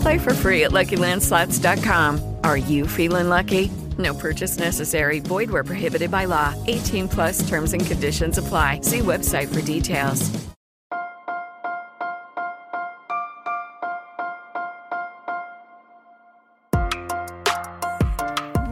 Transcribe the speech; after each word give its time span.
Play 0.00 0.18
for 0.18 0.34
free 0.34 0.64
at 0.64 0.70
LuckyLandSlots.com. 0.70 2.36
Are 2.44 2.56
you 2.56 2.86
feeling 2.86 3.28
lucky? 3.28 3.70
No 3.98 4.14
purchase 4.14 4.58
necessary. 4.58 5.20
Void 5.20 5.50
where 5.50 5.64
prohibited 5.64 6.10
by 6.10 6.24
law. 6.24 6.54
18 6.66 7.08
plus 7.08 7.48
terms 7.48 7.72
and 7.72 7.84
conditions 7.84 8.38
apply. 8.38 8.80
See 8.82 9.00
website 9.00 9.52
for 9.52 9.60
details. 9.62 10.30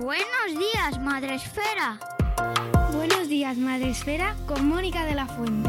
Buenos 0.00 0.58
días, 0.58 0.98
Madre 1.02 1.34
Esfera. 1.34 1.98
Buenos 2.92 3.28
días, 3.28 3.58
Madre 3.58 3.90
Esfera, 3.90 4.34
con 4.46 4.66
Mónica 4.66 5.04
de 5.04 5.14
la 5.14 5.26
Fuente. 5.26 5.68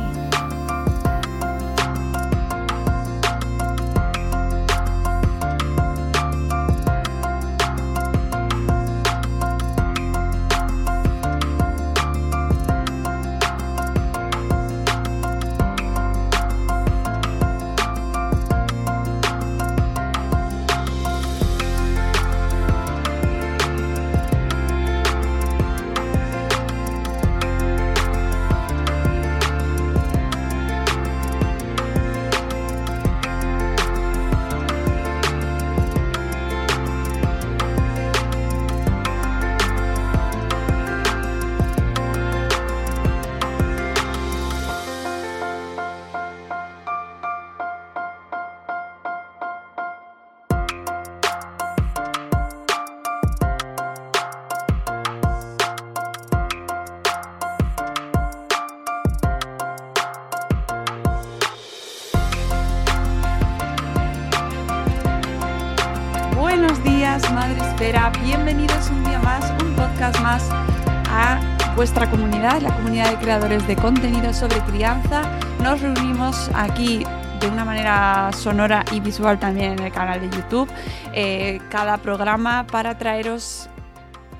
La 72.57 72.75
comunidad 72.75 73.11
de 73.11 73.17
creadores 73.17 73.67
de 73.67 73.75
contenido 73.75 74.33
sobre 74.33 74.59
crianza. 74.61 75.21
Nos 75.61 75.81
reunimos 75.81 76.49
aquí 76.55 77.03
de 77.39 77.47
una 77.47 77.63
manera 77.63 78.31
sonora 78.33 78.83
y 78.91 78.99
visual 78.99 79.39
también 79.39 79.73
en 79.73 79.79
el 79.79 79.91
canal 79.91 80.19
de 80.19 80.35
YouTube, 80.35 80.67
eh, 81.13 81.61
cada 81.69 81.99
programa 81.99 82.65
para 82.65 82.97
traeros 82.97 83.69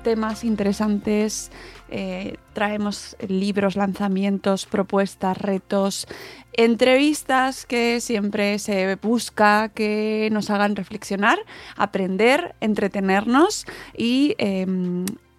temas 0.02 0.42
interesantes. 0.44 1.52
eh, 1.92 2.36
traemos 2.52 3.16
libros, 3.26 3.74
lanzamientos, 3.74 4.64
propuestas, 4.66 5.36
retos, 5.36 6.06
entrevistas 6.52 7.66
que 7.66 8.00
siempre 8.00 8.60
se 8.60 8.94
busca 8.96 9.70
que 9.70 10.28
nos 10.30 10.50
hagan 10.50 10.76
reflexionar, 10.76 11.40
aprender, 11.76 12.54
entretenernos 12.60 13.66
y, 13.96 14.36
eh, 14.38 14.66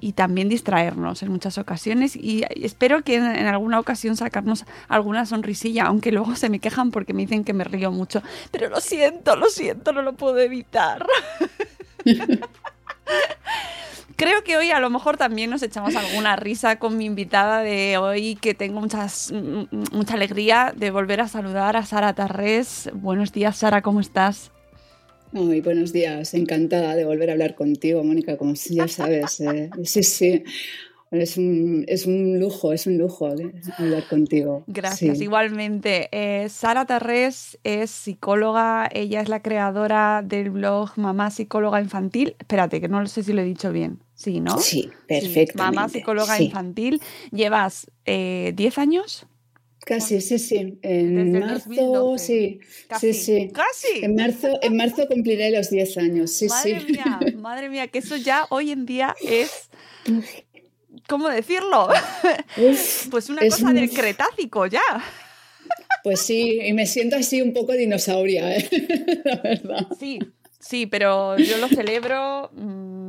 y 0.01 0.11
también 0.13 0.49
distraernos 0.49 1.23
en 1.23 1.31
muchas 1.31 1.57
ocasiones. 1.57 2.15
Y 2.17 2.43
espero 2.61 3.03
que 3.03 3.15
en, 3.15 3.23
alguna 3.47 3.79
ocasión 3.79 4.17
sacarnos 4.17 4.65
alguna 4.89 5.25
sonrisilla, 5.25 5.85
aunque 5.85 6.11
luego 6.11 6.35
se 6.35 6.49
me 6.49 6.59
quejan 6.59 6.91
porque 6.91 7.13
me 7.13 7.21
dicen 7.21 7.43
que 7.45 7.53
me 7.53 7.63
río 7.63 7.91
mucho. 7.91 8.21
Pero 8.51 8.67
lo 8.67 8.81
siento, 8.81 9.35
lo 9.37 9.47
siento, 9.47 9.93
no 9.93 10.01
lo 10.01 10.13
puedo 10.13 10.39
evitar. 10.39 11.05
Creo 14.15 14.43
que 14.43 14.55
hoy 14.55 14.69
a 14.69 14.79
lo 14.79 14.89
mejor 14.91 15.17
también 15.17 15.49
nos 15.49 15.63
echamos 15.63 15.95
alguna 15.95 16.35
risa 16.35 16.77
con 16.77 16.95
mi 16.97 17.05
invitada 17.05 17.59
de 17.61 17.97
hoy, 17.97 18.35
que 18.35 18.53
tengo 18.53 18.79
muchas, 18.79 19.31
m- 19.31 19.67
m- 19.71 19.83
mucha 19.91 20.13
alegría 20.13 20.73
de 20.75 20.91
volver 20.91 21.21
a 21.21 21.27
saludar 21.27 21.75
a 21.75 21.85
Sara 21.85 22.13
Tarrés. 22.13 22.89
Buenos 22.93 23.31
días, 23.31 23.57
Sara, 23.57 23.81
¿cómo 23.81 23.99
estás? 23.99 24.51
Ay, 25.33 25.61
buenos 25.61 25.93
días, 25.93 26.33
encantada 26.33 26.95
de 26.95 27.05
volver 27.05 27.29
a 27.29 27.33
hablar 27.33 27.55
contigo, 27.55 28.03
Mónica, 28.03 28.37
como 28.37 28.55
si 28.55 28.75
ya 28.75 28.87
sabes. 28.87 29.39
eh, 29.39 29.69
sí, 29.83 30.03
sí, 30.03 30.43
es 31.11 31.37
un, 31.37 31.85
es 31.87 32.05
un 32.05 32.39
lujo, 32.39 32.73
es 32.73 32.85
un 32.85 32.97
lujo 32.97 33.29
eh, 33.35 33.53
hablar 33.77 34.07
contigo. 34.07 34.63
Gracias, 34.67 35.17
sí. 35.17 35.23
igualmente. 35.23 36.09
Eh, 36.11 36.49
Sara 36.49 36.85
Tarrés 36.85 37.57
es 37.63 37.91
psicóloga, 37.91 38.89
ella 38.91 39.21
es 39.21 39.29
la 39.29 39.41
creadora 39.41 40.21
del 40.21 40.49
blog 40.49 40.91
Mamá 40.97 41.31
Psicóloga 41.31 41.81
Infantil. 41.81 42.35
Espérate, 42.39 42.81
que 42.81 42.89
no 42.89 43.05
sé 43.07 43.23
si 43.23 43.31
lo 43.31 43.41
he 43.41 43.45
dicho 43.45 43.71
bien. 43.71 43.99
Sí, 44.13 44.39
¿no? 44.39 44.57
Sí, 44.59 44.83
Sí, 44.83 44.91
perfectamente. 45.07 45.57
Mamá 45.57 45.89
Psicóloga 45.89 46.37
sí. 46.37 46.45
Infantil. 46.45 47.01
¿Llevas 47.31 47.89
eh, 48.05 48.53
10 48.55 48.77
años? 48.77 49.27
Casi, 49.85 50.21
sí, 50.21 50.37
sí. 50.39 50.77
En 50.83 51.31
Desde 51.31 51.39
marzo, 51.45 51.69
2012. 51.69 52.25
sí. 52.25 52.59
Casi. 52.87 53.13
Sí, 53.13 53.23
sí. 53.23 53.51
Casi. 53.51 54.03
En 54.05 54.15
marzo, 54.15 54.47
en 54.61 54.75
marzo 54.77 55.07
cumpliré 55.07 55.51
los 55.51 55.69
10 55.69 55.97
años, 55.97 56.31
sí, 56.31 56.47
madre 56.47 56.81
sí. 56.81 56.91
mía, 56.93 57.19
madre 57.37 57.69
mía, 57.69 57.87
que 57.87 57.99
eso 57.99 58.15
ya 58.15 58.45
hoy 58.49 58.71
en 58.71 58.85
día 58.85 59.15
es. 59.21 59.69
¿Cómo 61.07 61.29
decirlo? 61.29 61.89
Uf, 62.57 63.07
Pues 63.09 63.29
una 63.29 63.41
cosa 63.41 63.73
del 63.73 63.89
Cretácico 63.89 64.65
ya. 64.67 64.81
Pues 66.03 66.21
sí, 66.21 66.59
y 66.61 66.73
me 66.73 66.85
siento 66.85 67.15
así 67.15 67.41
un 67.41 67.53
poco 67.53 67.73
dinosauria, 67.73 68.55
¿eh? 68.55 68.67
la 69.23 69.35
verdad. 69.37 69.87
Sí, 69.99 70.19
sí, 70.59 70.85
pero 70.87 71.37
yo 71.37 71.57
lo 71.57 71.67
celebro. 71.67 72.49
mm, 72.53 73.00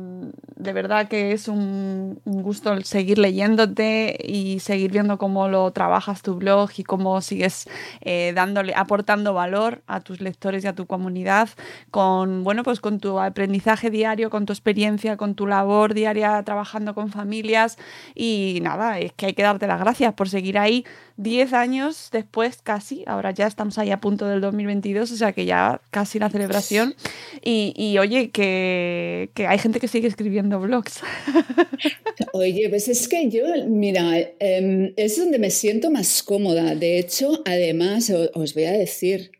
De 0.55 0.71
verdad 0.71 1.07
que 1.07 1.31
es 1.31 1.47
un, 1.47 2.21
un 2.25 2.43
gusto 2.43 2.79
seguir 2.81 3.17
leyéndote 3.17 4.17
y 4.23 4.59
seguir 4.59 4.91
viendo 4.91 5.17
cómo 5.17 5.47
lo 5.47 5.71
trabajas 5.71 6.21
tu 6.21 6.35
blog 6.35 6.69
y 6.77 6.83
cómo 6.83 7.21
sigues 7.21 7.67
eh, 8.01 8.33
dándole, 8.35 8.73
aportando 8.75 9.33
valor 9.33 9.81
a 9.87 10.01
tus 10.01 10.21
lectores 10.21 10.63
y 10.63 10.67
a 10.67 10.75
tu 10.75 10.85
comunidad 10.85 11.49
con, 11.89 12.43
bueno, 12.43 12.63
pues 12.63 12.81
con 12.81 12.99
tu 12.99 13.19
aprendizaje 13.19 13.89
diario, 13.89 14.29
con 14.29 14.45
tu 14.45 14.53
experiencia, 14.53 15.17
con 15.17 15.33
tu 15.33 15.47
labor 15.47 15.95
diaria 15.95 16.43
trabajando 16.43 16.93
con 16.93 17.09
familias. 17.09 17.77
Y 18.13 18.59
nada, 18.61 18.99
es 18.99 19.11
que 19.13 19.27
hay 19.27 19.33
que 19.33 19.43
darte 19.43 19.65
las 19.65 19.79
gracias 19.79 20.13
por 20.13 20.29
seguir 20.29 20.59
ahí 20.59 20.85
10 21.17 21.53
años 21.53 22.09
después, 22.11 22.61
casi. 22.61 23.03
Ahora 23.05 23.31
ya 23.31 23.47
estamos 23.47 23.77
ahí 23.77 23.91
a 23.91 24.01
punto 24.01 24.27
del 24.27 24.41
2022, 24.41 25.11
o 25.11 25.15
sea 25.15 25.31
que 25.33 25.45
ya 25.45 25.81
casi 25.91 26.19
la 26.19 26.29
celebración. 26.29 26.95
Y, 27.43 27.73
y 27.75 27.97
oye, 27.99 28.31
que, 28.31 29.29
que 29.33 29.47
hay 29.47 29.57
gente 29.59 29.79
que 29.79 29.87
sigue 29.87 30.07
escribiendo 30.07 30.59
blogs. 30.59 31.01
Oye, 32.33 32.67
pues 32.69 32.87
es 32.87 33.07
que 33.07 33.29
yo, 33.29 33.43
mira, 33.67 34.17
em, 34.39 34.93
es 34.97 35.17
donde 35.17 35.39
me 35.39 35.49
siento 35.49 35.91
más 35.91 36.23
cómoda. 36.23 36.75
De 36.75 36.99
hecho, 36.99 37.41
además, 37.45 38.11
os 38.33 38.53
voy 38.53 38.63
a 38.65 38.71
decir, 38.71 39.31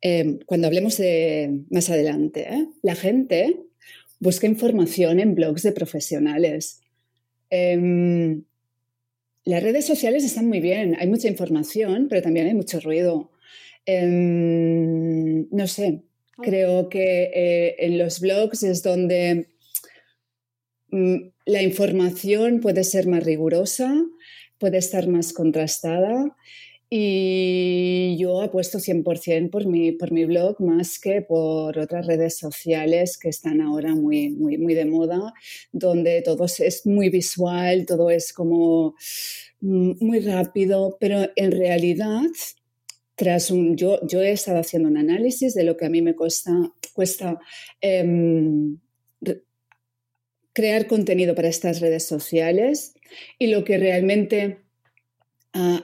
em, 0.00 0.38
cuando 0.46 0.66
hablemos 0.66 0.96
de 0.98 1.62
más 1.70 1.90
adelante, 1.90 2.46
¿eh? 2.48 2.66
la 2.82 2.94
gente 2.94 3.56
busca 4.20 4.46
información 4.46 5.20
en 5.20 5.34
blogs 5.34 5.62
de 5.62 5.72
profesionales. 5.72 6.80
Em, 7.50 8.44
las 9.48 9.62
redes 9.62 9.86
sociales 9.86 10.24
están 10.24 10.46
muy 10.46 10.60
bien, 10.60 10.94
hay 10.98 11.06
mucha 11.06 11.26
información, 11.26 12.08
pero 12.10 12.20
también 12.20 12.48
hay 12.48 12.54
mucho 12.54 12.80
ruido. 12.80 13.30
Em, 13.86 15.48
no 15.50 15.66
sé, 15.66 16.02
creo 16.36 16.90
que 16.90 17.30
eh, 17.34 17.76
en 17.78 17.96
los 17.96 18.20
blogs 18.20 18.62
es 18.62 18.82
donde 18.82 19.48
mm, 20.90 21.30
la 21.46 21.62
información 21.62 22.60
puede 22.60 22.84
ser 22.84 23.06
más 23.06 23.24
rigurosa, 23.24 23.90
puede 24.58 24.76
estar 24.76 25.08
más 25.08 25.32
contrastada 25.32 26.36
y 26.90 28.16
yo 28.18 28.40
apuesto 28.40 28.78
100% 28.78 29.50
por 29.50 29.66
mi, 29.66 29.92
por 29.92 30.10
mi 30.10 30.24
blog 30.24 30.60
más 30.60 30.98
que 30.98 31.20
por 31.20 31.78
otras 31.78 32.06
redes 32.06 32.38
sociales 32.38 33.18
que 33.18 33.28
están 33.28 33.60
ahora 33.60 33.94
muy, 33.94 34.30
muy, 34.30 34.56
muy 34.56 34.74
de 34.74 34.86
moda, 34.86 35.34
donde 35.70 36.22
todo 36.22 36.46
es 36.46 36.86
muy 36.86 37.10
visual, 37.10 37.84
todo 37.84 38.10
es 38.10 38.32
como 38.32 38.94
mm, 39.60 39.92
muy 40.00 40.20
rápido, 40.20 40.96
pero 40.98 41.30
en 41.36 41.52
realidad, 41.52 42.22
tras 43.16 43.50
un, 43.50 43.76
yo, 43.76 44.00
yo 44.06 44.22
he 44.22 44.32
estado 44.32 44.60
haciendo 44.60 44.88
un 44.88 44.96
análisis 44.96 45.54
de 45.54 45.64
lo 45.64 45.76
que 45.76 45.86
a 45.86 45.90
mí 45.90 46.00
me 46.00 46.16
cuesta, 46.16 46.52
cuesta 46.94 47.38
em, 47.82 48.78
crear 50.54 50.86
contenido 50.86 51.34
para 51.34 51.48
estas 51.48 51.80
redes 51.80 52.04
sociales 52.04 52.94
y 53.38 53.48
lo 53.48 53.62
que 53.62 53.78
realmente 53.78 54.67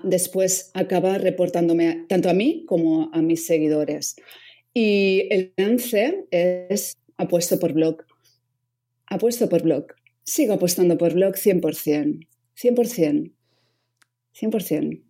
después 0.03 0.71
acaba 0.75 1.19
reportándome 1.19 2.05
tanto 2.09 2.31
a 2.31 2.35
mí 2.35 2.65
como 2.67 3.11
a 3.13 3.23
mis 3.23 3.47
seguidores. 3.47 4.17
Y 4.73 5.29
el 5.31 5.53
lance 5.57 6.27
es 6.31 6.97
apuesto 7.17 7.59
por 7.59 7.73
blog. 7.73 8.05
Apuesto 9.07 9.49
por 9.49 9.63
blog. 9.63 9.87
Sigo 10.25 10.55
apostando 10.55 10.99
por 10.99 11.15
blog 11.15 11.35
100%. 11.35 12.27
100%. 12.57 13.33
100%. 14.35 15.03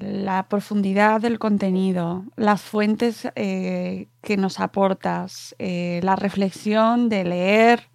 la 0.00 0.48
profundidad 0.48 1.20
del 1.20 1.38
contenido, 1.38 2.24
las 2.36 2.60
fuentes 2.60 3.28
eh, 3.36 4.08
que 4.20 4.36
nos 4.36 4.58
aportas, 4.58 5.54
eh, 5.58 6.00
la 6.02 6.16
reflexión 6.16 7.08
de 7.08 7.24
leer, 7.24 7.88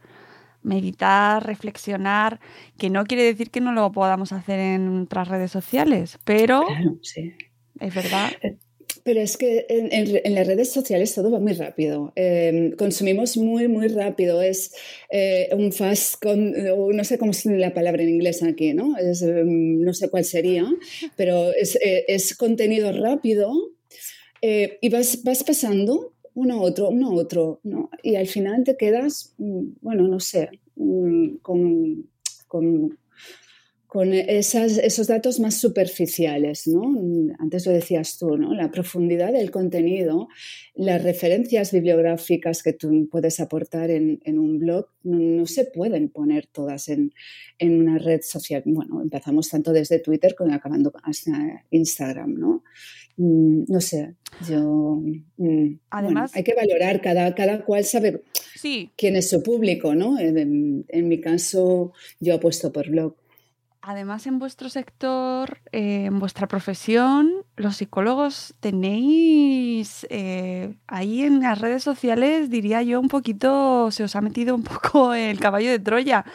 meditar, 0.63 1.45
reflexionar, 1.45 2.39
que 2.77 2.89
no 2.89 3.05
quiere 3.05 3.23
decir 3.23 3.49
que 3.49 3.61
no 3.61 3.71
lo 3.71 3.91
podamos 3.91 4.31
hacer 4.31 4.59
en 4.59 5.03
otras 5.03 5.27
redes 5.27 5.51
sociales, 5.51 6.19
pero 6.23 6.65
es 7.79 7.95
verdad. 7.95 8.31
Eh, 8.41 8.57
pero 9.03 9.19
es 9.19 9.37
que 9.37 9.65
en, 9.67 10.35
las 10.35 10.45
redes 10.45 10.71
sociales 10.71 11.15
todo 11.15 11.31
va 11.31 11.39
muy 11.39 11.53
rápido. 11.53 12.13
Em, 12.15 12.71
consumimos 12.73 13.35
muy, 13.35 13.67
muy 13.67 13.87
rápido. 13.87 14.43
Es 14.43 14.75
eh, 15.09 15.49
un 15.53 15.71
fast, 15.71 16.21
con, 16.21 16.53
no 16.95 17.03
sé 17.03 17.17
cómo 17.17 17.31
es 17.31 17.43
la 17.45 17.73
palabra 17.73 18.03
en 18.03 18.09
inglés 18.09 18.43
aquí, 18.43 18.73
¿no? 18.75 18.95
Em, 18.99 19.81
no 19.81 19.93
sé 19.95 20.09
cuál 20.09 20.23
sería, 20.23 20.65
pero 21.15 21.51
es, 21.51 21.77
eh, 21.77 22.05
es 22.09 22.35
contenido 22.35 22.91
rápido 22.91 23.51
y 24.43 24.89
vas, 24.89 25.23
vas 25.23 25.43
pasando 25.43 26.10
uno 26.33 26.62
otro, 26.62 26.89
uno 26.89 27.13
otro, 27.13 27.60
¿no? 27.63 27.89
Y 28.04 28.16
al 28.16 28.28
final 28.28 28.63
te 28.63 28.78
quedas, 28.78 29.33
mm, 29.38 29.63
bueno, 29.81 30.07
no 30.07 30.19
sé, 30.19 30.50
mm, 30.75 31.38
con, 31.42 32.07
con, 32.48 32.98
esos 34.13 35.07
datos 35.07 35.42
más 35.42 35.56
superficiales, 35.56 36.66
¿no? 36.66 36.81
Antes 37.39 37.66
lo 37.66 37.74
decías 37.74 38.18
tú, 38.18 38.38
¿no? 38.38 38.54
La 38.54 38.72
profundidad 38.72 39.33
del 39.33 39.51
contenido, 39.51 40.30
las 40.75 41.04
referencias 41.04 41.74
bibliográficas 41.74 42.63
que 42.63 42.72
tú 42.72 43.10
puedes 43.12 43.42
aportar 43.42 43.89
en, 43.92 44.22
en 44.24 44.39
un 44.39 44.60
blog 44.60 44.88
no, 45.04 45.45
se 45.45 45.66
pueden 45.66 46.07
poner 46.07 46.48
todas 46.48 46.88
en, 46.88 47.13
en, 47.60 47.81
una 47.81 47.98
red 47.98 48.22
social. 48.22 48.63
Bueno, 48.66 49.01
empezamos 49.01 49.50
tanto 49.50 49.74
desde 49.74 50.00
Twitter 50.00 50.36
como 50.36 50.54
acabando 50.54 50.94
hasta 51.04 51.66
Instagram, 51.69 52.36
¿no? 52.36 52.63
Mm, 53.17 53.63
no 53.67 53.81
sé, 53.81 54.15
yo... 54.47 55.01
Mm, 55.37 55.79
Además... 55.89 56.35
hay 56.35 56.43
que 56.43 56.53
valorar, 56.55 57.01
cada, 57.01 57.33
cada 57.35 57.63
cual 57.63 57.85
sabe 57.85 58.23
quién 58.95 59.15
es 59.15 59.29
su 59.29 59.41
público, 59.43 59.95
¿no? 59.95 60.17
En, 60.19 61.07
mi 61.07 61.19
caso, 61.19 61.93
yo 62.19 62.35
apuesto 62.35 62.71
por 62.71 62.89
blog. 62.89 63.15
Además, 63.83 64.27
en 64.27 64.37
vuestro 64.37 64.69
sector, 64.69 65.59
eh, 65.71 66.05
en 66.05 66.19
vuestra 66.19 66.47
profesión, 66.47 67.31
los 67.55 67.77
psicólogos 67.77 68.53
tenéis 68.59 70.05
eh, 70.11 70.75
ahí 70.85 71.23
en 71.23 71.39
las 71.39 71.59
redes 71.59 71.81
sociales, 71.81 72.51
diría 72.51 72.83
yo, 72.83 72.99
un 72.99 73.07
poquito, 73.07 73.89
se 73.89 74.03
os 74.03 74.15
ha 74.15 74.21
metido 74.21 74.53
un 74.53 74.63
poco 74.63 75.15
el 75.15 75.39
caballo 75.39 75.71
de 75.71 75.79
Troya. 75.79 76.25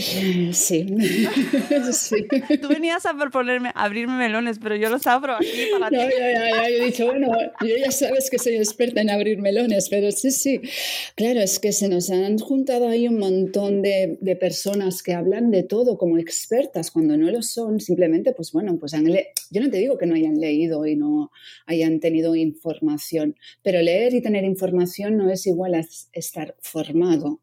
Sí. 0.00 0.52
sí. 1.92 2.26
Tú 2.60 2.68
venías 2.68 3.06
a 3.06 3.14
proponerme 3.14 3.70
abrirme 3.74 4.16
melones, 4.16 4.58
pero 4.58 4.76
yo 4.76 4.88
lo 4.88 4.98
abro 5.04 5.34
aquí 5.34 5.68
para 5.72 5.90
no, 5.90 5.98
ti. 5.98 6.14
Ya, 6.18 6.32
ya, 6.32 6.50
ya, 6.50 6.68
he 6.68 6.84
dicho, 6.86 7.06
bueno, 7.06 7.28
yo 7.60 7.76
ya 7.76 7.90
sabes 7.90 8.30
que 8.30 8.38
soy 8.38 8.56
experta 8.56 9.00
en 9.00 9.10
abrir 9.10 9.38
melones, 9.38 9.88
pero 9.88 10.10
sí, 10.10 10.30
sí. 10.30 10.60
Claro, 11.14 11.40
es 11.40 11.58
que 11.58 11.72
se 11.72 11.88
nos 11.88 12.10
han 12.10 12.38
juntado 12.38 12.88
ahí 12.88 13.08
un 13.08 13.18
montón 13.18 13.82
de, 13.82 14.18
de 14.20 14.36
personas 14.36 15.02
que 15.02 15.14
hablan 15.14 15.50
de 15.50 15.62
todo 15.62 15.98
como 15.98 16.18
expertas 16.18 16.90
cuando 16.90 17.16
no 17.16 17.30
lo 17.30 17.42
son. 17.42 17.80
Simplemente, 17.80 18.32
pues 18.32 18.52
bueno, 18.52 18.78
pues 18.78 18.94
han 18.94 19.08
yo 19.50 19.60
no 19.60 19.70
te 19.70 19.78
digo 19.78 19.96
que 19.96 20.06
no 20.06 20.14
hayan 20.14 20.38
leído 20.38 20.86
y 20.86 20.96
no 20.96 21.30
hayan 21.66 22.00
tenido 22.00 22.34
información, 22.34 23.36
pero 23.62 23.80
leer 23.80 24.14
y 24.14 24.20
tener 24.20 24.44
información 24.44 25.16
no 25.16 25.30
es 25.30 25.46
igual 25.46 25.74
a 25.74 25.84
estar 26.12 26.56
formado. 26.60 27.40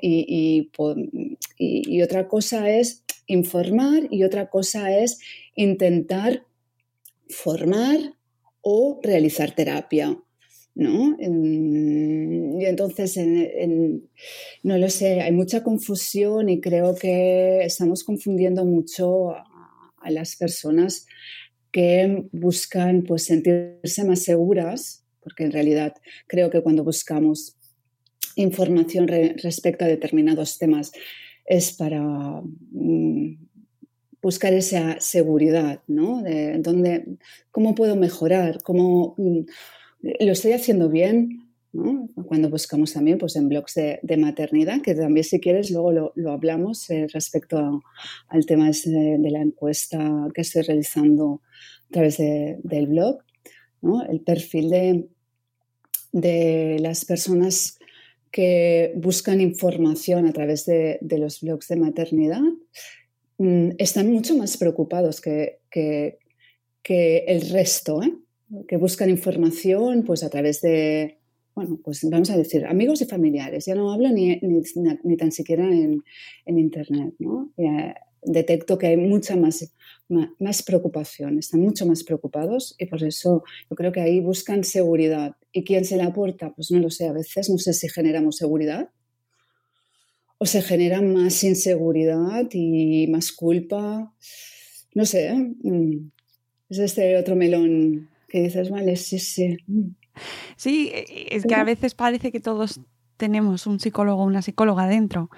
Y, 0.00 0.70
y, 1.58 2.02
otra 2.02 2.28
cosa 2.28 2.70
es 2.70 3.04
informar 3.26 4.08
y 4.10 4.24
otra 4.24 4.48
cosa 4.48 4.96
es 4.96 5.18
intentar 5.54 6.44
formar 7.28 8.14
o 8.62 9.00
realizar 9.02 9.54
terapia. 9.54 10.18
¿no? 10.74 11.16
Y 11.20 12.64
entonces, 12.64 13.18
no 14.62 14.78
lo 14.78 14.88
sé, 14.88 15.20
hay 15.20 15.32
mucha 15.32 15.62
confusión 15.62 16.48
y 16.48 16.60
creo 16.60 16.94
que 16.94 17.64
estamos 17.64 18.04
confundiendo 18.04 18.64
mucho 18.64 19.30
a, 19.32 19.44
a 20.00 20.10
las 20.10 20.36
personas 20.36 21.06
que 21.72 22.24
buscan 22.32 23.02
pues, 23.02 23.24
sentirse 23.24 24.04
más 24.04 24.22
seguras, 24.22 25.04
porque 25.20 25.44
en 25.44 25.52
realidad 25.52 25.94
creo 26.26 26.50
que 26.50 26.62
cuando 26.62 26.82
buscamos 26.84 27.56
información 28.36 29.08
respecto 29.08 29.84
a 29.84 29.88
determinados 29.88 30.58
temas 30.58 30.92
es 31.46 31.72
para 31.72 32.00
mm, 32.00 33.34
buscar 34.22 34.52
esa 34.52 35.00
seguridad, 35.00 35.82
¿no? 35.86 36.22
De 36.22 36.58
dónde, 36.58 37.18
¿Cómo 37.50 37.74
puedo 37.74 37.96
mejorar? 37.96 38.62
¿Cómo 38.62 39.14
mm, 39.16 39.40
lo 40.20 40.32
estoy 40.32 40.52
haciendo 40.52 40.88
bien? 40.88 41.46
Cuando 42.26 42.50
buscamos 42.50 42.92
también 42.92 43.18
pues, 43.18 43.36
en 43.36 43.48
blogs 43.48 43.74
de, 43.74 44.16
maternidad, 44.16 44.80
que 44.82 44.94
también 44.94 45.22
si 45.22 45.38
quieres 45.38 45.70
luego 45.70 46.12
lo, 46.14 46.30
hablamos 46.32 46.90
eh, 46.90 47.06
respecto 47.12 47.82
al 48.26 48.46
tema 48.46 48.68
de, 48.70 49.30
la 49.30 49.40
encuesta 49.40 50.28
que 50.34 50.40
estoy 50.40 50.62
realizando 50.62 51.42
a 51.88 51.92
través 51.92 52.18
del 52.18 52.86
blog, 52.88 53.18
el 54.08 54.20
perfil 54.20 54.70
de, 54.70 55.08
de 56.12 56.78
las 56.80 57.04
personas 57.04 57.79
que 58.30 58.92
buscan 58.96 59.40
información 59.40 60.26
a 60.26 60.32
través 60.32 60.66
de, 60.66 60.98
los 61.02 61.40
blogs 61.40 61.68
de 61.68 61.76
maternidad 61.76 62.42
mm, 63.38 63.70
están 63.78 64.10
mucho 64.12 64.36
más 64.36 64.56
preocupados 64.56 65.20
que, 65.20 65.58
que, 65.70 66.18
el 67.26 67.50
resto, 67.50 68.02
¿eh? 68.02 68.12
que 68.68 68.76
buscan 68.76 69.10
información 69.10 70.04
pues, 70.04 70.22
a 70.22 70.30
través 70.30 70.60
de, 70.60 71.18
bueno, 71.54 71.78
pues 71.82 72.08
vamos 72.08 72.30
a 72.30 72.36
decir, 72.36 72.64
amigos 72.66 73.02
y 73.02 73.06
familiares. 73.06 73.66
Ya 73.66 73.74
no 73.74 73.92
hablo 73.92 74.08
ni, 74.10 74.40
ni, 74.40 75.16
tan 75.16 75.32
siquiera 75.32 75.64
en, 75.64 76.02
Internet. 76.46 77.14
¿no? 77.18 77.52
Detecto 78.22 78.78
que 78.78 78.88
hay 78.88 78.96
mucha 78.96 79.36
más, 79.36 79.72
más, 80.38 80.62
preocupación, 80.62 81.38
están 81.38 81.60
mucho 81.60 81.86
más 81.86 82.04
preocupados 82.04 82.74
y 82.78 82.86
por 82.86 83.02
eso 83.02 83.44
yo 83.68 83.76
creo 83.76 83.92
que 83.92 84.00
ahí 84.00 84.20
buscan 84.20 84.64
seguridad. 84.64 85.36
¿Y 85.52 85.64
quién 85.64 85.84
se 85.84 85.96
la 85.96 86.06
aporta? 86.06 86.52
Pues 86.54 86.70
no 86.70 86.78
lo 86.78 86.90
sé, 86.90 87.08
a 87.08 87.12
veces 87.12 87.50
no 87.50 87.58
sé 87.58 87.72
si 87.72 87.88
generamos 87.88 88.36
seguridad 88.36 88.90
o 90.38 90.46
se 90.46 90.62
genera 90.62 91.02
más 91.02 91.44
inseguridad 91.44 92.48
y 92.52 93.06
más 93.08 93.30
culpa. 93.30 94.14
No 94.94 95.04
sé, 95.04 95.28
¿eh? 95.28 95.54
mm. 95.62 96.10
es 96.70 96.78
este 96.78 97.16
otro 97.18 97.36
melón 97.36 98.08
que 98.28 98.42
dices, 98.42 98.70
vale, 98.70 98.96
sí, 98.96 99.18
sí. 99.18 99.58
Mm. 99.66 99.90
Sí, 100.56 100.90
e, 100.94 101.36
es 101.36 101.44
que 101.44 101.54
a 101.54 101.64
veces 101.64 101.94
parece 101.94 102.32
que 102.32 102.40
todos 102.40 102.80
tenemos 103.16 103.66
un 103.66 103.80
psicólogo 103.80 104.22
o 104.22 104.26
una 104.26 104.40
psicóloga 104.40 104.86
dentro. 104.86 105.30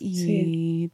Y 0.00 0.90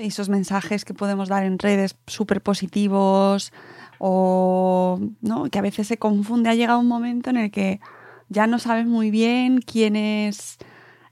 esos 0.00 0.28
mensajes 0.28 0.84
que 0.84 0.94
podemos 0.94 1.28
dar 1.28 1.44
en 1.44 1.58
redes 1.58 1.96
súper 2.06 2.42
positivos 2.42 3.52
o 3.98 5.00
¿no? 5.20 5.44
que 5.50 5.58
a 5.58 5.62
veces 5.62 5.86
se 5.86 5.98
confunde. 5.98 6.50
Ha 6.50 6.54
llegado 6.54 6.78
un 6.78 6.88
momento 6.88 7.30
en 7.30 7.36
el 7.36 7.50
que 7.50 7.80
ya 8.28 8.46
no 8.46 8.58
sabes 8.58 8.86
muy 8.86 9.10
bien 9.10 9.60
quién 9.60 9.96
es 9.96 10.58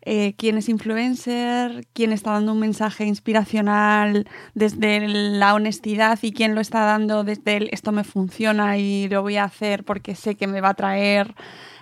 eh, 0.02 0.34
quién 0.38 0.56
es 0.56 0.70
influencer, 0.70 1.86
quién 1.92 2.12
está 2.12 2.32
dando 2.32 2.52
un 2.52 2.58
mensaje 2.58 3.04
inspiracional 3.04 4.26
desde 4.54 5.06
la 5.06 5.54
honestidad 5.54 6.18
y 6.22 6.32
quién 6.32 6.54
lo 6.54 6.62
está 6.62 6.80
dando 6.86 7.22
desde 7.22 7.58
el 7.58 7.68
esto 7.70 7.92
me 7.92 8.02
funciona 8.02 8.78
y 8.78 9.08
lo 9.10 9.20
voy 9.20 9.36
a 9.36 9.44
hacer 9.44 9.84
porque 9.84 10.14
sé 10.14 10.36
que 10.36 10.46
me 10.46 10.62
va 10.62 10.70
a 10.70 10.74
traer 10.74 11.34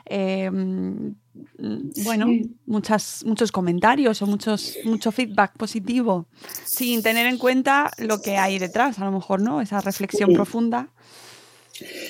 em, 0.08 1.14
bueno, 2.04 2.26
muchas, 2.66 3.24
muchos 3.24 3.52
comentarios 3.52 4.22
o 4.22 4.26
muchos, 4.26 4.78
mucho 4.84 5.12
feedback 5.12 5.56
positivo, 5.56 6.26
sin 6.64 7.02
tener 7.02 7.26
en 7.26 7.38
cuenta 7.38 7.90
lo 7.98 8.20
que 8.20 8.36
hay 8.36 8.58
detrás, 8.58 8.98
a 8.98 9.04
lo 9.04 9.12
mejor, 9.12 9.42
¿no? 9.42 9.60
Esa 9.60 9.80
reflexión 9.80 10.32
profunda. 10.32 10.90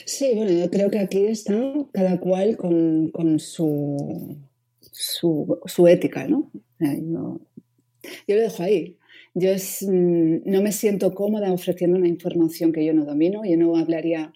Sí, 0.06 0.32
bueno, 0.34 0.52
yo 0.52 0.70
creo 0.70 0.90
que 0.90 0.98
aquí 0.98 1.26
está 1.26 1.54
cada 1.92 2.18
cual 2.18 2.56
con, 2.56 3.38
su, 3.38 4.36
su, 4.80 5.86
ética, 5.86 6.26
¿no? 6.26 6.50
Yo, 6.80 8.36
lo 8.36 8.42
dejo 8.42 8.62
ahí. 8.62 8.96
Yo 9.34 9.50
mm, 9.52 10.50
no 10.50 10.62
me 10.62 10.72
siento 10.72 11.14
cómoda 11.14 11.52
ofreciendo 11.52 11.98
una 11.98 12.08
información 12.08 12.72
que 12.72 12.84
yo 12.84 12.94
no 12.94 13.04
domino. 13.04 13.42
Yo 13.44 13.56
no 13.56 13.76
hablaría, 13.76 14.32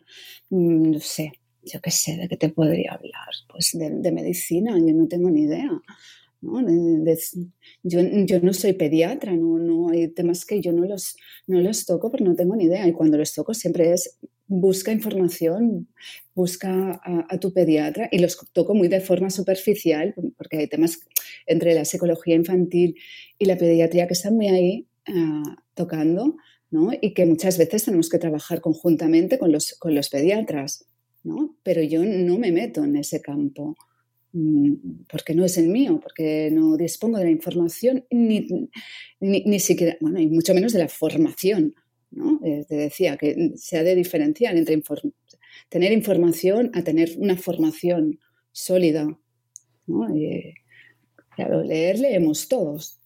mm, 0.51 0.91
no 0.91 1.01
sé, 1.01 1.33
yo 1.63 1.81
qué 1.81 1.91
sé, 1.91 2.17
¿de 2.17 2.29
qué 2.29 2.37
te 2.37 2.51
podría 2.51 2.93
hablar? 2.93 3.35
Pues 3.63 3.79
de, 4.03 4.11
medicina, 4.11 4.77
yo 4.77 4.93
no 4.93 5.07
tengo 5.07 5.31
ni 5.31 5.43
idea. 5.43 5.71
¿no? 6.41 6.61
yo, 7.85 8.01
yo, 8.27 8.41
no 8.41 8.53
soy 8.53 8.73
pediatra, 8.73 9.37
no, 9.37 9.59
no 9.59 9.91
hay 9.91 10.09
temas 10.09 10.45
que 10.45 10.61
yo 10.61 10.73
no 10.73 10.85
los, 10.85 11.15
no 11.47 11.61
los 11.61 11.87
toco 11.87 12.11
porque 12.11 12.25
no 12.25 12.35
tengo 12.35 12.57
ni 12.57 12.65
idea. 12.65 12.89
Y 12.89 12.93
cuando 12.93 13.17
los 13.19 13.33
toco 13.33 13.55
siempre 13.55 13.93
es 13.93 14.19
busca 14.49 14.91
información, 14.91 15.87
busca 16.35 17.01
a, 17.05 17.39
tu 17.39 17.53
pediatra 17.53 18.09
y 18.11 18.19
los 18.19 18.37
toco 18.53 18.75
muy 18.75 18.89
de 18.89 19.01
forma 19.01 19.31
superficial 19.31 20.13
porque 20.37 20.59
hay 20.59 20.67
temas 20.67 20.99
entre 21.47 21.75
la 21.75 21.85
psicología 21.85 22.35
infantil 22.35 22.97
y 23.39 23.45
la 23.45 23.57
pediatría 23.57 24.09
que 24.09 24.15
están 24.15 24.35
muy 24.35 24.49
ahí 24.49 24.89
ah, 25.07 25.57
tocando 25.75 26.35
¿no? 26.71 26.91
y 27.01 27.15
que 27.15 27.27
muchas 27.27 27.59
veces 27.59 27.85
tenemos 27.85 28.09
que 28.09 28.19
trabajar 28.19 28.61
conjuntamente 28.61 29.39
con 29.39 29.53
los, 29.53 29.75
con 29.79 29.95
los 29.95 30.09
pediatras. 30.09 30.85
¿No? 31.25 31.57
Pero 31.63 31.83
yo 31.83 32.05
no 32.05 32.39
me 32.39 32.53
meto 32.53 32.85
en 32.85 32.97
ese 32.97 33.21
campo 33.21 33.77
mm, 34.33 35.05
porque 35.11 35.35
no 35.35 35.45
es 35.45 35.59
el 35.59 35.69
mío, 35.69 36.01
porque 36.03 36.51
no 36.53 36.77
dispongo 36.77 37.19
de 37.19 37.25
la 37.25 37.31
información 37.31 38.05
ni, 38.11 38.47
ni, 39.21 39.61
siquiera, 39.61 39.97
bueno, 40.01 40.21
y 40.21 40.29
mucho 40.29 40.55
menos 40.55 40.73
de 40.73 40.81
la 40.81 40.89
formación. 40.89 41.75
¿no? 42.11 42.41
Eh, 42.45 42.65
te 42.69 42.77
decía 42.77 43.17
que 43.17 43.53
se 43.57 43.79
ha 43.79 43.83
de 43.83 43.95
diferenciar 43.95 44.57
entre 44.57 44.81
tener 45.69 45.93
información 45.93 46.71
a 46.75 46.83
tener 46.83 47.13
una 47.17 47.37
formación 47.37 48.19
sólida. 48.53 49.19
¿no? 49.87 50.09
claro, 51.35 51.63
leer 51.63 51.99
leemos 51.99 52.49
todos. 52.49 52.99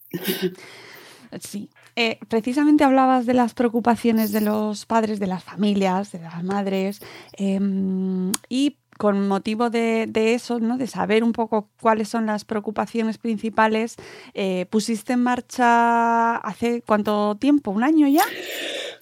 Sí, 1.40 1.68
eh, 1.96 2.18
precisamente 2.28 2.84
hablabas 2.84 3.24
de 3.24 3.34
las 3.34 3.54
preocupaciones 3.54 4.30
de 4.30 4.42
los 4.42 4.84
padres, 4.84 5.18
de 5.18 5.26
las 5.26 5.42
familias, 5.42 6.12
de 6.12 6.20
las 6.20 6.44
madres, 6.44 7.00
em, 7.32 8.32
y 8.50 8.76
con 8.98 9.28
motivo 9.28 9.70
de, 9.70 10.08
eso, 10.14 10.60
¿no? 10.60 10.78
de 10.78 10.86
saber 10.86 11.24
un 11.24 11.32
poco 11.32 11.68
cuáles 11.80 12.08
son 12.08 12.26
las 12.26 12.44
preocupaciones 12.44 13.18
principales, 13.18 13.96
eh, 14.34 14.66
pusiste 14.70 15.14
en 15.14 15.22
marcha 15.22 16.36
hace 16.36 16.82
cuánto 16.82 17.36
tiempo, 17.36 17.70
un 17.70 17.84
año 17.84 18.08
ya. 18.08 18.24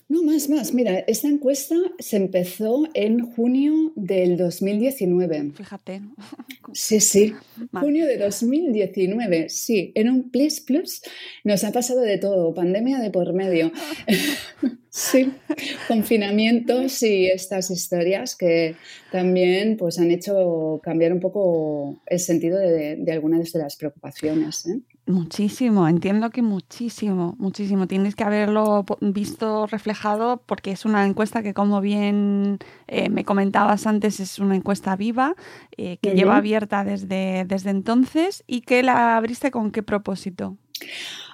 No, 0.07 0.23
más, 0.23 0.51
más. 0.51 0.75
Mira, 0.75 0.99
esta 1.07 1.29
encuesta 1.29 1.77
se 1.99 2.17
empezó 2.17 2.85
en 2.93 3.33
junio 3.33 3.93
del 3.97 4.37
2019. 4.37 5.53
Fíjate. 5.55 6.03
Sí, 6.73 6.99
sí. 6.99 7.33
Junio 7.73 8.05
de 8.05 8.19
2019, 8.19 9.49
sí. 9.49 9.93
En 9.95 10.11
un 10.11 10.31
plus 10.31 10.61
plus 10.61 11.03
nos 11.45 11.63
ha 11.63 11.71
pasado 11.71 12.01
de 12.01 12.19
todo. 12.19 12.53
Pandemia 12.53 12.99
de 12.99 13.11
por 13.13 13.33
medio. 13.33 13.71
sí. 14.95 15.33
Confinamientos 15.89 17.03
y 17.03 17.27
estas 17.27 17.71
historias 17.71 18.37
que 18.37 18.77
también 19.11 19.77
pues, 19.77 19.99
han 19.99 20.11
hecho 20.13 20.81
cambiar 20.83 21.13
un 21.13 21.21
poco 21.21 22.01
el 22.07 22.21
sentido 22.21 22.59
de, 22.59 22.97
de 22.97 23.13
algunas 23.13 23.53
de 23.53 23.59
las 23.59 23.77
preocupaciones. 23.77 24.67
¿eh? 24.67 24.81
Muchísimo, 25.07 25.87
entiendo 25.87 26.31
que 26.31 26.41
muchísimo, 26.41 27.35
muchísimo. 27.39 27.87
Tienes 27.87 28.15
que 28.15 28.25
haberlo 28.25 28.87
visto 29.01 29.67
reflejado 29.67 30.43
porque 30.47 30.71
es 30.71 30.85
una 30.85 31.05
encuesta 31.05 31.43
que, 31.43 31.53
como 31.53 31.81
bien 31.81 32.59
eh, 32.87 33.11
me 33.11 33.25
comentabas 33.25 33.87
antes, 33.87 34.21
es 34.21 34.39
una 34.39 34.57
encuesta 34.57 34.97
viva 34.97 35.35
eh, 35.77 35.99
que 36.01 36.15
lleva 36.15 36.37
abierta 36.37 36.85
desde, 36.85 37.45
desde 37.47 37.71
entonces 37.71 38.45
y 38.47 38.61
que 38.61 38.83
la 38.83 39.17
abriste 39.17 39.51
con 39.51 39.73
qué 39.73 39.83
propósito. 39.83 40.57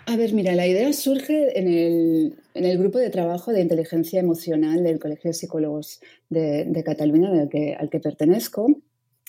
A 0.07 0.17
ver, 0.17 0.33
mira, 0.33 0.55
la 0.55 0.67
idea 0.67 0.93
surge 0.93 1.59
en 1.59 1.69
el, 1.69 2.35
en 2.55 2.65
el 2.65 2.79
grupo 2.79 2.99
de 2.99 3.11
trabajo 3.11 3.53
de 3.53 3.61
inteligencia 3.61 4.21
emocional 4.21 4.83
del 4.83 4.99
Colegio 4.99 5.31
de 5.31 5.35
Psicólogos 5.35 6.01
de, 6.29 6.83
Cataluña, 6.85 7.31
al 7.31 7.49
que, 7.49 7.75
al 7.75 7.91
que 7.91 8.01
pertenezco. 8.01 8.69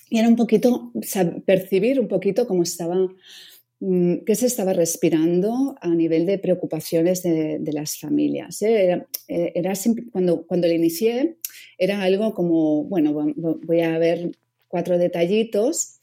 Y 0.09 0.19
era 0.19 0.27
un 0.27 0.35
poquito, 0.35 0.91
percibir 1.45 1.99
un 1.99 2.07
poquito 2.07 2.47
cómo 2.47 2.63
estaba 2.63 2.97
Mm, 3.83 4.25
qué 4.27 4.35
se 4.35 4.45
estaba 4.45 4.73
respirando 4.73 5.75
a 5.81 5.89
nivel 5.89 6.27
de 6.27 6.37
preocupaciones 6.37 7.23
de, 7.23 7.59
las 7.73 7.97
familias. 7.97 8.61
¿eh? 8.61 9.05
Era, 9.25 9.73
eh, 9.73 9.95
cuando, 10.11 10.45
cuando 10.45 10.67
lo 10.67 10.73
inicié, 10.73 11.37
era 11.79 12.03
algo 12.03 12.35
como, 12.35 12.83
bueno, 12.83 13.11
voy 13.11 13.81
a 13.81 13.97
ver 13.97 14.37
cuatro 14.67 14.99
detallitos 14.99 15.97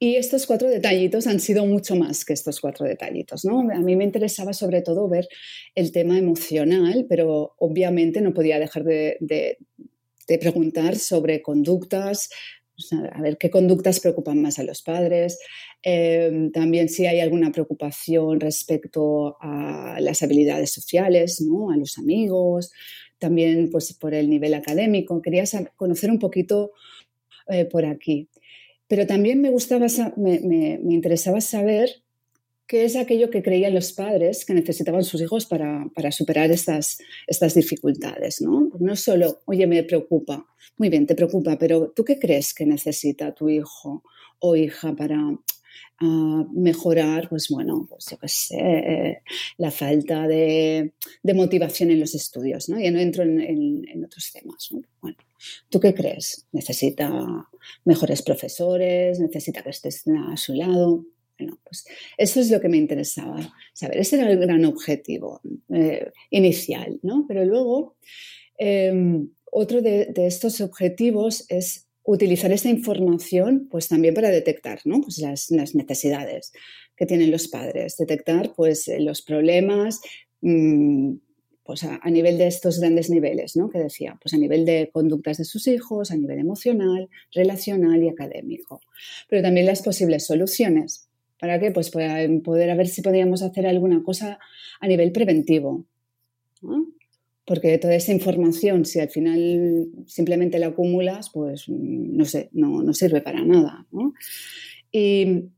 y 0.00 0.14
estos 0.16 0.46
cuatro 0.46 0.68
detallitos 0.68 1.26
han 1.26 1.40
sido 1.40 1.66
mucho 1.66 1.96
más 1.96 2.24
que 2.24 2.32
estos 2.32 2.60
cuatro 2.60 2.86
detallitos. 2.86 3.44
¿no? 3.44 3.60
A 3.60 3.80
mí 3.80 3.96
me 3.96 4.04
interesaba 4.04 4.52
sobre 4.52 4.80
todo 4.80 5.08
ver 5.08 5.28
el 5.74 5.90
tema 5.90 6.16
emocional, 6.18 7.06
pero 7.08 7.54
obviamente 7.58 8.20
no 8.20 8.32
podía 8.32 8.58
dejar 8.58 8.84
de, 8.84 9.58
preguntar 10.40 10.96
sobre 10.96 11.42
conductas, 11.42 12.28
a 13.12 13.20
ver 13.20 13.38
qué 13.38 13.50
conductas 13.50 13.98
preocupan 13.98 14.40
más 14.40 14.60
a 14.60 14.62
los 14.62 14.82
padres, 14.82 15.38
em, 15.82 16.52
también 16.52 16.88
si 16.88 17.06
hay 17.06 17.18
alguna 17.18 17.50
preocupación 17.50 18.38
respecto 18.38 19.36
a 19.40 19.98
las 20.00 20.22
habilidades 20.22 20.70
sociales, 20.70 21.40
¿no? 21.40 21.70
a 21.70 21.76
los 21.76 21.98
amigos, 21.98 22.70
también 23.18 23.70
pues, 23.70 23.92
por 23.94 24.14
el 24.14 24.30
nivel 24.30 24.54
académico. 24.54 25.20
Quería 25.22 25.44
conocer 25.76 26.10
un 26.10 26.20
poquito 26.20 26.70
eh, 27.48 27.64
por 27.64 27.84
aquí. 27.84 28.28
Pero 28.88 29.06
también 29.06 29.40
me, 29.40 29.50
gustaba, 29.50 29.86
me, 30.16 30.40
me, 30.40 30.94
interesaba 30.94 31.40
saber 31.40 32.02
qué 32.66 32.84
es 32.84 32.96
aquello 32.96 33.30
que 33.30 33.42
creían 33.42 33.74
los 33.74 33.92
padres 33.92 34.44
que 34.44 34.54
necesitaban 34.54 35.04
sus 35.04 35.20
hijos 35.20 35.46
para, 35.46 35.86
para 35.94 36.10
superar 36.10 36.50
estas, 36.50 36.98
estas 37.26 37.54
dificultades. 37.54 38.40
¿no? 38.40 38.70
no 38.80 38.96
solo, 38.96 39.40
oye, 39.46 39.66
me 39.66 39.82
preocupa, 39.84 40.46
muy 40.78 40.88
bien, 40.88 41.06
te 41.06 41.14
preocupa, 41.14 41.58
pero 41.58 41.90
¿tú 41.90 42.04
qué 42.04 42.18
crees 42.18 42.54
que 42.54 42.64
necesita 42.66 43.34
tu 43.34 43.48
hijo 43.48 44.02
o 44.38 44.56
hija 44.56 44.94
para 44.94 45.18
ah, 46.00 46.46
mejorar, 46.52 47.28
pues 47.28 47.48
bueno, 47.48 47.86
pues 47.88 48.06
yo 48.10 48.18
qué 48.18 48.28
sé, 48.28 49.22
la 49.56 49.70
falta 49.70 50.28
de, 50.28 50.92
motivación 51.34 51.90
en 51.90 52.00
los 52.00 52.14
estudios, 52.14 52.68
¿no? 52.68 52.78
Ya 52.78 52.90
no 52.90 53.00
entro 53.00 53.22
en, 53.24 54.04
otros 54.04 54.30
temas, 54.32 54.68
Bueno, 55.00 55.16
¿tú 55.68 55.80
qué 55.80 55.94
crees? 55.94 56.46
¿Necesita 56.52 57.48
mejores 57.84 58.22
profesores? 58.22 59.20
¿Necesita 59.20 59.62
que 59.62 59.70
estés 59.70 60.04
a 60.06 60.36
su 60.36 60.54
lado? 60.54 61.04
Bueno, 61.38 61.58
pues 61.62 61.86
eso 62.16 62.40
es 62.40 62.50
lo 62.50 62.60
que 62.60 62.68
me 62.68 62.78
interesaba 62.78 63.52
saber. 63.72 63.98
Ese 63.98 64.16
era 64.16 64.30
el 64.30 64.38
gran 64.38 64.64
objetivo 64.64 65.40
eh, 65.72 66.10
inicial, 66.30 66.98
¿no? 67.02 67.24
Pero 67.26 67.44
luego... 67.44 67.96
Em, 68.60 69.28
otro 69.50 69.82
de, 69.82 70.12
estos 70.16 70.60
objetivos 70.60 71.44
es 71.48 71.86
utilizar 72.04 72.52
esta 72.52 72.68
información 72.68 73.68
pues 73.70 73.88
también 73.88 74.14
para 74.14 74.30
detectar 74.30 74.80
pues, 74.84 75.18
las, 75.18 75.50
necesidades 75.74 76.52
que 76.96 77.06
tienen 77.06 77.30
los 77.30 77.48
padres, 77.48 77.96
detectar 77.96 78.52
pues, 78.54 78.90
los 78.98 79.22
problemas 79.22 80.00
mm, 80.40 81.14
pues, 81.68 81.84
a, 81.84 82.00
nivel 82.08 82.38
de 82.38 82.46
estos 82.46 82.80
grandes 82.80 83.10
niveles 83.10 83.54
¿no? 83.54 83.68
que 83.68 83.78
decía, 83.78 84.18
pues 84.22 84.32
a 84.32 84.38
nivel 84.38 84.64
de 84.64 84.88
conductas 84.90 85.36
de 85.36 85.44
sus 85.44 85.66
hijos, 85.66 86.10
a 86.10 86.16
nivel 86.16 86.38
emocional, 86.38 87.10
relacional 87.30 88.02
y 88.02 88.08
académico, 88.08 88.80
pero 89.28 89.42
también 89.42 89.66
las 89.66 89.82
posibles 89.82 90.24
soluciones. 90.24 91.10
¿Para 91.38 91.60
qué? 91.60 91.70
Pues 91.70 91.90
para 91.90 92.26
poder 92.42 92.70
a 92.70 92.74
ver 92.74 92.86
si 92.86 93.02
podíamos 93.02 93.42
hacer 93.42 93.66
alguna 93.66 94.02
cosa 94.02 94.38
a 94.80 94.88
nivel 94.88 95.12
preventivo. 95.12 95.84
Porque 97.44 97.76
toda 97.76 97.96
esa 97.96 98.14
información, 98.14 98.86
si 98.86 99.00
al 99.00 99.10
final 99.10 99.88
simplemente 100.06 100.58
la 100.58 100.68
acumulas, 100.68 101.28
pues 101.28 101.68
no 101.68 102.24
sé, 102.24 102.48
no, 102.52 102.94
sirve 102.94 103.20
para 103.20 103.44
nada. 103.44 103.86
Y 104.90 105.50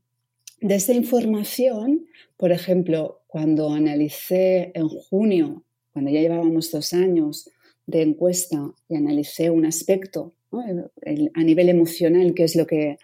de 0.59 0.75
esa 0.75 0.91
información, 0.91 2.05
por 2.35 2.51
ejemplo, 2.51 3.21
cuando 3.27 3.71
analicé 3.71 4.73
en 4.75 4.89
junio, 4.89 5.63
cuando 5.93 6.11
ya 6.11 6.21
llevábamos 6.21 6.71
dos 6.71 6.93
años 6.93 7.49
de 7.85 8.01
encuesta 8.01 8.71
y 8.89 8.95
analicé 8.95 9.49
un 9.49 9.65
aspecto 9.65 10.33
a 10.51 11.43
nivel 11.43 11.69
emocional, 11.69 12.33
que 12.33 12.43
es 12.43 12.55
lo 12.55 12.67
que, 12.67 12.97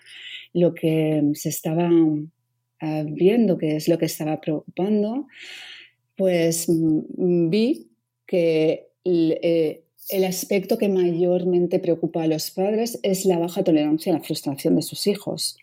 que 0.76 1.32
se 1.34 1.50
estaba 1.50 1.90
viendo 3.06 3.58
qué 3.58 3.76
es 3.76 3.88
lo 3.88 3.98
que 3.98 4.06
estaba 4.06 4.40
preocupando, 4.40 5.28
pues 6.16 6.68
mm, 6.70 7.50
vi 7.50 7.90
que 8.26 8.88
eh, 9.04 9.84
el 10.10 10.26
aspecto 10.26 10.78
que 10.78 10.90
mayormente 10.90 11.80
preocupa 11.80 12.24
a 12.24 12.28
los 12.28 12.52
padres 12.52 13.00
es 13.04 13.26
la 13.26 13.38
baja 13.38 13.64
tolerancia 13.64 14.12
a 14.14 14.18
la 14.18 14.24
frustración 14.24 14.76
de 14.76 14.82
sus 14.82 15.08
hijos. 15.08 15.58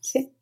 Sí. 0.00 0.32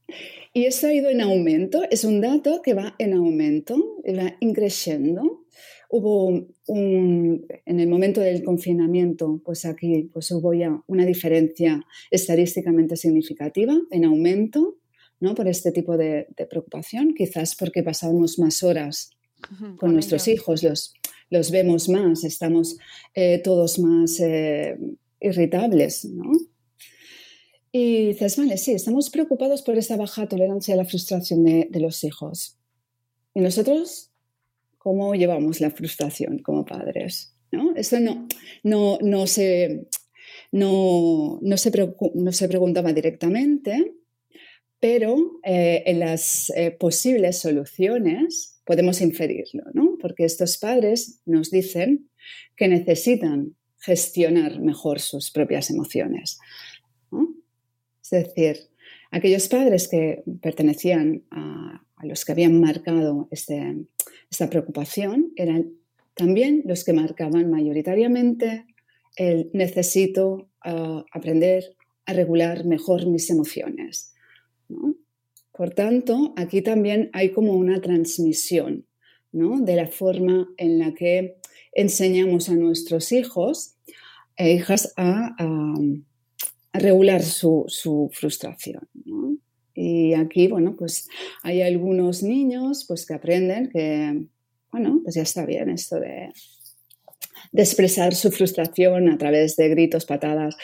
Y 0.53 0.65
eso 0.65 0.89
ha 0.89 0.93
ido 0.93 1.11
en 1.11 1.21
aumento, 1.21 1.83
es 1.91 2.05
un 2.05 2.21
dato 2.21 2.61
que 2.63 2.75
va 2.75 2.97
en 2.99 3.15
aumento, 3.15 3.77
va 4.05 4.37
increciendo. 4.41 5.45
Hubo 5.89 6.49
un, 6.67 7.47
en 7.67 7.81
el 7.81 7.89
momento 7.89 8.21
del 8.21 8.43
confinamiento, 8.43 9.41
pues 9.45 9.65
aquí 9.65 10.11
pues 10.13 10.31
hubo 10.33 10.53
ya 10.53 10.83
una 10.89 11.07
diferencia 11.07 11.85
estadísticamente 12.11 12.97
significativa 12.97 13.77
en 13.91 14.05
aumento, 14.05 14.79
¿no? 15.21 15.35
Por 15.35 15.47
este 15.47 15.71
tipo 15.71 15.97
de, 15.97 16.27
preocupación, 16.49 17.15
quizás 17.15 17.55
porque 17.55 17.83
pasábamos 17.83 18.39
más 18.39 18.63
horas 18.63 19.11
con, 19.79 19.93
nuestros 19.93 20.27
hijos, 20.27 20.63
los, 20.65 20.95
los 21.29 21.51
vemos 21.51 21.89
más, 21.89 22.25
estamos 22.25 22.77
eh, 23.15 23.41
todos 23.43 23.79
más 23.79 24.19
eh, 24.21 24.77
irritables, 25.21 26.05
¿no? 26.07 26.33
Y 27.73 28.09
dices, 28.09 28.37
vale, 28.37 28.57
sí, 28.57 28.73
estamos 28.73 29.11
preocupados 29.11 29.63
por 29.63 29.79
esa 29.79 29.97
baja 29.97 30.29
tolerancia 30.29 30.75
a 30.75 30.77
la 30.77 30.85
frustración 30.85 31.45
de, 31.45 31.69
los 31.81 32.03
hijos. 32.03 32.59
¿Y 33.35 33.41
nosotros 33.41 34.11
cómo 34.79 35.15
llevamos 35.15 35.61
la 35.61 35.71
frustración 35.71 36.39
como 36.39 36.65
padres? 36.65 37.37
¿No? 37.53 37.75
Eso 37.77 38.01
no, 38.01 38.27
no, 38.65 38.99
no, 39.03 39.27
se, 39.27 39.87
no, 40.51 41.39
no, 41.43 41.57
se, 41.57 41.71
no 42.15 42.33
se 42.33 42.49
preguntaba 42.49 42.93
directamente, 42.93 43.95
pero 44.81 45.41
eh, 45.45 45.83
en 45.87 46.01
las 46.01 46.53
posibles 46.79 47.39
soluciones 47.39 48.61
podemos 48.65 49.01
inferirlo, 49.01 49.65
¿no? 49.75 49.97
Porque 50.01 50.25
estos 50.25 50.59
padres 50.59 51.21
nos 51.27 51.51
dicen 51.51 52.09
que 52.57 52.69
necesitan 52.69 53.57
gestionar 53.81 54.61
mejor 54.61 55.01
sus 55.01 55.31
propias 55.31 55.71
emociones. 55.71 56.39
Es 58.11 58.29
decir, 58.29 58.69
aquellos 59.11 59.49
padres 59.49 59.89
que 59.89 60.23
pertenecían 60.41 61.23
a, 61.31 61.83
los 62.03 62.25
que 62.25 62.33
habían 62.33 62.59
marcado 62.61 63.29
este, 63.31 63.77
esta 64.31 64.49
preocupación 64.49 65.33
eran 65.37 65.73
también 66.15 66.63
los 66.65 66.83
que 66.83 66.95
marcaban 66.95 67.51
mayoritariamente 67.51 68.65
el 69.17 69.51
necesito 69.53 70.49
aprender 70.63 71.77
a 72.07 72.13
regular 72.15 72.65
mejor 72.65 73.07
mis 73.07 73.29
emociones. 73.29 74.15
¿no? 74.69 74.97
Por 75.53 75.71
tanto, 75.71 76.33
aquí 76.37 76.63
también 76.63 77.11
hay 77.13 77.33
como 77.33 77.53
una 77.53 77.81
transmisión 77.81 78.87
de 79.33 79.77
la 79.77 79.87
forma 79.87 80.49
en 80.57 80.79
la 80.79 80.93
que 80.95 81.37
enseñamos 81.73 82.49
a 82.49 82.55
nuestros 82.55 83.13
hijos 83.13 83.77
e 84.37 84.55
hijas 84.55 84.93
a, 84.97 85.37
regular 86.73 87.23
su, 87.23 88.11
frustración. 88.13 88.89
Y 89.75 90.15
aquí, 90.15 90.49
bueno, 90.49 90.77
pues 90.77 91.09
hay 91.43 91.63
algunos 91.63 92.23
niños 92.23 92.85
pues, 92.87 93.07
que 93.07 93.15
aprenden 93.15 93.71
que, 93.71 94.27
bueno, 94.71 95.01
pues 95.03 95.15
ya 95.15 95.23
está 95.23 95.47
bien 95.47 95.71
esto 95.71 95.99
de, 95.99 96.31
expresar 97.53 98.15
su 98.15 98.31
frustración 98.31 99.09
a 99.09 99.19
través 99.19 99.57
de 99.57 99.69
gritos, 99.69 100.05
patadas 100.05 100.57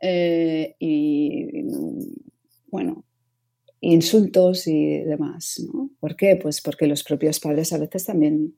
eh, 0.00 0.74
y, 0.78 1.62
bueno, 2.66 3.04
insultos 3.80 4.66
y 4.66 4.98
demás. 4.98 5.62
¿no? 5.72 5.90
¿Por 6.00 6.16
qué? 6.16 6.36
Pues 6.36 6.60
porque 6.60 6.86
los 6.86 7.04
propios 7.04 7.40
padres 7.40 7.72
a 7.72 7.78
veces 7.78 8.04
también 8.04 8.54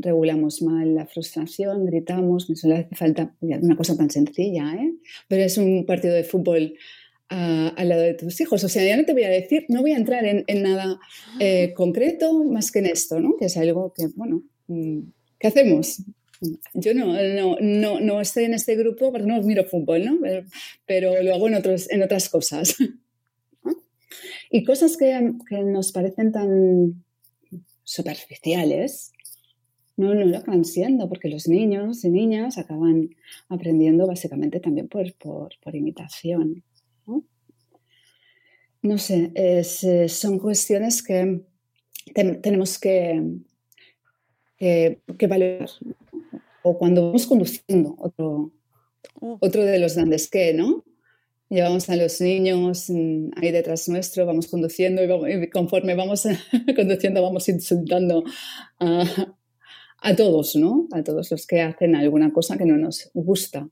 regulamos 0.00 0.62
mal 0.62 0.94
la 0.94 1.06
frustración, 1.06 1.86
gritamos, 1.86 2.48
me 2.50 2.56
suele 2.56 2.76
hacer 2.76 2.96
falta 2.96 3.34
una 3.40 3.76
cosa 3.76 3.96
tan 3.96 4.10
sencilla, 4.10 4.74
¿eh? 4.74 4.92
pero 5.28 5.42
es 5.42 5.58
un 5.58 5.86
partido 5.86 6.14
de 6.14 6.24
fútbol 6.24 6.74
ah, 7.28 7.72
al 7.76 7.88
lado 7.88 8.02
de 8.02 8.14
tus 8.14 8.40
hijos. 8.40 8.62
O 8.64 8.68
sea, 8.68 8.84
ya 8.84 8.96
no 8.96 9.04
te 9.04 9.12
voy 9.12 9.24
a 9.24 9.30
decir, 9.30 9.66
no 9.68 9.80
voy 9.82 9.92
a 9.92 9.96
entrar 9.96 10.24
en, 10.24 10.62
nada 10.62 10.98
eh, 11.38 11.72
concreto 11.74 12.44
más 12.44 12.70
que 12.70 12.80
en 12.80 12.86
esto, 12.86 13.20
¿no? 13.20 13.36
que 13.38 13.46
es 13.46 13.56
algo 13.56 13.92
que, 13.94 14.08
bueno, 14.14 14.42
mm, 14.68 15.00
¿qué 15.38 15.46
hacemos? 15.48 16.02
Yo 16.72 16.94
no, 16.94 17.12
no, 17.22 17.56
no, 17.60 18.00
no 18.00 18.20
estoy 18.20 18.44
en 18.44 18.54
este 18.54 18.74
grupo 18.74 19.12
porque 19.12 19.26
no 19.26 19.42
miro 19.42 19.64
fútbol, 19.64 20.04
¿no? 20.04 20.18
pero, 20.86 21.22
lo 21.22 21.34
hago 21.34 21.48
en, 21.48 21.54
otros, 21.54 21.90
en 21.90 22.02
otras 22.02 22.28
cosas. 22.28 22.76
Y 24.50 24.64
cosas 24.64 24.96
que, 24.96 25.16
nos 25.64 25.92
parecen 25.92 26.32
tan 26.32 27.04
superficiales, 27.84 29.12
no, 30.00 30.14
no 30.14 30.24
lo 30.24 30.38
acaban 30.38 30.64
siendo, 30.64 31.08
porque 31.08 31.28
los 31.28 31.46
niños 31.46 32.04
y 32.04 32.10
niñas 32.10 32.56
acaban 32.56 33.10
aprendiendo 33.48 34.06
básicamente 34.06 34.58
también 34.58 34.88
por, 34.88 35.04
imitación. 35.74 36.64
¿no? 38.82 38.96
sé, 38.96 39.30
eh, 39.34 40.08
son 40.08 40.38
cuestiones 40.38 41.02
que 41.02 41.42
tenemos 42.14 42.78
que, 42.78 43.22
que, 44.58 45.26
valorar. 45.28 45.68
O 46.62 46.78
cuando 46.78 47.06
vamos 47.06 47.26
conduciendo, 47.26 47.94
otro, 47.98 48.52
otro 49.20 49.64
de 49.64 49.78
los 49.78 49.96
grandes 49.96 50.30
que, 50.30 50.54
¿no? 50.54 50.84
Llevamos 51.50 51.90
a 51.90 51.96
los 51.96 52.20
niños 52.20 52.88
mm, 52.88 53.30
ahí 53.36 53.50
detrás 53.50 53.88
nuestro, 53.88 54.24
vamos 54.24 54.46
conduciendo 54.46 55.02
y, 55.02 55.50
conforme 55.50 55.94
vamos 55.94 56.24
conduciendo 56.76 57.22
vamos 57.22 57.48
insultando 57.48 58.24
a, 58.78 59.34
todos, 60.16 60.56
¿no? 60.56 60.88
A 60.92 61.02
todos 61.02 61.30
los 61.30 61.46
que 61.46 61.60
hacen 61.60 61.94
alguna 61.94 62.32
cosa 62.32 62.56
que 62.56 62.64
no 62.64 62.76
nos 62.76 63.10
gusta. 63.14 63.68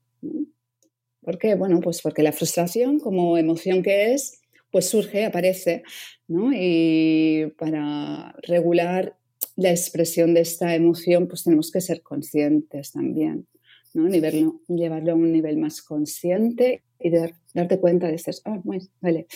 ¿Por 1.23 1.38
qué? 1.38 1.55
Bueno, 1.55 1.81
pues 1.81 2.01
porque 2.03 2.23
la 2.23 2.33
frustración 2.33 3.01
como 3.01 3.37
emoción 3.37 3.83
que 3.83 4.14
es, 4.14 4.41
pues 4.71 4.88
surge, 4.88 5.25
aparece, 5.25 5.83
¿no? 6.27 6.51
Y 6.55 7.53
para 7.59 8.35
regular 8.43 9.17
la 9.57 9.71
expresión 9.71 10.35
de 10.35 10.41
esta 10.41 10.75
emoción, 10.75 11.27
pues 11.27 11.45
tenemos 11.45 11.71
que 11.71 11.81
ser 11.81 12.03
conscientes 12.03 12.93
también. 12.93 13.47
¿no? 13.95 14.09
llevarlo 14.09 15.12
a 15.12 15.14
un 15.14 15.33
nivel 15.33 15.57
más 15.57 15.83
consciente 15.83 16.83
y 17.01 17.11
darte 17.55 17.81
cuenta 17.81 18.09
de 18.09 18.14
esto. 18.14 18.31
Ah, 18.45 18.61
vale, 19.01 19.27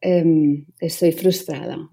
em, 0.00 0.66
estoy 0.78 1.12
frustrada 1.12 1.88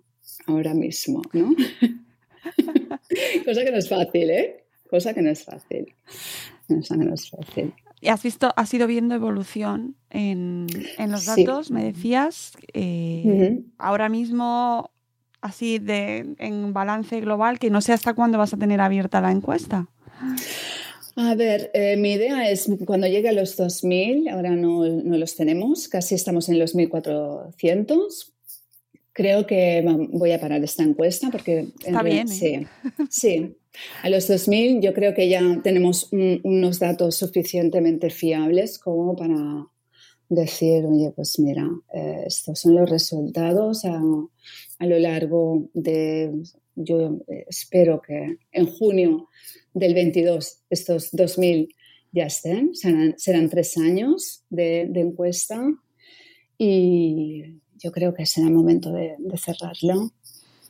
ahora 0.47 0.73
mismo, 0.73 1.21
¿no? 1.33 1.55
Cosa 3.45 3.63
que 3.63 3.71
no 3.71 3.77
es 3.77 3.89
fácil, 3.89 4.29
¿eh? 4.29 4.63
Cosa 4.89 5.13
que 5.13 5.21
no 5.21 5.29
es 5.29 5.43
fácil. 5.43 5.93
Cosa 6.67 6.97
que 6.97 7.05
no 7.05 7.13
es 7.13 7.29
fácil. 7.29 7.73
¿Y 7.99 8.09
has 8.09 8.21
visto, 8.21 8.53
has 8.55 8.73
ido 8.73 8.85
viendo 8.85 9.15
evolución 9.15 9.95
en, 10.11 10.67
los 11.09 11.25
datos? 11.25 11.71
Me 11.71 11.83
decías, 11.83 12.53
eh, 12.73 13.63
ahora 13.79 14.07
mismo, 14.07 14.91
así 15.41 15.79
de, 15.79 16.35
en 16.37 16.73
balance 16.73 17.19
global, 17.21 17.57
que 17.57 17.71
no 17.71 17.81
sé 17.81 17.93
hasta 17.93 18.13
cuándo 18.13 18.37
vas 18.37 18.53
a 18.53 18.57
tener 18.57 18.81
abierta 18.81 19.19
la 19.19 19.31
encuesta. 19.31 19.87
A 21.15 21.33
ver, 21.33 21.71
eh, 21.73 21.97
mi 21.97 22.13
idea 22.13 22.47
es 22.49 22.69
cuando 22.85 23.07
llegue 23.07 23.29
a 23.29 23.33
los 23.33 23.57
2.000, 23.57 24.29
ahora 24.31 24.51
no, 24.51 24.85
los 24.85 25.35
tenemos, 25.35 25.87
casi 25.87 26.13
estamos 26.13 26.47
en 26.49 26.59
los 26.59 26.75
1.400. 26.75 28.33
Creo 29.17 29.47
que 29.47 29.83
voy 30.11 30.31
a 30.31 30.39
parar 30.39 30.63
esta 30.63 30.83
encuesta 30.83 31.31
porque... 31.31 31.69
Está 31.83 32.03
bien. 32.03 32.27
¿eh? 32.27 32.31
Sí, 32.31 32.67
sí. 33.09 33.57
A 34.03 34.11
los 34.11 34.29
2.000 34.29 34.79
yo 34.79 34.93
creo 34.93 35.15
que 35.15 35.27
ya 35.27 35.41
tenemos 35.63 36.09
unos 36.11 36.77
datos 36.77 37.15
suficientemente 37.15 38.11
fiables 38.11 38.77
como 38.77 39.15
para 39.15 39.65
decir, 40.29 40.85
oye, 40.85 41.11
pues 41.15 41.39
mira, 41.39 41.67
eh, 41.95 42.25
estos 42.27 42.59
son 42.59 42.75
los 42.75 42.87
resultados 42.87 43.85
a, 43.85 43.99
a 44.77 44.85
lo 44.85 44.99
largo 44.99 45.67
de, 45.73 46.31
yo 46.75 47.19
espero 47.47 47.99
que 48.05 48.37
en 48.51 48.65
junio 48.67 49.29
del 49.73 49.95
22 49.95 50.59
estos 50.69 51.11
2.000 51.11 51.69
ya 52.11 52.25
estén, 52.25 52.75
serán, 52.75 53.49
tres 53.49 53.77
años 53.77 54.43
de, 54.51 54.81
encuesta 54.93 55.59
y 56.59 57.61
yo 57.77 57.91
creo 57.91 58.13
que 58.13 58.25
será 58.25 58.47
el 58.47 58.53
momento 58.53 58.91
de, 58.91 59.15
cerrarlo 59.37 60.11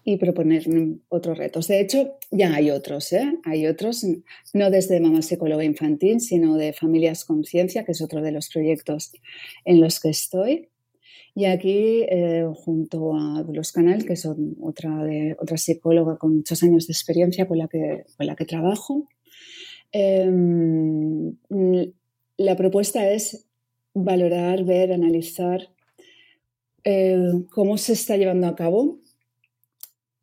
y 0.04 0.18
proponer 0.18 0.64
otros 1.10 1.38
retos. 1.38 1.68
De 1.68 1.82
hecho, 1.82 2.18
ya 2.32 2.56
hay 2.56 2.72
otros, 2.72 3.12
¿eh? 3.14 3.40
hay 3.44 3.68
otros, 3.68 4.06
no 4.54 4.72
desde 4.72 5.00
Mamá 5.00 5.22
Psicóloga 5.22 5.64
Infantil, 5.64 6.22
sino 6.22 6.56
de 6.56 6.72
Familias 6.74 7.26
Conciencia, 7.26 7.84
que 7.84 7.92
es 7.92 8.02
otro 8.02 8.22
de 8.22 8.32
los 8.32 8.50
proyectos 8.50 9.12
en 9.66 9.82
los 9.82 10.00
que 10.00 10.10
estoy. 10.10 10.70
Y 11.36 11.46
aquí, 11.46 12.04
eh, 12.10 12.46
junto 12.56 13.14
a 13.16 13.46
los 13.52 13.72
Canal, 13.72 14.06
que 14.06 14.16
son 14.16 14.56
otra, 14.62 15.04
de, 15.04 15.36
otra 15.40 15.58
psicóloga 15.58 16.18
con 16.18 16.38
muchos 16.38 16.64
años 16.64 16.88
de 16.88 16.94
experiencia 16.94 17.48
con 17.48 17.60
la 17.60 17.68
que, 17.68 18.06
con 18.18 18.26
la 18.26 18.36
que 18.36 18.46
trabajo, 18.46 19.08
Em, 19.92 21.36
la 22.38 22.56
propuesta 22.56 23.10
es 23.10 23.48
valorar, 23.94 24.64
ver, 24.64 24.92
analizar 24.92 25.70
eh, 26.90 27.44
cómo 27.50 27.78
se 27.78 27.92
está 27.92 28.16
llevando 28.16 28.48
a 28.48 28.56
cabo 28.56 29.02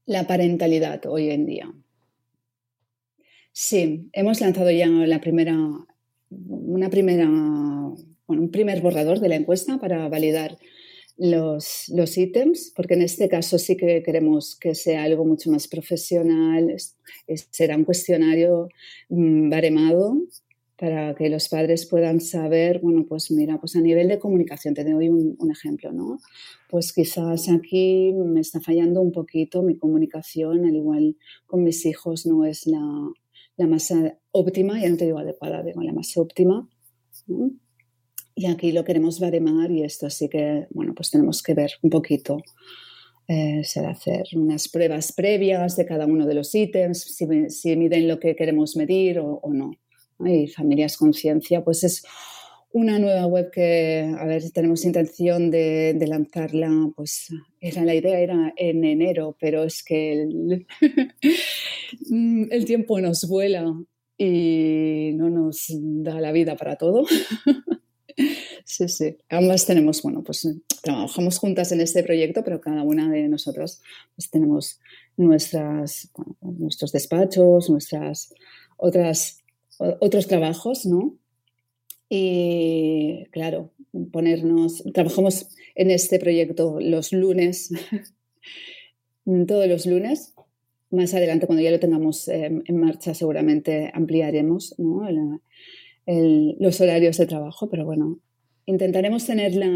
la 0.07 0.27
parentalidad 0.27 1.05
hoy 1.05 1.29
en 1.29 1.45
día. 1.45 1.71
Sí, 3.53 4.09
hemos 4.15 4.41
lanzado 4.41 4.71
ya 4.71 4.89
una 4.89 5.21
primera, 5.21 5.59
un 5.59 6.79
primer 8.51 8.81
borrador 8.81 9.21
de 9.21 9.29
la 9.29 9.37
encuesta 9.37 9.79
para 9.79 10.09
validar 10.09 10.57
los, 11.19 11.91
los 11.91 12.17
ítems, 12.17 12.73
porque 12.75 12.95
en 12.95 13.03
este 13.03 13.29
caso 13.29 13.59
sí 13.59 13.77
que 13.77 14.03
queremos 14.03 14.57
que 14.57 14.75
sea 14.75 15.03
algo 15.03 15.27
mucho 15.27 15.51
más 15.51 15.69
profesional. 15.69 16.75
será 17.51 17.77
un 17.77 17.85
cuestionario 17.85 18.71
mm, 19.11 19.51
baremado 19.51 20.17
para 20.77 21.15
que 21.15 21.29
los 21.29 21.49
padres 21.49 21.87
puedan 21.87 22.21
saber, 22.21 22.81
bueno, 22.81 23.07
pues 23.09 23.31
mira, 23.31 23.59
pues 23.61 23.77
a 23.77 23.81
nivel 23.81 24.09
de 24.09 24.19
comunicación, 24.19 24.75
te 24.75 24.85
doy 24.85 25.09
un, 25.09 25.37
un, 25.39 25.51
ejemplo, 25.51 25.93
¿no? 25.93 26.19
Pues 26.69 26.93
quizás 26.93 27.49
aquí 27.49 28.13
me 28.13 28.41
está 28.41 28.61
fallando 28.61 29.01
un 29.01 29.13
poquito 29.13 29.63
mi 29.63 29.77
comunicación, 29.77 30.65
al 30.65 30.75
igual 30.75 31.17
con 31.47 31.63
mis 31.63 31.87
hijos 31.87 32.27
no 32.27 32.45
es 32.45 32.67
la, 32.67 32.81
la 33.57 33.67
más 33.67 33.93
óptima, 34.33 34.81
ya 34.81 34.89
no 34.89 34.97
te 34.97 35.05
digo 35.05 35.19
adecuada, 35.19 35.63
digo 35.63 35.83
la 35.83 35.93
más 35.93 36.17
óptima. 36.17 36.69
Y 38.35 38.47
aquí 38.47 38.73
lo 38.73 38.85
queremos 38.85 39.21
baremar 39.21 39.71
y 39.71 39.85
esto 39.85 40.11
sí 40.11 40.29
que, 40.29 40.67
bueno, 40.71 40.93
pues 40.95 41.11
tenemos 41.11 41.41
que 41.43 41.55
ver 41.55 41.71
un 41.83 41.91
poquito. 41.91 42.39
Eh, 43.29 43.63
será 43.65 43.91
hacer 43.91 44.27
unas 44.35 44.69
pruebas 44.69 45.13
previas 45.13 45.77
de 45.77 45.87
cada 45.87 46.05
uno 46.05 46.27
de 46.27 46.35
los 46.35 46.55
ítems, 46.55 47.01
si, 47.01 47.77
miden 47.77 48.09
lo 48.09 48.19
que 48.19 48.35
queremos 48.35 48.77
medir 48.77 49.21
o 49.21 49.41
no. 49.53 49.71
Y 50.21 50.49
Familias 50.49 50.97
Conciencia, 50.97 51.65
pues 51.65 51.85
es 51.85 52.05
una 52.75 52.99
nueva 52.99 53.27
web 53.27 53.51
que, 53.53 54.13
a 54.19 54.27
ver, 54.27 54.51
tenemos 54.51 54.85
intención 54.85 55.51
de, 55.51 55.97
lanzarla, 56.07 56.91
pues 56.97 57.29
era 57.61 57.85
la 57.85 57.95
idea 57.95 58.19
era 58.19 58.53
en 58.57 58.85
enero, 58.85 59.37
pero 59.39 59.63
es 59.63 59.85
que 59.85 60.13
el, 60.23 60.67
tiempo 62.67 63.01
nos 63.01 63.29
vuela 63.29 63.65
y 64.19 65.13
no 65.15 65.31
nos 65.31 65.67
da 65.71 66.21
la 66.21 66.33
vida 66.33 66.57
para 66.57 66.77
todo. 66.77 67.07
Sí, 68.67 68.89
sí. 68.89 69.19
Ambas 69.29 69.67
tenemos, 69.67 70.03
bueno, 70.03 70.23
pues 70.23 70.49
trabajamos 70.83 71.39
juntas 71.39 71.71
en 71.73 71.81
este 71.81 72.03
proyecto, 72.03 72.43
pero 72.43 72.61
cada 72.61 72.83
una 72.83 73.11
de 73.11 73.29
nosotras 73.29 73.83
pues 74.17 74.31
tenemos 74.31 74.81
nuestras, 75.17 76.11
nuestros 76.41 76.93
despachos, 76.93 77.69
nuestras 77.69 78.33
otras, 78.77 79.44
otros 79.79 80.27
trabajos, 80.27 80.87
¿no? 80.87 81.19
Y 82.09 83.25
claro, 83.31 83.73
ponernos, 84.13 84.85
trabajamos 84.93 85.49
en 85.75 85.91
este 85.91 86.19
proyecto 86.19 86.79
los 86.81 87.13
lunes, 87.13 87.71
todos 89.47 89.67
los 89.67 89.87
lunes. 89.87 90.35
Más 90.91 91.13
adelante, 91.15 91.47
cuando 91.47 91.63
ya 91.63 91.71
lo 91.71 91.81
tengamos 91.81 92.29
eh, 92.29 92.63
en 92.65 92.77
marcha, 92.77 93.15
seguramente 93.15 93.91
ampliaremos 93.93 94.77
los 96.07 96.81
horarios 96.81 97.17
de 97.17 97.27
trabajo, 97.27 97.69
pero 97.69 97.85
bueno, 97.85 98.21
intentaremos 98.67 99.27
tenerla 99.27 99.69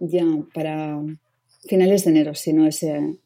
ya 0.00 0.24
para 0.54 1.02
finales 1.68 2.04
de 2.04 2.10
enero, 2.10 2.34
si 2.34 2.52
no 2.52 2.66
es... 2.66 2.82
Eh, 2.82 3.18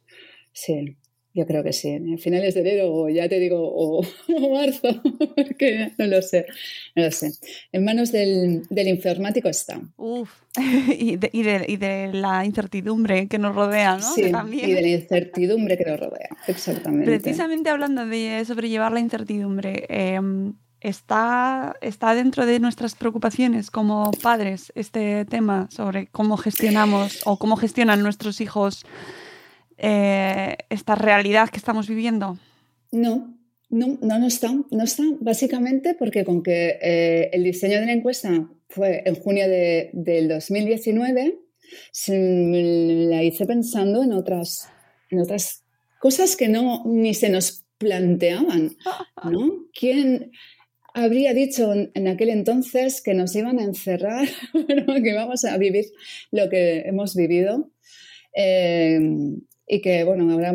sí, 0.52 0.96
yo 1.36 1.46
creo 1.46 1.62
que 1.62 1.74
sí, 1.74 1.90
en 1.90 2.18
finales 2.18 2.54
de 2.54 2.60
enero 2.60 2.94
o 2.94 3.08
ya 3.10 3.28
te 3.28 3.38
digo, 3.38 3.58
o, 3.60 4.00
o 4.28 4.54
marzo, 4.54 4.88
porque 5.36 5.92
no 5.98 6.06
lo 6.06 6.22
sé, 6.22 6.46
no 6.94 7.04
lo 7.04 7.10
sé. 7.10 7.32
En 7.72 7.84
manos 7.84 8.10
del, 8.10 8.62
del 8.70 8.88
informático 8.88 9.48
está. 9.48 9.80
Uf, 9.98 10.30
y 10.98 11.16
de, 11.16 11.30
y, 11.32 11.42
de, 11.42 11.64
y 11.68 11.76
de, 11.76 12.10
la 12.14 12.44
incertidumbre 12.46 13.28
que 13.28 13.38
nos 13.38 13.54
rodea, 13.54 13.98
¿no? 13.98 14.14
Sí, 14.14 14.32
También. 14.32 14.70
y 14.70 14.72
de 14.72 14.82
la 14.82 14.88
incertidumbre 14.88 15.76
que 15.76 15.84
nos 15.84 16.00
rodea, 16.00 16.30
exactamente. 16.48 17.04
Precisamente 17.04 17.68
hablando 17.68 18.06
de 18.06 18.42
sobrellevar 18.46 18.92
la 18.92 19.00
incertidumbre, 19.00 19.84
eh, 19.90 20.18
está, 20.80 21.76
está 21.82 22.14
dentro 22.14 22.46
de 22.46 22.60
nuestras 22.60 22.94
preocupaciones 22.94 23.70
como 23.70 24.10
padres 24.22 24.72
este 24.74 25.26
tema 25.26 25.68
sobre 25.70 26.06
cómo 26.06 26.38
gestionamos 26.38 27.20
o 27.26 27.38
cómo 27.38 27.56
gestionan 27.56 28.02
nuestros 28.02 28.40
hijos 28.40 28.86
eh, 29.78 30.56
esta 30.70 30.94
realidad 30.94 31.48
que 31.50 31.58
estamos 31.58 31.88
viviendo? 31.88 32.38
No, 32.92 33.36
no, 33.68 33.98
no, 34.00 34.18
no 34.18 34.26
está. 34.26 34.52
No 34.70 34.84
está 34.84 35.02
básicamente 35.20 35.94
porque 35.94 36.24
con 36.24 36.42
que 36.42 36.78
eh, 36.80 37.30
el 37.32 37.44
diseño 37.44 37.80
de 37.80 37.86
la 37.86 37.92
encuesta 37.92 38.48
fue 38.68 39.02
en 39.06 39.14
junio 39.16 39.48
de, 39.48 39.90
del 39.92 40.28
2019, 40.28 41.38
la 42.06 43.22
hice 43.22 43.46
pensando 43.46 44.02
en 44.02 44.12
otras, 44.12 44.68
en 45.10 45.20
otras 45.20 45.64
cosas 45.98 46.36
que 46.36 46.48
no 46.48 46.82
ni 46.84 47.14
se 47.14 47.28
nos 47.28 47.64
planteaban, 47.78 48.76
¿no? 49.24 49.66
¿Quién, 49.78 50.30
habría 50.96 51.34
dicho 51.34 51.74
en 51.74 52.08
aquel 52.08 52.30
entonces 52.30 53.02
que 53.02 53.12
nos 53.12 53.36
iban 53.36 53.58
a 53.58 53.64
encerrar, 53.64 54.26
que 54.52 55.10
íbamos 55.10 55.44
a 55.44 55.58
vivir 55.58 55.84
lo 56.30 56.48
que 56.48 56.80
hemos 56.86 57.14
vivido 57.14 57.70
eh, 58.34 58.98
y 59.66 59.80
que, 59.80 60.04
bueno, 60.04 60.30
ahora 60.32 60.54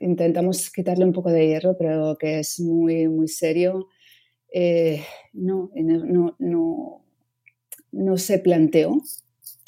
intentamos 0.00 0.70
quitarle 0.70 1.04
un 1.04 1.12
poco 1.12 1.30
de 1.30 1.46
hierro, 1.46 1.76
pero 1.78 2.16
que 2.18 2.40
es 2.40 2.60
muy, 2.60 3.08
muy 3.08 3.28
serio. 3.28 3.88
Eh, 4.52 5.02
no, 5.32 5.70
no, 5.74 6.36
no, 6.38 7.04
no 7.92 8.16
se 8.16 8.38
planteó, 8.38 9.00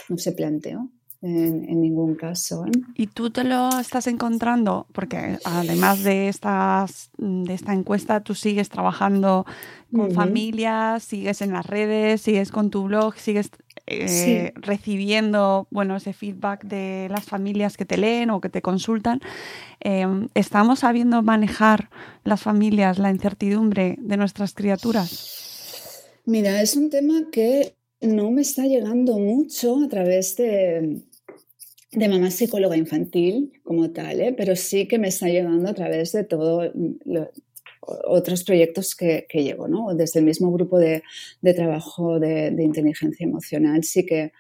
no 0.09 0.19
se 0.19 0.33
planteó 0.33 0.91
en, 1.23 1.69
en, 1.69 1.81
ningún 1.81 2.15
caso. 2.15 2.65
¿eh? 2.67 2.71
¿Y 2.95 3.09
tú 3.09 3.31
te 3.31 3.45
lo 3.45 3.69
estás 3.79 4.07
encontrando? 4.07 4.87
Porque 4.93 5.39
además 5.45 6.03
de, 6.03 6.29
estas, 6.29 7.11
de 7.19 7.53
esta 7.53 7.75
encuesta, 7.75 8.21
tú 8.21 8.35
sigues 8.35 8.71
trabajando 8.71 9.45
con 9.93 10.01
uh 10.01 10.09
-huh. 10.09 10.15
familias, 10.15 11.03
sigues 11.05 11.43
en 11.43 11.53
las 11.53 11.67
redes, 11.67 12.23
sigues 12.23 12.51
con 12.51 12.71
tu 12.71 12.85
blog, 12.85 13.17
sigues 13.17 13.51
eh, 13.91 14.09
sí. 14.09 14.61
recibiendo 14.61 15.67
bueno, 15.71 15.97
ese 15.97 16.13
feedback 16.13 16.65
de 16.65 17.09
las 17.11 17.25
familias 17.25 17.77
que 17.77 17.85
te 17.85 17.97
leen 17.97 18.31
o 18.31 18.41
que 18.41 18.49
te 18.49 18.63
consultan. 18.63 19.21
Eh, 19.81 20.07
¿Estamos 20.35 20.81
sabiendo 20.81 21.23
manejar 21.23 21.91
las 22.25 22.41
familias 22.41 22.99
la 22.99 23.11
incertidumbre 23.11 23.97
de 23.99 24.17
nuestras 24.17 24.55
criaturas? 24.55 26.11
Mira, 26.25 26.63
es 26.63 26.77
un 26.77 26.91
tema 26.91 27.31
que 27.33 27.75
no 28.01 28.31
me 28.31 28.43
está 28.43 28.65
llegando 28.65 29.19
mucho 29.19 29.83
a 29.83 29.89
través 29.89 30.37
de, 30.37 31.03
de 31.93 32.09
mamá 32.09 32.31
psicóloga 32.31 32.77
infantil 32.77 33.53
como 33.65 33.91
tal, 33.91 34.21
¿eh? 34.21 34.35
pero 34.37 34.55
sí 34.55 34.87
que 34.87 34.99
me 34.99 35.09
está 35.09 35.27
llegando 35.27 35.69
a 35.69 35.75
través 35.75 36.13
de 36.13 36.25
todos 36.25 36.71
otros 37.81 38.45
proyectos 38.45 38.95
que, 38.95 39.27
llevo, 39.33 39.67
¿no? 39.69 39.95
Desde 39.95 40.21
el 40.21 40.27
mismo 40.27 40.53
grupo 40.53 40.79
de, 40.79 41.03
trabajo 41.55 42.21
de, 42.21 42.55
inteligencia 42.59 43.25
emocional, 43.25 43.85
sí 43.85 44.05
que 44.05 44.33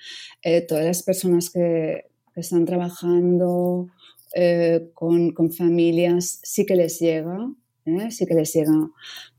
eh, 0.42 0.61
todas 0.62 0.85
las 0.85 1.03
personas 1.03 1.50
que, 1.50 2.07
están 2.37 2.64
trabajando 2.64 3.88
eh, 4.35 4.90
con, 4.94 5.35
familias, 5.53 6.38
sí 6.42 6.64
que 6.64 6.76
les 6.76 6.98
llega, 7.00 7.50
¿eh? 7.85 8.11
sí 8.11 8.24
que 8.24 8.35
les 8.35 8.55
llega 8.55 8.72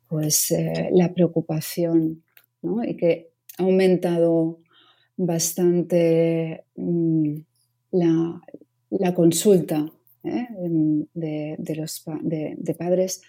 pues 0.07 0.53
la 0.91 1.13
preocupación, 1.13 2.21
¿no? 2.61 2.83
Y 2.83 2.97
que 2.97 3.31
ha 3.57 3.63
aumentado 3.63 4.59
bastante 5.15 6.65
mmm, 6.75 7.37
la, 7.91 9.13
consulta 9.15 9.89
de, 10.21 11.75
los, 11.75 12.03
de 12.21 12.75
padres, 12.77 13.21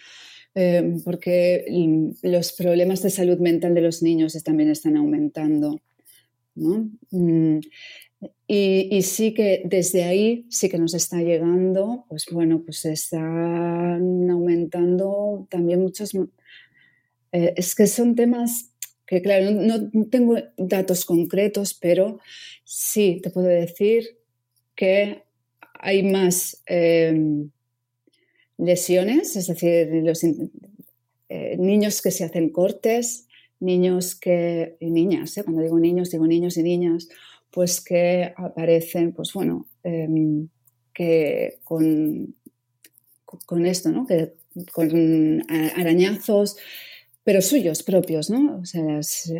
eh, 0.54 0.96
porque 1.04 1.64
los 2.22 2.52
problemas 2.52 3.02
de 3.02 3.10
salud 3.10 3.38
mental 3.38 3.74
de 3.74 3.80
los 3.80 4.02
niños 4.02 4.40
también 4.44 4.70
están 4.70 4.96
aumentando. 4.96 5.80
¿no? 6.54 6.90
Mm, 7.10 7.60
y, 8.46 9.02
sí 9.02 9.34
que 9.34 9.62
desde 9.64 10.04
ahí 10.04 10.46
sí 10.50 10.68
que 10.68 10.78
nos 10.78 10.94
está 10.94 11.20
llegando, 11.22 12.04
pues 12.08 12.26
bueno, 12.30 12.62
pues 12.62 12.84
están 12.84 14.30
aumentando 14.30 15.46
también 15.50 15.80
muchos... 15.80 16.14
Eh, 17.32 17.54
es 17.56 17.74
que 17.74 17.86
son 17.86 18.14
temas 18.14 18.72
que, 19.06 19.22
claro, 19.22 19.50
no, 19.50 19.90
tengo 20.10 20.36
datos 20.58 21.04
concretos, 21.06 21.74
pero 21.74 22.20
sí 22.64 23.20
te 23.22 23.30
puedo 23.30 23.46
decir 23.46 24.18
que 24.76 25.24
hay 25.74 26.02
más 26.02 26.62
eh, 26.66 27.48
lesiones, 28.62 29.36
es 29.36 29.48
decir, 29.48 29.88
los 30.04 30.22
eh, 30.24 31.56
niños 31.58 32.00
que 32.00 32.10
se 32.10 32.24
hacen 32.24 32.50
cortes, 32.50 33.26
niños 33.60 34.14
que, 34.14 34.76
y 34.80 34.90
niñas, 34.90 35.36
¿eh? 35.36 35.44
cuando 35.44 35.62
digo 35.62 35.78
niños, 35.78 36.10
digo 36.10 36.26
niños 36.26 36.56
y 36.56 36.62
niñas, 36.62 37.08
pues 37.50 37.80
que 37.80 38.32
aparecen, 38.36 39.12
pues 39.12 39.32
bueno, 39.32 39.66
eh, 39.84 40.08
que 40.94 41.58
con, 41.64 42.34
con 43.24 43.66
esto, 43.66 43.90
¿no? 43.90 44.06
Que 44.06 44.34
con 44.72 45.42
arañazos, 45.48 46.56
pero 47.24 47.40
suyos 47.40 47.82
propios, 47.82 48.30
¿no? 48.30 48.58
O 48.60 48.64
sea, 48.64 48.82
las 48.82 49.32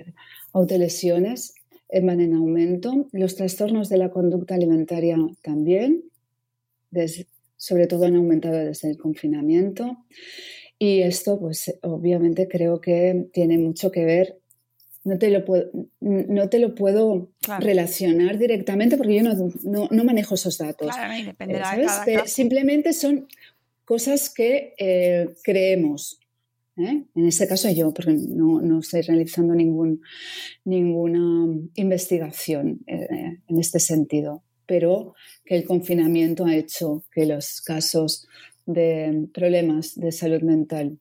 autolesiones 0.52 1.54
van 2.02 2.20
en 2.20 2.35
aumento. 2.35 3.08
Los 3.12 3.37
trastornos 3.37 3.90
de 3.90 3.98
la 3.98 4.11
conducta 4.11 4.54
alimentaria 4.54 5.18
también, 5.42 6.04
sobre 7.62 7.87
todo 7.87 8.07
han 8.07 8.16
aumentado 8.16 8.57
desde 8.57 8.90
el 8.90 8.98
confinamiento. 8.98 9.98
Y 10.81 11.03
esto, 11.03 11.38
pues 11.38 11.72
obviamente 11.83 12.48
creo 12.48 12.81
que 12.81 13.29
tiene 13.33 13.57
mucho 13.57 13.92
que 13.92 14.05
ver 14.05 14.40
no 15.05 15.16
te 15.18 15.31
lo 15.31 15.44
puedo, 15.44 15.70
no 16.01 16.48
te 16.48 16.59
lo 16.59 16.75
puedo 16.75 17.31
relacionar 17.61 18.38
directamente 18.38 18.96
porque 18.96 19.14
yo 19.14 19.22
no, 19.22 20.05
manejo 20.05 20.35
esos 20.35 20.59
datos. 20.59 20.92
Simplemente 22.27 22.92
son 22.92 23.29
cosas 23.85 24.29
que 24.29 24.75
eh, 24.77 25.29
creemos. 25.44 26.20
¿eh? 26.77 27.05
En 27.14 27.27
este 27.27 27.46
caso 27.46 27.70
yo, 27.70 27.92
porque 27.94 28.12
no, 28.12 28.81
estoy 28.81 29.03
realizando 29.03 29.55
ningún, 29.55 30.03
ninguna 30.64 31.46
investigación 31.75 32.81
eh, 32.88 33.38
en 33.46 33.59
este 33.59 33.79
sentido, 33.79 34.42
pero 34.72 35.14
que 35.44 35.54
el 35.54 35.66
confinamiento 35.66 36.46
ha 36.46 36.56
hecho 36.56 37.04
que 37.12 37.26
los 37.26 37.61
casos 37.61 38.26
de 38.64 39.28
problemas 39.35 40.00
de 40.00 40.11
salud 40.12 40.40
mental 40.40 40.98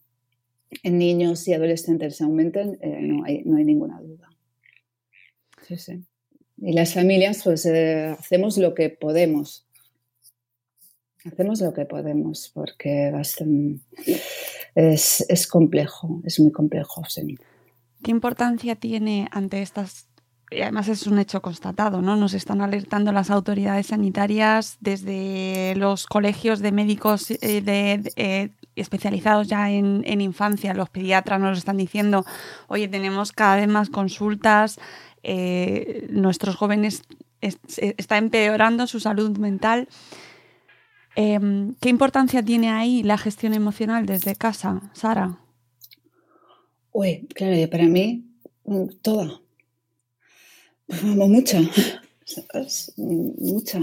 en 0.83 0.97
niños 0.97 1.47
y 1.47 1.53
adolescentes 1.53 2.19
aumenten, 2.19 2.77
eh, 2.81 2.99
no, 3.01 3.23
hay, 3.23 3.43
no 3.45 3.55
hay 3.55 3.63
ninguna 3.63 4.01
duda. 4.01 4.27
Sí, 5.65 5.77
sí. 5.77 6.03
Y 6.57 6.73
las 6.73 6.93
familias, 6.93 7.43
pues 7.45 7.65
eh, 7.65 8.07
hacemos 8.07 8.57
lo 8.57 8.75
que 8.75 8.89
podemos. 8.89 9.65
Hacemos 11.23 11.61
lo 11.61 11.73
que 11.73 11.85
podemos 11.85 12.51
porque 12.53 13.13
es, 14.75 15.25
es 15.29 15.47
complejo, 15.47 16.21
es 16.25 16.41
muy 16.41 16.51
complejo. 16.51 17.05
Sí. 17.07 17.37
¿Qué 18.03 18.11
importancia 18.11 18.75
tiene 18.75 19.29
ante 19.31 19.61
estas 19.61 20.10
y 20.51 20.61
además 20.61 20.89
es 20.89 21.07
un 21.07 21.17
hecho 21.17 21.41
constatado, 21.41 22.01
¿no? 22.01 22.17
Nos 22.17 22.33
están 22.33 22.61
alertando 22.61 23.13
las 23.13 23.31
autoridades 23.31 23.87
sanitarias 23.87 24.77
desde 24.81 25.73
los 25.77 26.05
colegios 26.05 26.59
de 26.59 26.73
médicos 26.73 27.31
eh, 27.31 27.61
de, 27.61 28.51
especializados 28.75 29.47
ya 29.47 29.71
en, 29.71 30.21
infancia, 30.21 30.73
los 30.73 30.89
pediatras 30.89 31.39
nos 31.39 31.57
están 31.57 31.77
diciendo, 31.77 32.25
oye, 32.67 32.89
tenemos 32.89 33.31
cada 33.31 33.55
vez 33.55 33.69
más 33.69 33.89
consultas, 33.89 34.77
eh, 35.23 36.07
nuestros 36.09 36.57
jóvenes 36.57 37.03
está 37.39 38.17
empeorando 38.17 38.87
su 38.87 38.99
salud 38.99 39.37
mental. 39.37 39.87
Em, 41.15 41.75
¿Qué 41.81 41.89
importancia 41.89 42.43
tiene 42.43 42.69
ahí 42.69 43.03
la 43.03 43.17
gestión 43.17 43.53
emocional 43.53 44.05
desde 44.05 44.35
casa, 44.35 44.91
Sara? 44.93 45.37
Uy, 46.91 47.27
claro, 47.33 47.69
para 47.69 47.85
mí, 47.85 48.25
mm, 48.65 48.87
toda. 49.01 49.41
Vamos, 50.91 51.29
mucha. 51.29 51.61
Mucha. 52.97 53.79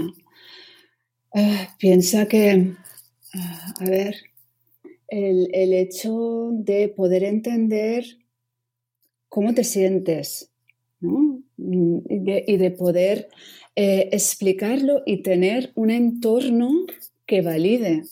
Ah, 1.33 1.75
piensa 1.79 2.27
que, 2.27 2.73
ah, 3.33 3.73
a 3.79 3.85
ver, 3.85 4.15
el, 5.07 5.73
hecho 5.73 6.49
de 6.53 6.89
poder 6.89 7.23
entender 7.23 8.05
cómo 9.27 9.53
te 9.53 9.63
sientes 9.63 10.51
y, 11.57 12.57
de, 12.57 12.71
poder 12.77 13.29
eh, 13.75 14.09
explicarlo 14.11 15.01
y 15.05 15.23
tener 15.23 15.71
un 15.75 15.89
entorno 15.89 16.71
que 17.25 17.41
valide 17.41 18.03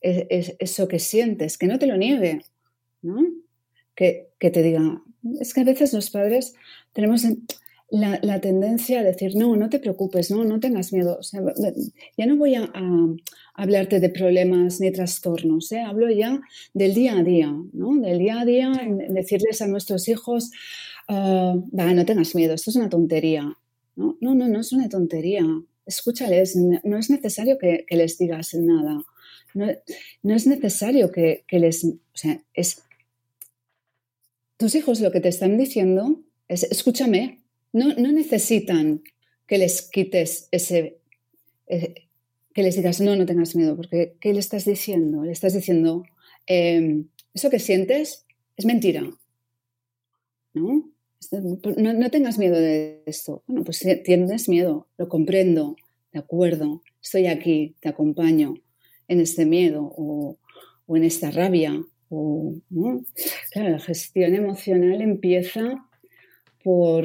e, 0.00 0.56
eso 0.58 0.88
que 0.88 0.98
sientes, 0.98 1.58
que 1.58 1.66
no 1.66 1.78
te 1.78 1.86
lo 1.86 1.96
niegue, 1.96 2.40
que, 3.94 4.28
que, 4.38 4.50
te 4.50 4.62
diga, 4.62 5.02
es 5.40 5.54
que 5.54 5.60
a 5.60 5.64
veces 5.64 5.92
los 5.92 6.10
padres 6.10 6.54
tenemos 6.92 7.24
la, 7.90 8.40
tendencia 8.40 9.00
a 9.00 9.02
decir, 9.02 9.36
no, 9.36 9.56
no 9.56 9.68
te 9.68 9.78
preocupes, 9.78 10.30
no, 10.30 10.44
no 10.44 10.58
tengas 10.58 10.92
miedo. 10.92 11.18
ya 12.16 12.26
no 12.26 12.36
voy 12.36 12.54
a, 12.54 12.70
hablarte 13.54 14.00
de 14.00 14.08
problemas 14.08 14.80
ni 14.80 14.90
trastornos, 14.90 15.70
¿eh? 15.70 15.80
hablo 15.80 16.10
ya 16.10 16.40
del 16.72 16.92
día 16.92 17.16
a 17.16 17.22
día, 17.22 17.54
¿no? 17.72 18.00
Del 18.00 18.18
día 18.18 18.40
a 18.40 18.44
día, 18.44 18.72
decirles 19.10 19.62
a 19.62 19.68
nuestros 19.68 20.08
hijos, 20.08 20.50
ah, 21.08 21.54
no 21.72 22.04
tengas 22.04 22.34
miedo, 22.34 22.54
esto 22.54 22.70
es 22.70 22.76
una 22.76 22.88
tontería. 22.88 23.56
No, 23.96 24.18
no, 24.20 24.34
no, 24.34 24.48
no 24.48 24.60
es 24.60 24.72
una 24.72 24.88
tontería. 24.88 25.44
Escúchales, 25.86 26.56
no 26.56 26.98
es 26.98 27.10
necesario 27.10 27.58
que, 27.58 27.86
les 27.90 28.18
digas 28.18 28.54
nada. 28.54 29.04
No, 29.54 30.34
es 30.34 30.46
necesario 30.48 31.12
que, 31.12 31.44
que 31.46 31.60
les... 31.60 31.84
O 31.84 31.98
sea, 32.14 32.42
es... 32.54 32.82
Tus 34.56 34.74
hijos 34.74 35.00
lo 35.00 35.12
que 35.12 35.20
te 35.20 35.28
están 35.28 35.56
diciendo 35.56 36.22
es, 36.48 36.64
escúchame, 36.64 37.43
no, 37.74 38.12
necesitan 38.12 39.02
que 39.46 39.58
les 39.58 39.82
quites 39.82 40.48
ese, 40.50 40.98
eh, 41.66 41.94
que 42.54 42.62
les 42.62 42.76
digas, 42.76 43.00
no, 43.00 43.16
no 43.16 43.26
tengas 43.26 43.56
miedo, 43.56 43.76
porque 43.76 44.14
¿qué 44.20 44.32
le 44.32 44.38
estás 44.38 44.64
diciendo? 44.64 45.24
Le 45.24 45.32
estás 45.32 45.54
diciendo, 45.54 46.04
em, 46.46 47.08
eso 47.34 47.50
que 47.50 47.58
sientes 47.58 48.26
es 48.56 48.64
mentira. 48.64 49.02
¿No? 50.54 50.90
¿no? 51.76 52.10
tengas 52.10 52.38
miedo 52.38 52.54
de 52.54 53.02
esto. 53.06 53.42
Bueno, 53.46 53.64
pues 53.64 53.84
tienes 54.04 54.48
miedo, 54.48 54.86
lo 54.96 55.08
comprendo, 55.08 55.76
de 56.12 56.20
acuerdo, 56.20 56.82
estoy 57.02 57.26
aquí, 57.26 57.74
te 57.80 57.88
acompaño 57.88 58.54
en 59.08 59.20
este 59.20 59.46
miedo 59.46 59.92
o, 59.96 60.38
en 60.88 61.04
esta 61.04 61.30
rabia. 61.30 61.82
O, 62.08 62.54
Claro, 63.50 63.70
la 63.70 63.80
gestión 63.80 64.34
emocional 64.34 65.00
empieza 65.00 65.84
por, 66.62 67.04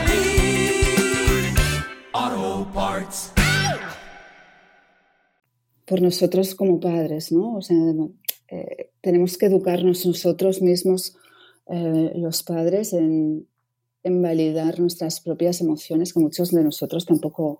Por 5.85 6.01
nosotros 6.01 6.55
como 6.55 6.79
padres, 6.79 7.31
¿no? 7.31 7.55
O 7.55 7.61
sea, 7.61 7.77
eh, 8.49 8.91
tenemos 9.01 9.37
que 9.37 9.47
educarnos 9.47 10.05
nosotros 10.05 10.61
mismos, 10.61 11.15
eh, 11.69 12.11
los 12.15 12.43
padres, 12.43 12.93
en, 12.93 13.47
en 14.03 14.21
validar 14.21 14.79
nuestras 14.79 15.21
propias 15.21 15.61
emociones, 15.61 16.13
que 16.13 16.19
muchos 16.19 16.51
de 16.51 16.63
nosotros 16.63 17.05
tampoco 17.05 17.59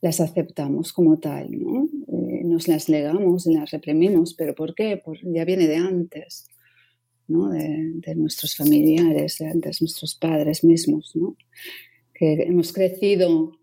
las 0.00 0.20
aceptamos 0.20 0.92
como 0.92 1.18
tal, 1.18 1.50
¿no? 1.50 1.88
Eh, 2.08 2.42
nos 2.44 2.68
las 2.68 2.88
negamos 2.88 3.46
y 3.46 3.54
las 3.54 3.70
reprimimos, 3.70 4.34
pero 4.34 4.54
¿por 4.54 4.74
qué? 4.74 5.02
ya 5.24 5.44
viene 5.44 5.66
de 5.66 5.76
antes, 5.76 6.46
¿no? 7.28 7.50
De, 7.50 8.14
nuestros 8.14 8.56
familiares, 8.56 9.38
de 9.38 9.46
antes 9.46 9.80
nuestros 9.80 10.14
padres 10.14 10.64
mismos, 10.64 11.12
¿no? 11.14 11.36
Que 12.14 12.44
hemos 12.44 12.72
crecido 12.72 13.59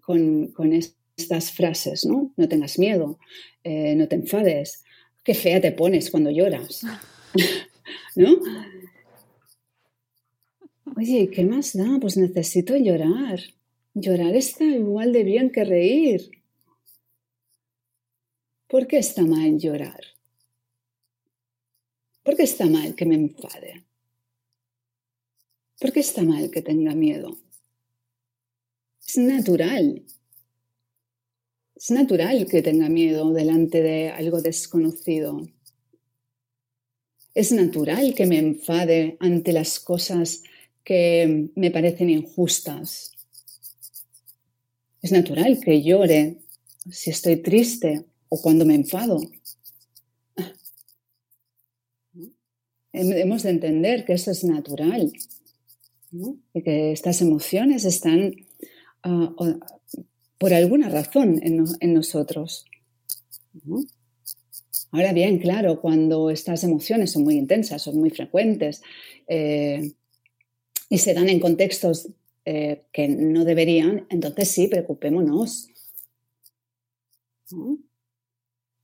con, 0.00 0.48
con 0.48 0.72
estas 0.72 1.52
frases, 1.52 2.04
¿no? 2.04 2.32
No 2.36 2.48
tengas 2.48 2.78
miedo, 2.78 3.18
eh, 3.62 3.94
no 3.94 4.08
te 4.08 4.16
enfades, 4.16 4.84
qué 5.22 5.34
fea 5.34 5.60
te 5.60 5.72
pones 5.72 6.10
cuando 6.10 6.30
lloras, 6.30 6.82
¿no? 8.16 8.38
Oye, 10.96 11.28
¿qué 11.30 11.44
más 11.44 11.76
da? 11.76 11.98
Pues 12.00 12.16
necesito 12.16 12.76
llorar. 12.76 13.40
Llorar 13.94 14.36
está 14.36 14.64
igual 14.64 15.12
de 15.12 15.24
bien 15.24 15.50
que 15.50 15.64
reír. 15.64 16.30
¿Por 18.68 18.86
qué 18.86 18.98
está 18.98 19.22
mal 19.22 19.58
llorar? 19.58 20.00
¿Por 22.22 22.36
qué 22.36 22.44
está 22.44 22.66
mal 22.66 22.94
que 22.94 23.06
me 23.06 23.14
enfade? 23.14 23.84
¿Por 25.80 25.92
qué 25.92 26.00
está 26.00 26.22
mal 26.22 26.50
que 26.50 26.62
tenga 26.62 26.94
miedo? 26.94 27.36
Es 29.06 29.18
natural. 29.18 30.02
Es 31.76 31.90
natural 31.90 32.46
que 32.46 32.62
tenga 32.62 32.88
miedo 32.88 33.32
delante 33.32 33.82
de 33.82 34.08
algo 34.10 34.40
desconocido. 34.40 35.46
Es 37.34 37.52
natural 37.52 38.14
que 38.14 38.26
me 38.26 38.38
enfade 38.38 39.16
ante 39.20 39.52
las 39.52 39.80
cosas 39.80 40.42
que 40.82 41.50
me 41.54 41.70
parecen 41.70 42.10
injustas. 42.10 43.12
Es 45.02 45.12
natural 45.12 45.60
que 45.60 45.82
llore 45.82 46.38
si 46.90 47.10
estoy 47.10 47.36
triste 47.36 48.04
o 48.28 48.40
cuando 48.40 48.64
me 48.64 48.74
enfado. 48.74 49.20
Hemos 52.92 53.42
de 53.42 53.50
entender 53.50 54.04
que 54.04 54.14
eso 54.14 54.30
es 54.30 54.44
natural 54.44 55.12
y 56.12 56.62
que 56.62 56.92
estas 56.92 57.20
emociones 57.20 57.84
están 57.84 58.43
por 60.38 60.54
alguna 60.54 60.88
razón 60.88 61.40
en, 61.42 61.94
nosotros. 61.94 62.64
Ahora 64.90 65.12
bien, 65.12 65.38
claro, 65.38 65.80
cuando 65.80 66.30
estas 66.30 66.64
emociones 66.64 67.12
son 67.12 67.24
muy 67.24 67.36
intensas, 67.36 67.82
son 67.82 67.98
muy 67.98 68.10
frecuentes 68.10 68.82
eh, 69.28 69.92
y 70.88 70.98
se 70.98 71.14
dan 71.14 71.28
en 71.28 71.40
contextos 71.40 72.08
eh, 72.44 72.84
que 72.92 73.08
no 73.08 73.44
deberían, 73.44 74.06
entonces 74.10 74.50
sí, 74.50 74.68
preocupémonos. 74.68 75.68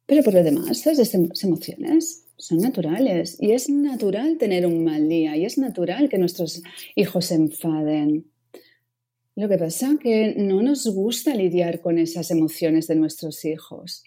Pero 0.07 0.23
por 0.23 0.35
lo 0.35 0.43
demás, 0.43 0.87
estas 0.87 1.45
emociones 1.45 2.25
son 2.37 2.59
naturales 2.59 3.37
y 3.39 3.53
es 3.53 3.69
natural 3.69 4.39
tener 4.39 4.67
un 4.67 4.83
mal 4.85 5.09
día 5.09 5.37
y 5.37 5.45
es 5.45 5.59
natural 5.59 6.09
que 6.09 6.19
nuestros 6.19 6.63
hijos 6.97 7.27
se 7.27 7.35
enfaden. 7.35 8.31
Lo 9.37 9.49
que 9.49 9.59
pasa 9.59 9.93
es 9.93 9.99
que 10.01 10.35
no 10.37 10.63
nos 10.63 10.87
gusta 10.87 11.35
lidiar 11.35 11.81
con 11.81 11.99
esas 11.99 12.31
emociones 12.31 12.87
de 12.87 12.97
nuestros 12.97 13.45
hijos. 13.45 14.05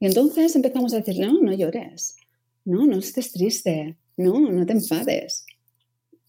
Y 0.00 0.06
entonces 0.06 0.56
empezamos 0.56 0.94
a 0.94 0.98
decir, 0.98 1.18
no, 1.18 1.40
no 1.40 1.52
llores, 1.52 2.16
no, 2.64 2.86
no 2.86 2.98
estés 2.98 3.32
triste, 3.32 3.96
no, 4.16 4.40
no 4.50 4.66
te 4.66 4.72
enfades, 4.72 5.44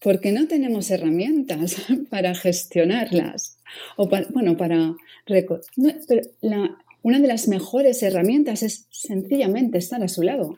porque 0.00 0.32
no 0.32 0.46
tenemos 0.46 0.90
herramientas 0.90 1.76
para 2.10 2.34
gestionarlas. 2.34 3.58
O 3.96 4.08
bueno, 4.08 4.56
para... 4.56 4.94
una 7.02 7.20
de 7.20 7.28
las 7.28 7.48
mejores 7.48 8.02
herramientas 8.02 8.62
es 8.62 8.86
sencillamente 8.90 9.78
estar 9.78 10.02
a 10.02 10.08
su 10.08 10.22
lado 10.22 10.56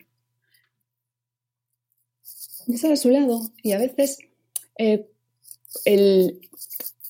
estar 2.75 2.91
a 2.91 2.97
su 2.97 3.09
lado. 3.09 3.51
Y 3.61 3.71
a 3.71 3.77
veces 3.77 4.19
eh, 4.77 5.09
el, 5.85 6.41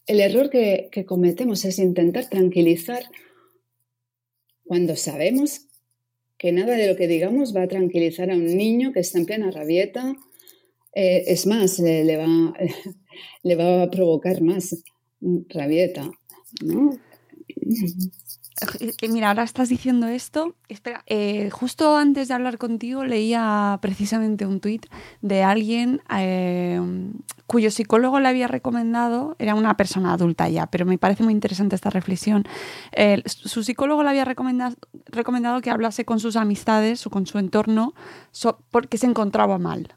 error 0.08 0.50
que, 0.50 0.90
cometemos 1.06 1.66
es 1.66 1.80
intentar 1.80 2.30
tranquilizar 2.30 3.04
cuando 4.64 4.96
sabemos 4.96 5.68
que 6.38 6.52
nada 6.52 6.76
de 6.76 6.88
lo 6.88 6.96
que 6.96 7.08
digamos 7.08 7.56
va 7.56 7.64
a 7.64 7.68
tranquilizar 7.68 8.32
a 8.32 8.36
un 8.36 8.58
niño 8.58 8.94
que 8.94 9.00
está 9.00 9.18
en 9.18 9.26
plena 9.26 9.52
rabieta. 9.52 10.16
Eh, 10.94 11.24
es 11.28 11.46
más, 11.46 11.80
le, 11.80 12.18
va, 12.18 12.28
le 13.44 13.56
va 13.56 13.84
a 13.84 13.90
provocar 13.90 14.42
más 14.42 14.84
rabieta. 15.50 16.12
Eh, 18.80 18.94
eh, 19.02 19.10
mira, 19.10 19.30
ahora 19.30 19.44
estás 19.44 19.70
diciendo 19.70 20.08
esto. 20.08 20.56
Espera, 20.68 21.04
eh, 21.06 21.50
justo 21.52 21.96
antes 21.96 22.28
de 22.28 22.34
hablar 22.34 22.58
contigo 22.58 23.06
leía 23.06 23.78
precisamente 23.82 24.46
un 24.46 24.60
tuit 24.60 24.86
de 25.22 25.44
alguien 25.44 26.02
cuyo 27.46 27.72
psicólogo 27.72 28.20
le 28.20 28.28
había 28.28 28.48
recomendado, 28.48 29.36
era 29.40 29.56
una 29.56 29.78
persona 29.78 30.14
adulta 30.14 30.50
ya, 30.50 30.68
pero 30.68 30.86
me 30.86 30.98
parece 30.98 31.24
muy 31.24 31.34
interesante 31.34 31.76
esta 31.76 31.90
reflexión. 31.90 32.44
su 33.26 33.64
psicólogo 33.64 34.04
le 34.04 34.10
había 34.10 34.26
recomendado, 34.26 34.76
recomendado, 35.06 35.62
que 35.62 35.70
hablase 35.70 36.04
con 36.06 36.20
sus 36.20 36.36
amistades 36.36 37.06
o 37.08 37.10
con 37.10 37.26
su 37.26 37.38
entorno 37.40 37.94
porque 38.72 38.98
se 38.98 39.06
encontraba 39.06 39.58
mal. 39.58 39.96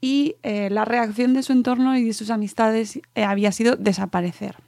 Y 0.00 0.36
la 0.42 0.84
reacción 0.84 1.32
de 1.34 1.42
su 1.42 1.52
entorno 1.52 1.96
y 1.96 2.04
de 2.04 2.12
sus 2.12 2.30
amistades 2.30 3.00
había 3.14 3.52
sido 3.52 3.76
desaparecer. 3.76 4.65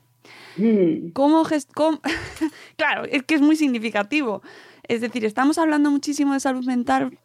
Mm. 0.59 1.11
¿Cómo, 1.13 1.45
claro, 2.77 3.05
es 3.05 3.23
que 3.23 3.35
es 3.35 3.41
muy 3.41 3.57
significativo. 3.57 4.43
Es 4.83 5.01
decir, 5.01 5.25
estamos 5.25 5.59
hablando 5.59 5.91
muchísimo 5.91 6.35
de 6.35 6.41
salud 6.41 6.65
mental, 6.65 7.19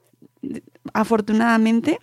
afortunadamente, 0.94 2.00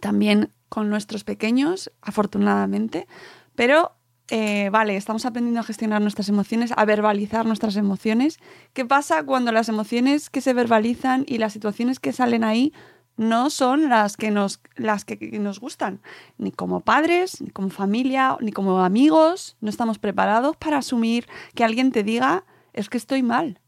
también 0.00 0.52
con 0.68 0.88
nuestros 0.88 1.24
pequeños, 1.24 1.90
afortunadamente, 2.00 3.06
pero 3.54 3.92
eh, 4.28 4.70
vale, 4.70 4.96
estamos 4.96 5.26
aprendiendo 5.26 5.60
a 5.60 5.64
gestionar 5.64 6.00
nuestras 6.00 6.28
emociones, 6.28 6.72
a 6.76 6.84
verbalizar 6.84 7.46
nuestras 7.46 7.76
emociones. 7.76 8.38
¿Qué 8.72 8.84
pasa 8.84 9.24
cuando 9.24 9.50
las 9.50 9.68
emociones 9.68 10.30
que 10.30 10.40
se 10.40 10.52
verbalizan 10.52 11.24
y 11.26 11.38
las 11.38 11.52
situaciones 11.52 11.98
que 11.98 12.12
salen 12.12 12.44
ahí 12.44 12.72
no 13.20 13.50
son 13.50 13.90
las 13.90 14.16
que 14.16 14.30
nos, 14.30 14.60
las 14.76 15.04
que 15.04 15.16
nos 15.38 15.60
gustan, 15.60 16.00
ni 16.38 16.52
como 16.52 16.80
padres, 16.80 17.42
ni 17.42 17.50
como 17.50 17.68
familia, 17.68 18.38
ni 18.40 18.50
como 18.50 18.82
amigos. 18.82 19.58
No 19.60 19.68
estamos 19.68 19.98
preparados 19.98 20.56
para 20.56 20.78
asumir 20.78 21.26
que 21.54 21.62
alguien 21.62 21.92
te 21.92 22.02
diga, 22.02 22.46
es 22.72 22.88
que 22.88 22.96
estoy 22.96 23.22
mal. 23.22 23.60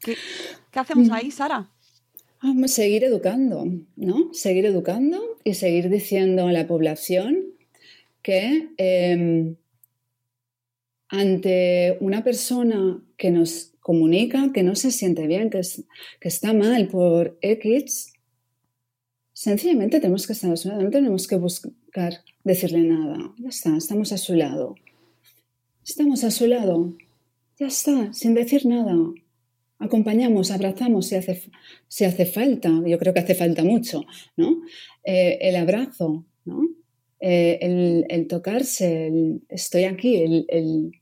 ¿Qué, 0.00 0.16
hacemos 0.74 1.10
ahí, 1.10 1.30
Sara? 1.30 1.68
Vamos 2.42 2.72
a 2.72 2.74
seguir 2.74 3.04
educando, 3.04 3.66
¿no? 3.96 4.32
Seguir 4.32 4.64
educando 4.64 5.20
y 5.44 5.52
seguir 5.52 5.90
diciendo 5.90 6.46
a 6.46 6.52
la 6.52 6.66
población 6.66 7.52
que 8.22 8.70
em, 8.78 9.56
ante 11.08 11.98
una 12.00 12.24
persona 12.24 12.98
que 13.18 13.30
nos 13.30 13.72
comunica 13.82 14.52
que 14.54 14.62
no 14.62 14.74
se 14.74 14.90
siente 14.90 15.26
bien, 15.26 15.50
que, 15.50 15.60
que 16.20 16.28
está 16.28 16.54
mal 16.54 16.88
por 16.88 17.36
X, 17.42 18.11
Sencillamente 19.42 19.98
tenemos 19.98 20.24
que 20.24 20.34
estar 20.34 20.52
a 20.52 20.56
su 20.56 20.68
lado, 20.68 20.82
no 20.82 20.90
tenemos 20.90 21.26
que 21.26 21.34
buscar 21.34 22.12
decirle 22.44 22.82
nada. 22.82 23.34
Ya 23.38 23.48
está, 23.48 23.76
estamos 23.76 24.12
a 24.12 24.16
su 24.16 24.36
lado. 24.36 24.76
Estamos 25.84 26.22
a 26.22 26.30
su 26.30 26.46
lado. 26.46 26.96
Ya 27.58 27.66
está, 27.66 28.12
sin 28.12 28.34
decir 28.34 28.66
nada. 28.66 28.94
Acompañamos, 29.80 30.52
abrazamos 30.52 31.08
si 31.08 31.16
hace, 31.16 31.42
si 31.88 32.04
hace 32.04 32.24
falta. 32.24 32.70
Yo 32.86 32.96
creo 33.00 33.12
que 33.12 33.18
hace 33.18 33.34
falta 33.34 33.64
mucho, 33.64 34.04
¿no? 34.36 34.62
Eh, 35.02 35.38
el 35.40 35.56
abrazo, 35.56 36.24
¿no? 36.44 36.60
Eh, 37.18 38.06
el, 38.08 38.28
tocarse, 38.28 39.08
el, 39.08 39.42
estoy 39.48 39.86
aquí, 39.86 40.18
el, 40.18 40.92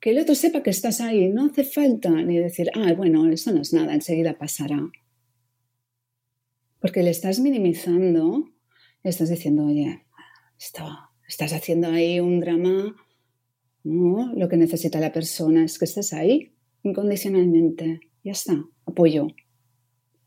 que 0.00 0.10
el 0.10 0.18
otro 0.18 0.34
sepa 0.34 0.64
que 0.64 0.70
estás 0.70 1.00
ahí. 1.00 1.28
No 1.28 1.46
hace 1.46 1.62
falta 1.62 2.10
ni 2.10 2.36
decir, 2.36 2.72
ah, 2.74 2.94
bueno, 2.94 3.30
eso 3.30 3.52
no 3.52 3.62
es 3.62 3.72
nada, 3.72 3.94
enseguida 3.94 4.36
pasará. 4.36 4.90
Porque 6.84 7.02
le 7.02 7.08
estás 7.08 7.40
minimizando, 7.40 8.44
le 9.02 9.08
estás 9.08 9.30
diciendo, 9.30 9.64
oye, 9.64 10.04
estás 11.26 11.54
haciendo 11.54 11.88
ahí 11.88 12.20
un 12.20 12.40
drama. 12.40 12.94
Lo 13.82 14.50
que 14.50 14.58
necesita 14.58 15.00
la 15.00 15.10
persona 15.10 15.64
es 15.64 15.78
que 15.78 15.86
estés 15.86 16.12
ahí 16.12 16.52
incondicionalmente. 16.82 18.00
Ya 18.22 18.32
está, 18.32 18.62
apoyo. 18.84 19.28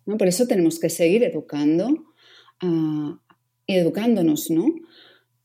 ¿No? 0.08 0.17
Por 0.17 0.28
eso 0.28 0.48
tenemos 0.48 0.80
que 0.80 0.89
seguir 0.89 1.24
educando 1.26 1.89
uh, 2.63 3.17
y 3.67 3.76
educándonos 3.76 4.50
¿no? 4.50 4.65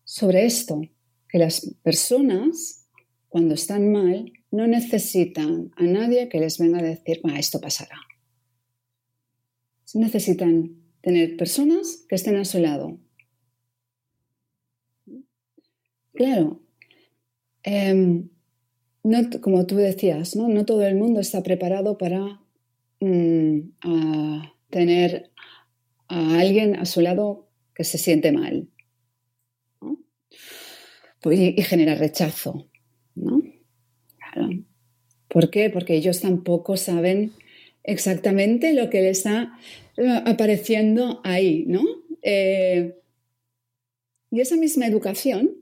sobre 0.05 0.47
esto, 0.47 0.81
que 1.29 1.37
las 1.37 1.77
personas 1.83 2.89
cuando 3.29 3.53
están 3.53 3.93
mal 3.93 4.33
no 4.51 4.67
necesitan 4.67 5.73
a 5.77 5.83
nadie 5.83 6.31
que 6.31 6.41
les 6.41 6.57
venga 6.57 6.79
a 6.79 6.83
decir, 6.83 7.21
esto 7.37 7.61
pasará. 7.61 8.01
Necesitan 9.93 10.82
tener 11.03 11.37
personas 11.37 12.05
que 12.09 12.15
estén 12.15 12.37
a 12.37 12.45
su 12.45 12.59
lado. 12.59 12.99
Claro, 16.15 16.63
em, 17.63 18.29
como 19.41 19.67
tú 19.67 19.77
decías, 19.77 20.37
¿no? 20.37 20.49
no 20.49 20.65
todo 20.65 20.87
el 20.87 20.97
mundo 20.97 21.21
está 21.21 21.43
preparado 21.43 21.99
para 21.99 22.41
mm, 23.01 23.61
tener 24.71 25.31
a 26.09 26.39
alguien 26.39 26.77
a 26.77 26.85
su 26.85 27.01
lado 27.01 27.49
que 27.75 27.85
se 27.85 27.99
siente 27.99 28.33
mal 28.33 28.69
pues, 31.23 31.39
y, 31.39 31.63
genera 31.63 31.95
rechazo. 31.95 32.69
¿no? 33.15 33.43
¿Por 35.29 35.51
qué? 35.51 35.71
Porque 35.71 35.95
ellos 35.95 36.21
tampoco 36.21 36.77
saben 36.77 37.33
exactamente 37.85 38.73
lo 38.73 38.91
que 38.91 39.03
les 39.03 39.19
está 39.19 39.59
apareciendo 40.25 41.21
ahí, 41.25 41.65
¿no? 41.67 41.83
Eh, 42.23 42.95
y 44.31 44.41
esa 44.41 44.57
misma 44.57 44.87
educación, 44.87 45.57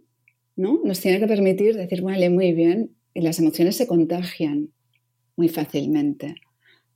¿no? 0.57 0.81
Nos 0.85 1.01
tiene 1.01 1.18
que 1.18 1.27
permitir 1.27 1.77
decir, 1.77 2.03
vale, 2.03 2.31
muy 2.31 2.53
bien, 2.53 2.95
y 3.14 3.23
las 3.23 3.39
emociones 3.39 3.77
se 3.77 3.87
contagian 3.87 4.71
muy 5.37 5.49
fácilmente, 5.49 6.37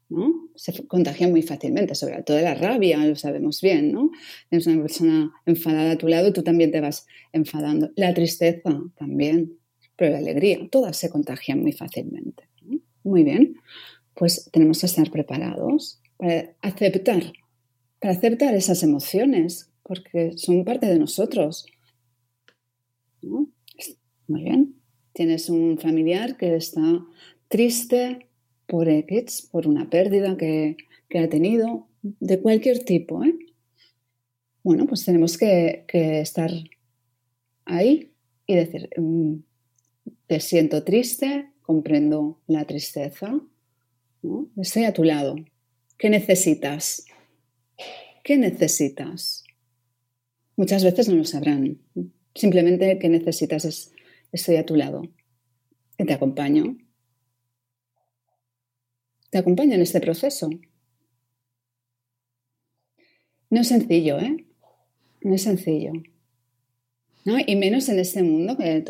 ¿no? 0.08 0.50
Se 0.54 0.86
contagian 0.86 1.30
muy 1.30 1.42
fácilmente, 1.42 1.94
sobre 1.94 2.22
todo 2.22 2.40
la 2.40 2.54
rabia, 2.54 3.04
lo 3.04 3.16
sabemos 3.16 3.60
bien, 3.60 3.90
¿no? 3.90 4.10
Tienes 4.48 4.66
una 4.66 4.82
persona 4.82 5.32
enfadada 5.46 5.92
a 5.92 5.98
tu 5.98 6.06
lado, 6.06 6.32
tú 6.32 6.42
también 6.42 6.70
te 6.70 6.80
vas 6.80 7.06
enfadando. 7.32 7.90
La 7.96 8.14
tristeza 8.14 8.80
también, 8.96 9.58
pero 9.96 10.12
la 10.12 10.18
alegría, 10.18 10.68
todas 10.70 10.96
se 10.96 11.10
contagian 11.10 11.60
muy 11.60 11.72
fácilmente. 11.72 12.48
Muy 13.02 13.22
bien, 13.22 13.56
pues 14.14 14.48
tenemos 14.52 14.80
que 14.80 14.86
estar 14.86 15.10
preparados 15.10 16.00
para 16.16 16.54
aceptar, 16.62 17.32
para 18.00 18.14
aceptar 18.14 18.54
esas 18.54 18.82
emociones, 18.82 19.70
porque 19.82 20.32
son 20.36 20.64
parte 20.64 20.86
de 20.86 20.98
nosotros. 20.98 21.66
Muy 23.20 24.42
bien, 24.42 24.76
tienes 25.12 25.48
un 25.48 25.78
familiar 25.78 26.36
que 26.36 26.56
está 26.56 27.04
triste 27.48 28.28
por 28.66 28.88
X, 28.88 29.48
por 29.50 29.66
una 29.66 29.90
pérdida 29.90 30.36
que, 30.36 30.76
ha 31.14 31.28
tenido, 31.28 31.86
de 32.02 32.40
cualquier 32.40 32.84
tipo. 32.84 33.22
¿eh? 33.24 33.34
Bueno, 34.62 34.86
pues 34.86 35.04
tenemos 35.04 35.38
que, 35.38 35.84
estar 35.92 36.50
ahí 37.66 38.12
y 38.46 38.54
decir, 38.54 38.90
mm, 38.96 39.36
te 40.26 40.40
siento 40.40 40.82
triste, 40.84 41.50
comprendo 41.62 42.40
la 42.46 42.64
tristeza, 42.64 43.40
estoy 44.56 44.84
a 44.84 44.92
tu 44.92 45.04
lado. 45.04 45.36
¿Qué 45.98 46.10
necesitas? 46.10 47.04
¿Qué 48.22 48.36
necesitas? 48.36 49.44
Muchas 50.56 50.84
veces 50.84 51.08
no 51.08 51.16
lo 51.16 51.24
sabrán. 51.24 51.78
Simplemente 52.34 52.98
qué 52.98 53.08
necesitas 53.08 53.64
es, 53.64 53.92
estoy 54.32 54.56
a 54.56 54.66
tu 54.66 54.76
lado. 54.76 55.02
Y 55.98 56.04
te 56.04 56.12
acompaño. 56.12 56.76
Te 59.30 59.38
acompaño 59.38 59.74
en 59.74 59.82
este 59.82 60.00
proceso. 60.00 60.48
No 63.50 63.60
es 63.60 63.68
sencillo, 63.68 64.18
¿eh? 64.18 64.44
No 65.22 65.34
es 65.34 65.42
sencillo. 65.42 65.92
¿No? 67.24 67.36
Y 67.44 67.56
menos 67.56 67.88
en 67.88 67.98
este 67.98 68.22
mundo 68.22 68.56
que 68.56 68.84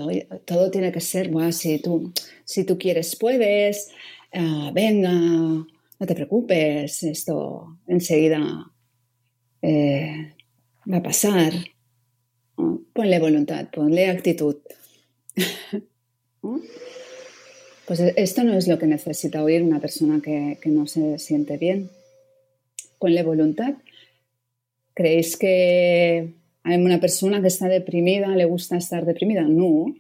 todo, 0.45 0.71
tiene 0.71 0.91
que 0.91 1.01
ser, 1.01 1.31
si, 1.53 1.79
tú, 1.79 2.13
si 2.45 2.65
tú 2.65 2.79
quieres, 2.79 3.15
puedes, 3.15 3.91
ah, 4.35 4.71
venga, 4.75 5.13
no 5.13 6.07
te 6.07 6.15
preocupes, 6.15 7.03
esto 7.03 7.79
enseguida 7.87 8.71
eh, 9.63 10.35
va 10.91 10.99
a 10.99 11.03
pasar. 11.03 11.53
Ponle 12.57 13.19
voluntad, 13.19 13.69
ponle 13.71 14.09
actitud. 14.09 14.57
Pues 17.87 18.01
esto 18.01 18.45
no 18.45 18.55
es 18.55 18.67
lo 18.67 18.79
que 18.79 18.87
necesita 18.87 19.43
oír 19.43 19.63
una 19.63 19.79
persona 19.79 20.21
que, 20.23 20.59
no 20.65 20.87
se 20.87 21.19
siente 21.19 21.59
bien. 21.59 21.91
Ponle 22.99 23.23
voluntad. 23.23 23.75
¿Creéis 24.95 25.37
que 25.37 26.33
hay 26.63 26.77
una 26.79 26.99
persona 27.01 27.43
que 27.43 27.49
está 27.49 27.69
deprimida, 27.69 28.29
le 28.29 28.47
gusta 28.47 28.79
estar 28.79 29.05
deprimida? 29.05 29.43
No, 29.43 29.95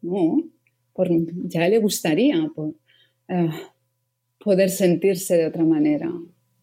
no, 0.00 0.44
ya 1.44 1.68
le 1.68 1.78
gustaría 1.78 2.50
eh, 3.28 3.50
poder 4.38 4.70
sentirse 4.70 5.36
de 5.36 5.46
otra 5.46 5.64
manera. 5.64 6.10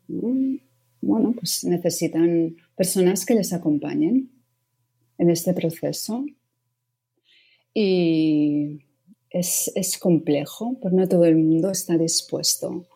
Bueno, 0.07 1.33
pues 1.33 1.63
necesitan 1.63 2.55
personas 2.75 3.25
que 3.25 3.35
les 3.35 3.53
acompañen 3.53 4.31
en 5.17 5.29
este 5.29 5.53
proceso. 5.53 6.25
Y 7.73 8.85
es, 9.29 9.97
complejo, 9.99 10.77
pero 10.81 10.95
no 10.95 11.07
todo 11.07 11.25
el 11.25 11.35
mundo 11.35 11.69
está 11.69 11.97
dispuesto 11.97 12.87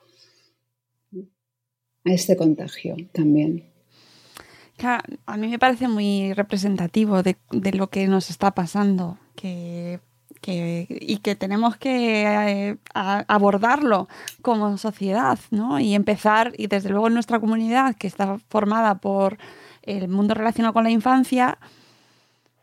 a 2.05 2.13
este 2.13 2.37
contagio 2.37 2.95
también. 3.11 3.65
a 5.25 5.37
mí 5.37 5.47
me 5.49 5.59
parece 5.59 5.89
muy 5.89 6.33
representativo 6.33 7.23
de, 7.23 7.35
lo 7.73 7.89
que 7.89 8.07
nos 8.07 8.29
está 8.29 8.51
pasando 8.51 9.19
que, 9.35 9.99
y 10.45 11.17
que 11.17 11.35
tenemos 11.35 11.77
que 11.77 12.23
eh, 12.23 12.77
abordarlo 12.93 14.07
como 14.41 14.77
sociedad 14.77 15.39
¿no? 15.51 15.79
y 15.79 15.95
empezar, 15.95 16.53
y 16.57 16.67
desde 16.67 16.89
luego 16.89 17.07
en 17.07 17.13
nuestra 17.13 17.39
comunidad 17.39 17.95
que 17.95 18.07
está 18.07 18.39
formada 18.49 18.95
por 18.95 19.37
el 19.83 20.07
mundo 20.07 20.33
relacionado 20.33 20.73
con 20.73 20.83
la 20.83 20.91
infancia, 20.91 21.57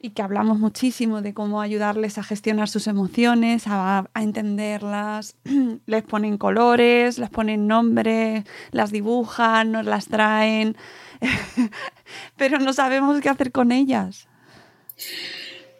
y 0.07 0.11
que 0.11 0.23
hablamos 0.23 0.59
muchísimo 0.59 1.23
de 1.23 1.35
cómo 1.35 1.61
ayudarles 1.61 2.19
a 2.19 2.23
gestionar 2.23 2.69
sus 2.69 2.87
emociones, 2.87 3.65
a, 3.67 4.09
entenderlas. 4.15 5.37
les 5.87 6.03
ponen 6.05 6.39
colores, 6.39 7.19
les 7.19 7.31
ponen 7.31 7.67
nombres, 7.67 8.45
las 8.73 8.91
dibujan, 8.93 9.73
nos 9.73 9.87
las 9.87 10.07
traen, 10.07 10.77
pero 12.37 12.59
no 12.59 12.73
sabemos 12.73 13.21
qué 13.21 13.29
hacer 13.29 13.53
con 13.53 13.73
ellas. 13.73 14.29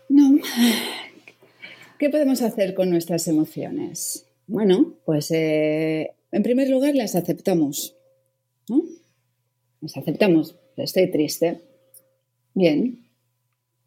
No. 0.09 0.39
¿Qué 1.99 2.11
podemos 2.11 2.43
hacer 2.43 2.75
con 2.75 2.91
nuestras 2.91 3.27
emociones? 3.29 4.27
Bueno, 4.47 4.95
pues 5.05 5.31
eh, 5.31 6.13
en 6.31 6.43
primer 6.43 6.69
lugar 6.69 6.95
las 6.95 7.15
aceptamos. 7.15 7.97
¿no? 8.69 8.83
Las 9.81 9.97
aceptamos. 9.97 10.57
Estoy 10.77 11.11
triste. 11.11 11.61
Bien, 12.55 13.07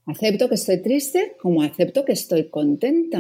Acepto 0.10 0.50
que 0.50 0.56
estoy 0.56 0.82
triste 0.82 1.36
como 1.40 1.62
acepto 1.62 2.04
que 2.04 2.14
estoy 2.14 2.50
contenta. 2.50 3.20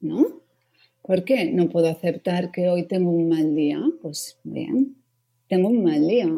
¿No? 0.00 0.42
¿Por 1.00 1.24
qué 1.24 1.46
no 1.46 1.70
puedo 1.70 1.88
aceptar 1.88 2.50
que 2.50 2.68
hoy 2.68 2.82
tengo 2.82 3.10
un 3.10 3.30
mal 3.30 3.54
día? 3.54 3.80
Pues 4.02 4.38
bien, 4.44 4.96
tengo 5.48 5.68
un 5.68 5.84
mal 5.84 6.06
día 6.06 6.28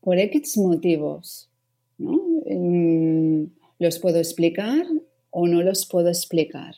por 0.00 0.18
X 0.18 0.56
motivos. 0.56 1.50
¿no? 1.98 2.18
Mm, 2.46 3.48
los 3.78 3.98
puedo 3.98 4.16
explicar 4.16 4.86
o 5.32 5.48
no 5.48 5.62
los 5.62 5.86
puedo 5.86 6.08
explicar. 6.08 6.76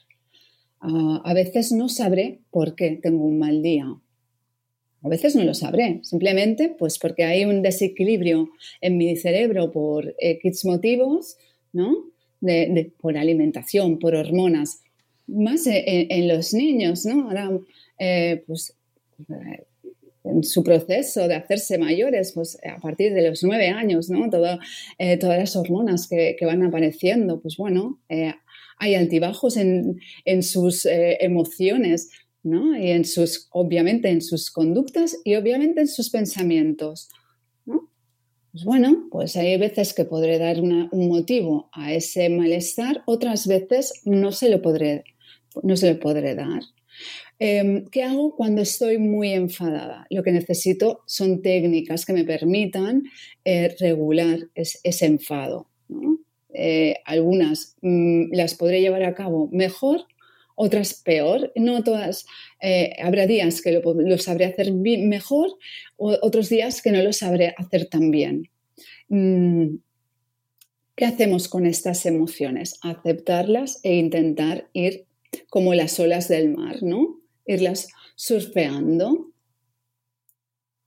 Ah, 0.81 1.21
a 1.25 1.35
veces 1.35 1.73
no 1.73 1.91
sabré 1.91 2.41
por 2.51 2.75
qué 2.75 2.99
tengo 3.03 3.25
un 3.25 3.39
mal 3.39 3.63
día. 3.63 3.87
A 5.03 5.09
veces 5.09 5.37
no 5.37 5.45
lo 5.45 5.53
sabré, 5.53 6.01
simplemente 6.03 6.75
pues 6.79 6.99
porque 6.99 7.25
hay 7.25 7.45
un 7.45 7.61
desequilibrio 7.61 8.49
en 8.81 8.97
mi 8.97 9.17
cerebro 9.17 9.71
por 9.71 10.15
X 10.19 10.65
motivos, 10.65 11.37
¿no? 11.75 12.07
De, 12.41 12.91
por 13.01 13.19
alimentación, 13.19 13.99
por 13.99 14.15
hormonas, 14.15 14.81
más 15.27 15.67
en, 15.67 16.29
los 16.29 16.55
niños, 16.55 17.05
¿no? 17.05 17.29
Ahora, 17.29 17.51
eh, 17.99 18.45
pues 18.47 18.75
eh, 19.29 19.65
en 20.25 20.43
su 20.43 20.65
proceso 20.65 21.29
de 21.29 21.35
hacerse 21.35 21.77
mayores, 21.77 22.33
pues 22.33 22.59
a 22.65 22.81
partir 22.81 23.13
de 23.13 23.29
los 23.29 23.43
nueve 23.43 23.69
años, 23.69 24.09
¿no? 24.09 24.27
Eh, 24.99 25.19
todas 25.19 25.39
las 25.39 25.55
hormonas 25.55 26.09
que, 26.09 26.37
van 26.43 26.63
apareciendo, 26.63 27.41
pues 27.41 27.57
bueno, 27.59 28.01
hay 28.85 28.95
altibajos 28.95 29.57
en, 29.57 30.01
en 30.25 30.43
sus 30.43 30.87
emociones, 30.87 32.11
y 32.45 32.91
en 32.91 33.05
sus, 33.05 33.49
obviamente 33.53 34.11
en 34.11 34.21
sus 34.21 34.51
conductas 34.51 35.17
y 35.25 35.35
obviamente 35.35 35.81
en 35.81 35.89
sus 35.89 36.11
pensamientos. 36.11 37.09
Pues 37.65 38.65
bueno, 38.65 39.09
pues 39.11 39.35
hay 39.37 39.57
veces 39.57 39.95
que 39.95 40.05
podré 40.05 40.39
dar 40.39 40.61
un 40.61 41.09
motivo 41.09 41.71
a 41.73 41.93
ese 41.93 42.29
malestar, 42.29 43.03
otras 43.07 43.49
veces 43.49 44.03
no 44.05 44.31
se 44.31 44.49
lo 44.49 44.63
podré, 44.63 45.05
no 45.63 45.77
se 45.77 45.93
lo 45.93 45.99
podré 45.99 46.37
dar. 46.37 46.63
Em, 47.41 47.87
¿Qué 47.87 48.05
hago 48.05 48.37
cuando 48.37 48.63
estoy 48.63 48.99
muy 48.99 49.33
enfadada? 49.33 50.07
Lo 50.09 50.23
que 50.23 50.31
necesito 50.31 51.01
son 51.07 51.43
técnicas 51.43 52.07
que 52.07 52.13
me 52.13 52.23
permitan 52.23 53.03
eh, 53.45 53.75
regular 53.81 54.39
ese 54.55 55.07
enfado. 55.07 55.69
Eh, 56.55 56.97
algunas 57.05 57.77
mm, 57.83 58.33
las 58.33 58.55
podré 58.55 58.81
llevar 58.81 59.03
a 59.03 59.15
cabo 59.15 59.49
mejor 59.53 60.07
otras 60.55 60.95
peor. 60.95 61.53
No 61.57 61.83
todas, 61.83 62.27
eh, 62.61 62.95
habrá 63.03 63.27
días 63.27 63.61
que 63.61 63.73
lo, 63.73 64.19
sabré 64.19 64.47
hacer 64.47 64.73
mejor, 64.73 65.51
otros 65.97 66.49
días 66.49 66.83
que 66.83 66.93
no 66.93 67.03
lo 67.03 67.13
sabré 67.13 67.55
hacer 67.57 67.87
tan 67.87 68.11
bien. 68.11 68.49
Mm, 69.09 69.77
¿Qué 70.97 71.05
hacemos 71.05 71.49
con 71.49 71.67
estas 71.67 72.07
emociones? 72.07 72.79
Aceptarlas 72.83 73.81
e 73.83 73.97
intentar 73.97 74.69
ir 74.73 75.07
como 75.51 75.75
las 75.75 75.99
olas 75.99 76.29
del 76.29 76.55
mar, 76.55 76.83
¿no? 76.83 77.21
Irlas 77.47 77.89
surfeando. 78.15 79.33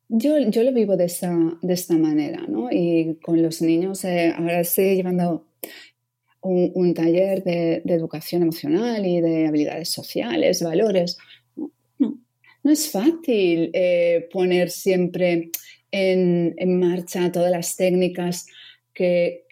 Yo, 0.08 0.38
yo 0.40 0.64
lo 0.64 0.72
vivo 0.72 0.96
de 0.96 1.06
esta, 1.06 1.36
de 1.62 1.74
esta 1.74 1.98
manera, 1.98 2.46
¿no? 2.48 2.70
Y 2.72 3.20
con 3.22 3.42
los 3.42 3.62
niños, 3.62 4.06
eh, 4.06 4.34
ahora 4.38 4.62
estoy 4.62 4.96
llevando 4.96 5.47
un, 6.42 6.94
taller 6.94 7.44
de, 7.44 7.82
educación 7.86 8.44
emocional 8.44 9.06
y 9.06 9.22
de 9.22 9.48
habilidades 9.48 9.90
sociales, 9.90 10.62
valores. 10.62 11.18
No, 12.00 12.72
es 12.72 12.90
fácil 12.90 13.70
eh, 13.74 14.28
poner 14.32 14.70
siempre 14.70 15.52
en, 15.92 16.80
marcha 16.80 17.32
todas 17.32 17.52
las 17.52 17.76
técnicas 17.76 18.46
que, 18.94 19.46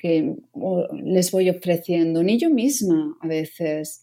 les 1.03 1.31
voy 1.31 1.49
ofreciendo, 1.49 2.23
ni 2.23 2.37
yo 2.37 2.49
misma 2.49 3.17
a 3.21 3.27
veces. 3.27 4.01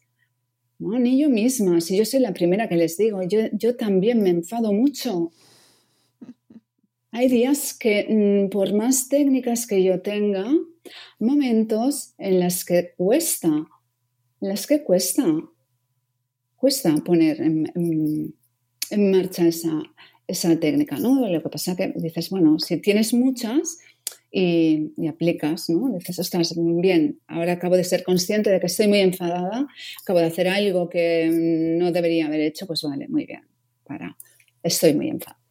No, 0.78 0.98
ni 0.98 1.20
yo 1.20 1.28
misma, 1.28 1.80
si 1.80 1.96
yo 1.96 2.04
soy 2.04 2.20
la 2.20 2.32
primera 2.32 2.68
que 2.68 2.76
les 2.76 2.96
digo, 2.96 3.22
yo, 3.22 3.40
yo 3.52 3.76
también 3.76 4.20
me 4.20 4.30
enfado 4.30 4.72
mucho. 4.72 5.30
Hay 7.12 7.28
días 7.28 7.74
que 7.74 8.06
mm, 8.08 8.50
por 8.50 8.72
más 8.74 9.08
técnicas 9.08 9.66
que 9.66 9.82
yo 9.82 10.00
tenga, 10.00 10.46
momentos 11.18 12.14
en 12.18 12.40
los 12.40 12.64
que 12.64 12.94
cuesta 12.96 13.66
en 14.42 14.48
las 14.48 14.66
que 14.66 14.82
cuesta, 14.82 15.24
cuesta 16.56 16.94
poner 16.96 17.40
en, 17.40 18.34
marcha 19.12 19.46
esa, 19.46 19.82
esa 20.26 20.58
técnica, 20.58 20.98
¿no? 20.98 21.26
Lo 21.26 21.42
que 21.42 21.48
pasa 21.48 21.76
que 21.76 21.92
dices, 21.96 22.28
bueno, 22.28 22.58
si 22.58 22.76
tienes 22.78 23.14
muchas, 23.14 23.78
y, 24.34 25.06
aplicas, 25.06 25.70
¿no? 25.70 25.90
Dices, 25.96 26.18
ostras, 26.18 26.54
bien, 26.56 27.20
ahora 27.26 27.52
acabo 27.52 27.76
de 27.76 27.84
ser 27.84 28.02
consciente 28.02 28.50
de 28.50 28.60
que 28.60 28.66
estoy 28.66 28.88
muy 28.88 28.98
enfadada, 28.98 29.66
acabo 30.02 30.18
de 30.18 30.26
hacer 30.26 30.48
algo 30.48 30.88
que 30.88 31.30
no 31.78 31.92
debería 31.92 32.26
haber 32.26 32.40
hecho, 32.40 32.66
pues 32.66 32.82
vale, 32.82 33.08
muy 33.08 33.26
bien, 33.26 33.46
para, 33.84 34.16
estoy 34.62 34.94
muy 34.94 35.08
enfadada. 35.08 35.41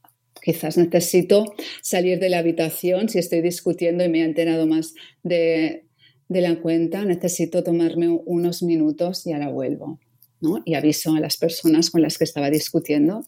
Quizás 0.41 0.77
necesito 0.77 1.45
salir 1.81 2.19
de 2.19 2.29
la 2.29 2.39
habitación 2.39 3.09
si 3.09 3.19
estoy 3.19 3.41
discutiendo 3.41 4.03
y 4.03 4.09
me 4.09 4.21
he 4.21 4.23
enterado 4.23 4.65
más 4.65 4.93
de, 5.23 5.85
de 6.27 6.41
la 6.41 6.61
cuenta, 6.61 7.05
necesito 7.05 7.63
tomarme 7.63 8.09
unos 8.09 8.63
minutos 8.63 9.27
y 9.27 9.33
ahora 9.33 9.49
vuelvo. 9.49 9.99
¿no? 10.39 10.61
Y 10.65 10.73
aviso 10.73 11.13
a 11.13 11.19
las 11.19 11.37
personas 11.37 11.91
con 11.91 12.01
las 12.01 12.17
que 12.17 12.23
estaba 12.23 12.49
discutiendo, 12.49 13.25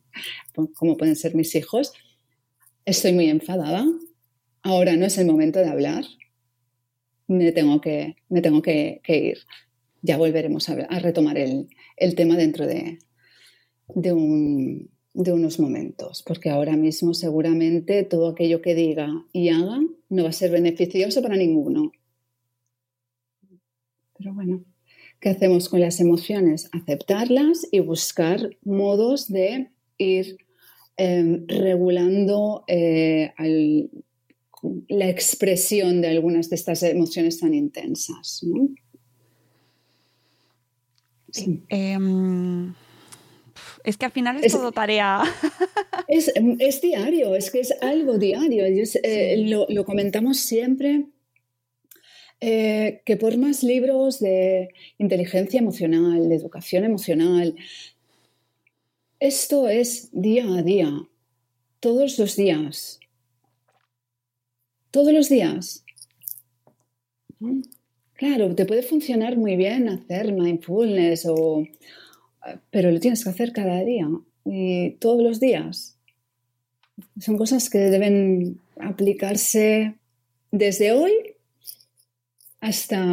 como 0.75 0.97
pueden 0.97 1.15
ser 1.15 1.35
mis 1.35 1.53
hijos, 1.55 1.93
estoy 2.85 3.13
muy 3.13 3.29
enfadada, 3.29 3.85
ahora 4.63 4.95
no 4.95 5.05
es 5.05 5.17
el 5.17 5.27
momento 5.27 5.59
de 5.59 5.69
hablar, 5.69 6.05
me 7.27 7.51
tengo 7.51 7.79
que, 7.81 8.15
me 8.29 8.41
tengo 8.41 8.61
que, 8.61 9.01
ir. 9.07 9.37
Ya 10.01 10.17
volveremos 10.17 10.67
a, 10.69 10.75
retomar 10.99 11.37
el, 11.37 11.67
tema 12.15 12.35
dentro 12.35 12.67
de, 12.67 12.99
de, 13.95 14.87
unos 15.13 15.59
momentos, 15.59 16.23
porque 16.23 16.49
ahora 16.49 16.75
mismo 16.75 17.13
seguramente 17.13 18.03
todo 18.03 18.29
aquello 18.29 18.61
que 18.61 18.75
diga 18.75 19.09
y 19.31 19.49
haga 19.49 19.79
no 20.09 20.23
va 20.23 20.29
a 20.29 20.33
ser 20.33 20.51
beneficioso 20.51 21.21
para 21.21 21.35
ninguno. 21.35 21.91
Pero 24.17 24.33
bueno, 24.33 24.63
¿qué 25.19 25.29
hacemos 25.29 25.69
con 25.69 25.81
las 25.81 25.99
emociones? 25.99 26.69
Aceptarlas 26.71 27.67
y 27.71 27.79
buscar 27.79 28.57
modos 28.63 29.27
de 29.27 29.69
ir 29.97 30.37
em, 30.97 31.45
regulando 31.47 32.63
eh, 32.67 33.33
al, 33.37 33.89
la 34.87 35.09
expresión 35.09 36.01
de 36.01 36.07
algunas 36.07 36.49
de 36.49 36.55
estas 36.55 36.83
emociones 36.83 37.39
tan 37.39 37.53
intensas. 37.53 38.41
Em, 41.69 42.73
es 43.83 43.97
que 43.97 44.05
al 44.05 44.11
final 44.11 44.43
es, 44.43 44.53
todo 44.53 44.71
tarea. 44.71 45.23
Es, 46.07 46.81
diario, 46.81 47.35
es 47.35 47.49
que 47.49 47.59
es 47.61 47.73
algo 47.81 48.17
diario. 48.17 48.65
Eh, 48.65 49.37
lo, 49.47 49.85
comentamos 49.85 50.39
siempre. 50.39 51.05
Eh, 52.41 53.01
que 53.05 53.15
por 53.15 53.37
más 53.37 53.63
libros 53.63 54.19
de 54.19 54.69
inteligencia 54.97 55.59
emocional, 55.59 56.27
de 56.27 56.35
educación 56.35 56.83
emocional, 56.83 57.55
esto 59.19 59.69
es 59.69 60.09
día 60.11 60.45
a 60.45 60.61
día, 60.61 60.91
todos 61.79 62.19
los 62.19 62.35
días 62.35 62.99
todos 64.93 65.11
los 65.11 65.27
días. 65.27 65.83
Claro, 68.13 68.53
te 68.53 68.65
puede 68.67 68.83
funcionar 68.83 69.37
muy 69.37 69.55
bien 69.55 69.89
hacer 69.89 70.31
mindfulness, 70.31 71.25
o, 71.27 71.65
pero 72.71 72.91
lo 72.91 72.99
tienes 72.99 73.23
que 73.23 73.29
hacer 73.29 73.53
cada 73.53 73.83
día 73.83 74.07
y 74.45 74.91
todos 74.99 75.21
los 75.23 75.39
días. 75.39 75.97
Son 77.19 77.37
cosas 77.37 77.69
que 77.69 77.77
deben 77.77 78.59
aplicarse 78.79 79.95
desde 80.51 80.91
hoy 80.91 81.13
hasta 82.61 83.05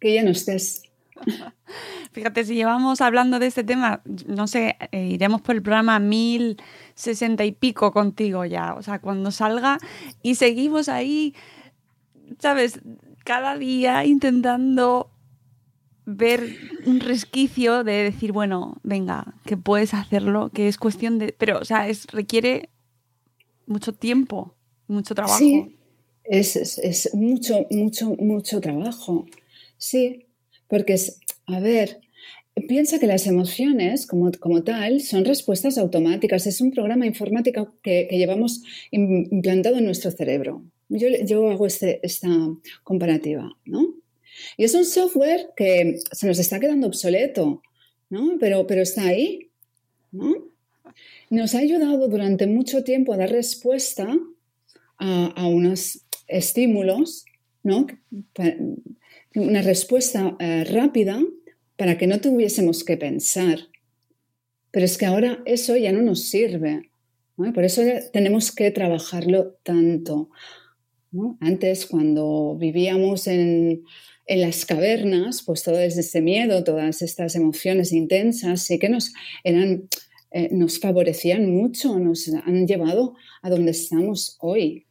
que 0.00 0.14
ya 0.14 0.22
no 0.22 0.30
estés. 0.30 0.82
Fíjate, 2.12 2.44
si 2.44 2.54
llevamos 2.54 3.00
hablando 3.00 3.38
de 3.38 3.46
este 3.46 3.64
tema, 3.64 4.02
no 4.26 4.46
sé, 4.46 4.76
eh, 4.90 5.06
iremos 5.06 5.40
por 5.40 5.54
el 5.54 5.62
programa 5.62 5.98
1060 5.98 7.44
y 7.44 7.52
pico 7.52 7.92
contigo 7.92 8.44
ya. 8.44 8.74
O 8.74 8.82
sea, 8.82 8.98
cuando 9.00 9.30
salga 9.30 9.78
y 10.22 10.34
seguimos 10.34 10.88
ahí, 10.88 11.34
¿sabes? 12.38 12.80
Cada 13.24 13.56
día 13.56 14.04
intentando 14.04 15.10
ver 16.04 16.56
un 16.86 17.00
resquicio 17.00 17.84
de 17.84 17.92
decir, 18.04 18.32
bueno, 18.32 18.78
venga, 18.82 19.34
que 19.44 19.56
puedes 19.56 19.94
hacerlo, 19.94 20.50
que 20.52 20.68
es 20.68 20.78
cuestión 20.78 21.18
de... 21.18 21.32
Pero, 21.32 21.58
o 21.58 21.64
sea, 21.64 21.88
es, 21.88 22.06
requiere 22.06 22.70
mucho 23.66 23.92
tiempo, 23.92 24.54
mucho 24.88 25.14
trabajo. 25.14 25.38
Sí, 25.38 25.76
es, 26.24 26.56
es, 26.56 27.14
mucho, 27.14 27.66
mucho, 27.70 28.16
mucho 28.18 28.60
trabajo. 28.60 29.26
Sí, 29.76 30.26
porque 30.68 30.94
es, 30.94 31.20
a 31.46 31.60
ver, 31.60 32.00
piensa 32.68 32.98
que 32.98 33.06
las 33.06 33.26
emociones 33.26 34.06
como, 34.06 34.30
como 34.40 34.62
tal 34.62 35.00
son 35.00 35.24
respuestas 35.24 35.78
automáticas. 35.78 36.46
Es 36.46 36.60
un 36.60 36.72
programa 36.72 37.06
informático 37.06 37.74
que, 37.82 38.08
llevamos 38.10 38.62
implantado 38.90 39.78
en 39.78 39.84
nuestro 39.84 40.10
cerebro. 40.10 40.64
Yo, 40.88 41.08
yo 41.24 41.50
hago 41.50 41.66
este, 41.66 42.00
esta 42.02 42.28
comparativa, 42.82 43.56
¿no? 43.64 43.91
Y 44.56 44.64
es 44.64 44.74
un 44.74 44.84
software 44.84 45.50
que 45.56 45.98
se 46.10 46.26
nos 46.26 46.38
está 46.38 46.60
quedando 46.60 46.86
obsoleto, 46.86 47.62
¿no? 48.10 48.36
Pero, 48.38 48.66
pero 48.66 48.82
está 48.82 49.06
ahí, 49.06 49.50
¿no? 50.10 50.52
Nos 51.30 51.54
ha 51.54 51.58
ayudado 51.58 52.08
durante 52.08 52.46
mucho 52.46 52.84
tiempo 52.84 53.12
a 53.12 53.16
dar 53.16 53.30
respuesta 53.30 54.06
a, 54.98 55.46
unos 55.46 56.04
estímulos, 56.28 57.24
¿no? 57.62 57.86
Una 59.34 59.62
respuesta 59.62 60.36
eh, 60.38 60.64
rápida 60.64 61.20
para 61.76 61.98
que 61.98 62.06
no 62.06 62.20
tuviésemos 62.20 62.84
que 62.84 62.96
pensar. 62.96 63.58
Pero 64.70 64.84
es 64.84 64.98
que 64.98 65.06
ahora 65.06 65.42
eso 65.44 65.76
ya 65.76 65.92
no 65.92 66.02
nos 66.02 66.22
sirve. 66.24 66.90
Por 67.36 67.64
eso 67.64 67.82
tenemos 68.12 68.52
que 68.52 68.70
trabajarlo 68.70 69.54
tanto. 69.62 70.30
Antes, 71.40 71.86
cuando 71.86 72.56
vivíamos 72.58 73.26
en, 73.26 73.84
las 74.36 74.64
cavernas, 74.64 75.42
pues 75.42 75.62
todo 75.62 75.78
ese 75.78 76.20
miedo, 76.20 76.64
todas 76.64 77.02
estas 77.02 77.34
emociones 77.34 77.92
intensas, 77.92 78.62
sí 78.62 78.78
que 78.78 78.88
nos, 78.88 79.12
eran, 79.44 79.88
eh, 80.30 80.48
nos 80.52 80.78
favorecían 80.78 81.50
mucho, 81.50 81.98
nos 81.98 82.28
han 82.28 82.66
llevado 82.66 83.14
a 83.42 83.50
donde 83.50 83.72
estamos 83.72 84.36
hoy. 84.40 84.86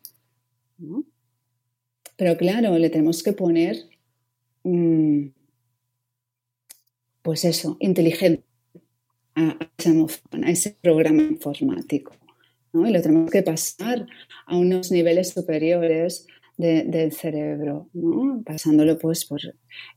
Pero 2.17 2.37
claro, 2.37 2.77
le 2.77 2.89
tenemos 2.89 3.23
que 3.23 3.33
poner 3.33 3.77
mm, 4.63 5.27
pues 7.21 7.45
eso, 7.45 7.77
inteligente 7.79 8.43
a 9.35 9.57
ese 10.47 10.77
programa 10.81 11.23
informático. 11.23 12.15
¿no? 12.73 12.87
Y 12.87 12.91
lo 12.91 13.01
tenemos 13.01 13.31
que 13.31 13.43
pasar 13.43 14.05
a 14.45 14.57
unos 14.57 14.91
niveles 14.91 15.29
superiores 15.29 16.27
del 16.61 17.11
cerebro, 17.11 17.89
pasándolo 18.45 18.97
pues 18.97 19.25
por 19.25 19.41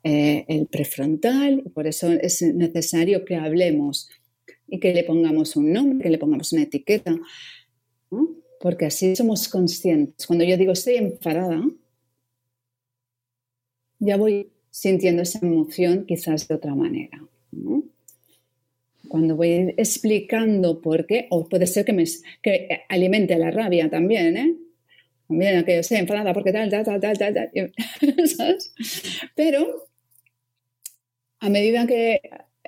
eh, 0.03 0.45
el 0.49 0.67
prefrontal. 0.67 1.63
Por 1.75 1.87
eso 1.87 2.11
es 2.11 2.43
necesario 2.43 3.25
que 3.25 3.37
hablemos 3.37 4.09
y 4.67 4.81
que 4.81 4.95
le 4.95 5.05
pongamos 5.05 5.57
un 5.57 5.73
nombre, 5.73 6.05
que 6.05 6.11
le 6.11 6.19
pongamos 6.19 6.53
una 6.53 6.63
etiqueta, 6.63 7.17
porque 8.61 8.87
así 8.87 9.15
somos 9.15 9.49
conscientes. 9.49 10.27
Cuando 10.27 10.45
yo 10.45 10.57
digo 10.57 10.73
estoy 10.73 10.97
enfadada, 10.97 11.63
ya 13.99 14.17
voy 14.17 14.51
sintiendo 14.71 15.23
esa 15.23 15.39
emoción 15.39 16.05
quizás 16.07 16.49
de 16.49 16.55
otra 16.55 16.75
manera. 16.75 17.23
Cuando 19.09 19.37
voy 19.37 19.75
explicando 19.77 20.81
por 20.81 21.07
qué, 21.07 21.27
o 21.31 21.49
puede 21.49 21.67
ser 21.67 21.85
que 21.85 21.93
me 21.93 22.05
que 22.43 22.81
alimente 22.89 23.39
la 23.39 23.51
rabia 23.51 23.89
también, 23.89 24.37
¿eh? 24.37 24.57
También 25.29 25.65
que 25.65 25.79
estoy 25.79 25.99
enfadada 25.99 26.33
porque 26.35 26.53
tal, 26.53 26.71
tal, 26.71 26.85
tal, 26.85 27.01
tal, 27.01 27.19
tal, 27.19 27.51
¿sabes? 28.29 28.73
Pero 29.35 29.89
a 31.41 31.49
medida 31.49 31.87
que 31.87 32.21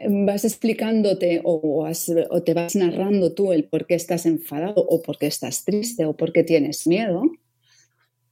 vas 0.08 0.44
explicándote 0.44 1.40
o, 1.44 1.88
o, 2.30 2.42
te 2.42 2.54
vas 2.54 2.76
narrando 2.76 3.32
tú 3.32 3.52
el 3.52 3.64
por 3.64 3.86
qué 3.86 3.94
estás 3.94 4.26
enfadado 4.26 4.84
o 4.86 5.02
por 5.02 5.18
qué 5.18 5.26
estás 5.26 5.64
triste 5.64 6.04
o 6.04 6.16
por 6.16 6.32
qué 6.32 6.44
tienes 6.44 6.86
miedo, 6.86 7.22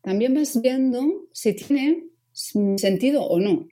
también 0.03 0.35
vas 0.35 0.61
viendo 0.61 1.29
si 1.33 1.55
tiene 1.55 2.05
sentido 2.33 3.25
o 3.25 3.41
no. 3.41 3.69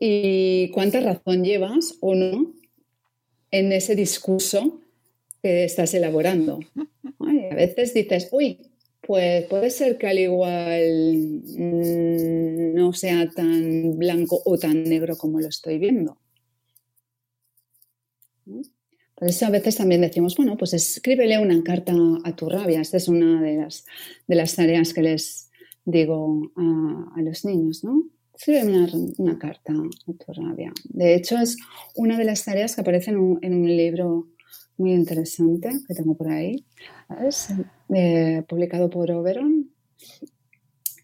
Y 0.00 0.70
cuánta 0.70 1.00
razón 1.00 1.44
llevas 1.44 1.96
o 2.00 2.14
no 2.14 2.54
en 3.50 3.72
ese 3.72 3.94
discurso 3.94 4.80
que 5.42 5.64
estás 5.64 5.94
elaborando. 5.94 6.60
a 7.50 7.54
veces 7.54 7.92
dices, 7.92 8.28
uy, 8.32 8.58
pues 9.00 9.44
puede 9.46 9.70
ser 9.70 9.98
que 9.98 10.06
al 10.06 10.18
igual 10.18 11.42
mm, 11.44 12.74
no 12.74 12.92
sea 12.92 13.28
tan 13.28 13.98
blanco 13.98 14.40
o 14.44 14.56
tan 14.56 14.84
negro 14.84 15.16
como 15.16 15.40
lo 15.40 15.48
estoy 15.48 15.78
viendo. 15.78 16.18
Por 19.14 19.28
eso 19.28 19.46
a 19.46 19.50
veces 19.50 19.76
también 19.76 20.00
decimos, 20.00 20.36
bueno, 20.36 20.56
pues 20.56 20.72
escríbele 20.74 21.38
una 21.38 21.62
carta 21.62 21.92
a 22.24 22.36
tu 22.36 22.48
rabia. 22.48 22.80
Esta 22.80 22.96
es 22.96 23.08
una 23.08 23.42
de 23.42 23.56
las, 23.56 23.84
de 24.26 24.34
las 24.36 24.54
tareas 24.54 24.94
que 24.94 25.02
les 25.02 25.50
digo 25.84 26.52
a, 26.56 27.20
los 27.20 27.44
niños, 27.44 27.84
¿no? 27.84 28.04
escribe 28.34 28.62
una, 29.18 29.38
carta 29.38 29.72
a 29.74 30.12
tu 30.12 30.32
rabia. 30.32 30.72
De 30.84 31.14
hecho, 31.14 31.36
es 31.36 31.58
una 31.94 32.16
de 32.16 32.24
las 32.24 32.44
tareas 32.44 32.74
que 32.74 32.80
aparece 32.80 33.10
en 33.10 33.18
un 33.18 33.76
libro 33.76 34.28
muy 34.80 34.92
interesante 34.92 35.70
que 35.86 35.94
tengo 35.94 36.16
por 36.16 36.28
ahí, 36.30 36.64
¿sabes? 37.08 37.48
Eh, 37.94 38.42
publicado 38.48 38.88
por 38.90 39.10
Oberon 39.10 39.70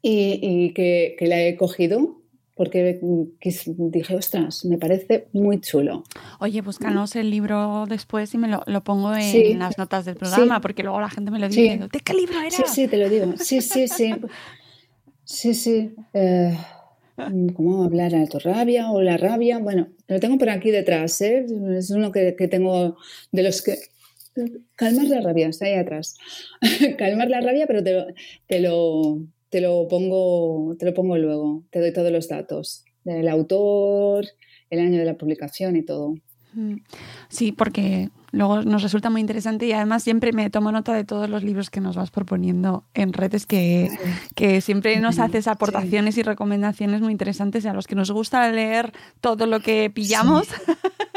y, 0.02 0.38
y 0.42 0.72
que, 0.74 1.14
que 1.18 1.26
la 1.26 1.40
he 1.42 1.56
cogido 1.56 2.22
porque 2.54 2.98
quis- 3.38 3.74
dije, 3.76 4.16
ostras, 4.16 4.64
me 4.64 4.78
parece 4.78 5.28
muy 5.34 5.60
chulo. 5.60 6.04
Oye, 6.40 6.62
búscanos 6.62 7.14
el 7.14 7.28
libro 7.30 7.84
después 7.86 8.32
y 8.32 8.38
me 8.38 8.48
lo, 8.48 8.62
lo 8.66 8.82
pongo 8.82 9.14
en 9.14 9.20
Sí. 9.30 9.52
las 9.54 9.76
notas 9.76 10.06
del 10.06 10.16
programa, 10.16 10.54
Sí. 10.56 10.60
porque 10.62 10.82
luego 10.82 10.98
la 11.00 11.10
gente 11.10 11.30
me 11.30 11.38
lo 11.38 11.50
Sí. 11.50 11.62
dice. 11.62 11.88
¿De 11.92 12.00
qué 12.00 12.14
libro 12.14 12.40
era? 12.40 12.50
Sí, 12.50 12.62
sí, 12.66 12.88
te 12.88 12.96
lo 12.96 13.10
digo. 13.10 13.34
Sí, 13.38 13.60
sí, 13.60 13.86
sí. 13.88 14.14
Sí, 15.28 15.54
sí. 15.54 15.92
Eh, 16.14 16.56
¿Cómo 17.54 17.84
hablar 17.84 18.14
a 18.14 18.26
tu 18.26 18.38
rabia 18.38 18.90
o 18.90 19.00
la 19.00 19.16
rabia? 19.16 19.58
Bueno, 19.58 19.88
lo 20.06 20.20
tengo 20.20 20.36
por 20.38 20.50
aquí 20.50 20.70
detrás, 20.70 21.20
¿eh? 21.22 21.46
Es 21.76 21.90
uno 21.90 22.12
que, 22.12 22.36
que 22.36 22.48
tengo 22.48 22.96
de 23.32 23.42
los 23.42 23.62
que... 23.62 23.76
Calmar 24.74 25.06
la 25.06 25.22
rabia, 25.22 25.48
está 25.48 25.64
ahí 25.64 25.74
atrás. 25.74 26.14
Calmar 26.98 27.30
la 27.30 27.40
rabia, 27.40 27.66
pero 27.66 27.82
te, 27.82 27.94
lo- 27.94 28.06
te 28.46 28.60
lo, 28.60 29.18
te 29.48 29.60
lo 29.62 29.88
pongo, 29.88 30.76
te 30.78 30.84
lo 30.84 30.92
pongo 30.92 31.16
luego. 31.16 31.62
Te 31.70 31.80
doy 31.80 31.92
todos 31.92 32.12
los 32.12 32.28
datos 32.28 32.84
del 33.04 33.28
autor, 33.28 34.26
el 34.68 34.80
año 34.80 34.98
de 34.98 35.06
la 35.06 35.14
publicación 35.16 35.76
y 35.76 35.82
todo. 35.82 36.16
Mm. 36.52 36.76
Sí, 37.30 37.52
porque 37.52 38.10
luego 38.36 38.62
nos 38.62 38.82
resulta 38.82 39.10
muy 39.10 39.20
interesante 39.20 39.66
y 39.66 39.72
además 39.72 40.02
siempre 40.02 40.32
me 40.32 40.50
tomo 40.50 40.70
nota 40.70 40.92
de 40.94 41.04
todos 41.04 41.28
los 41.28 41.42
libros 41.42 41.70
que 41.70 41.80
nos 41.80 41.96
vas 41.96 42.10
proponiendo 42.10 42.84
en 42.94 43.12
redes 43.12 43.46
que, 43.46 43.90
que 44.34 44.60
siempre 44.60 44.98
nos 45.00 45.18
haces 45.18 45.48
aportaciones 45.48 46.18
y 46.18 46.22
recomendaciones 46.22 47.00
muy 47.00 47.12
interesantes 47.12 47.64
y 47.64 47.68
a 47.68 47.72
los 47.72 47.86
que 47.86 47.94
nos 47.94 48.10
gusta 48.10 48.48
leer 48.52 48.92
todo 49.20 49.46
lo 49.46 49.60
que 49.60 49.90
pillamos. 49.90 50.46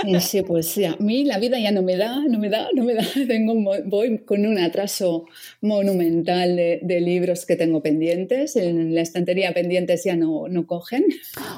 Y 0.05 0.17
sí, 0.21 0.41
pues 0.43 0.67
sí, 0.69 0.85
a 0.85 0.95
mí 0.97 1.25
la 1.25 1.39
vida 1.39 1.59
ya 1.59 1.71
no 1.73 1.81
me 1.81 1.97
da, 1.97 2.21
no 2.27 2.39
me 2.39 2.49
da, 2.49 2.67
no 2.73 2.85
me 2.85 2.93
da. 2.93 3.03
Tengo, 3.27 3.53
voy 3.85 4.19
con 4.19 4.45
un 4.45 4.57
atraso 4.57 5.25
monumental 5.61 6.55
de, 6.55 6.79
de 6.81 7.01
libros 7.01 7.45
que 7.45 7.55
tengo 7.57 7.81
pendientes. 7.81 8.55
En 8.55 8.95
la 8.95 9.01
estantería 9.01 9.53
pendientes 9.53 10.03
ya 10.05 10.15
no, 10.15 10.47
no 10.47 10.65
cogen. 10.65 11.05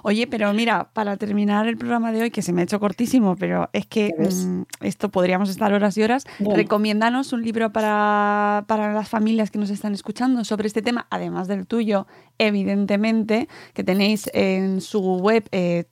Oye, 0.04 0.26
pero 0.28 0.52
mira, 0.54 0.90
para 0.94 1.18
terminar 1.18 1.68
el 1.68 1.78
programa 1.78 2.12
de 2.12 2.24
hoy, 2.24 2.32
que 2.32 2.42
se 2.42 2.52
me 2.52 2.62
ha 2.62 2.64
hecho 2.64 2.80
cortísimo, 2.80 3.36
pero 3.36 3.70
es 3.74 3.86
que 3.86 4.10
Ya 4.18 4.24
ves. 4.24 4.46
mm, 4.46 4.64
esto 4.82 5.10
podríamos 5.10 5.50
estar 5.52 5.72
horas 5.74 5.98
y 5.98 6.04
horas, 6.04 6.26
Bueno. 6.40 6.56
recomiéndanos 6.56 7.34
un 7.34 7.44
libro 7.44 7.72
para, 7.72 8.66
para 8.68 8.94
las 8.94 9.08
familias 9.10 9.52
que 9.52 9.60
nos 9.60 9.70
están 9.70 9.94
escuchando 9.94 10.44
sobre 10.46 10.68
este 10.68 10.82
tema, 10.82 11.08
además 11.10 11.48
del 11.48 11.68
tuyo, 11.68 12.08
evidentemente, 12.38 13.48
que 13.74 13.84
tenéis 13.84 14.30
en 14.34 14.82
su 14.82 15.00
web 15.18 15.44
eh, 15.52 15.86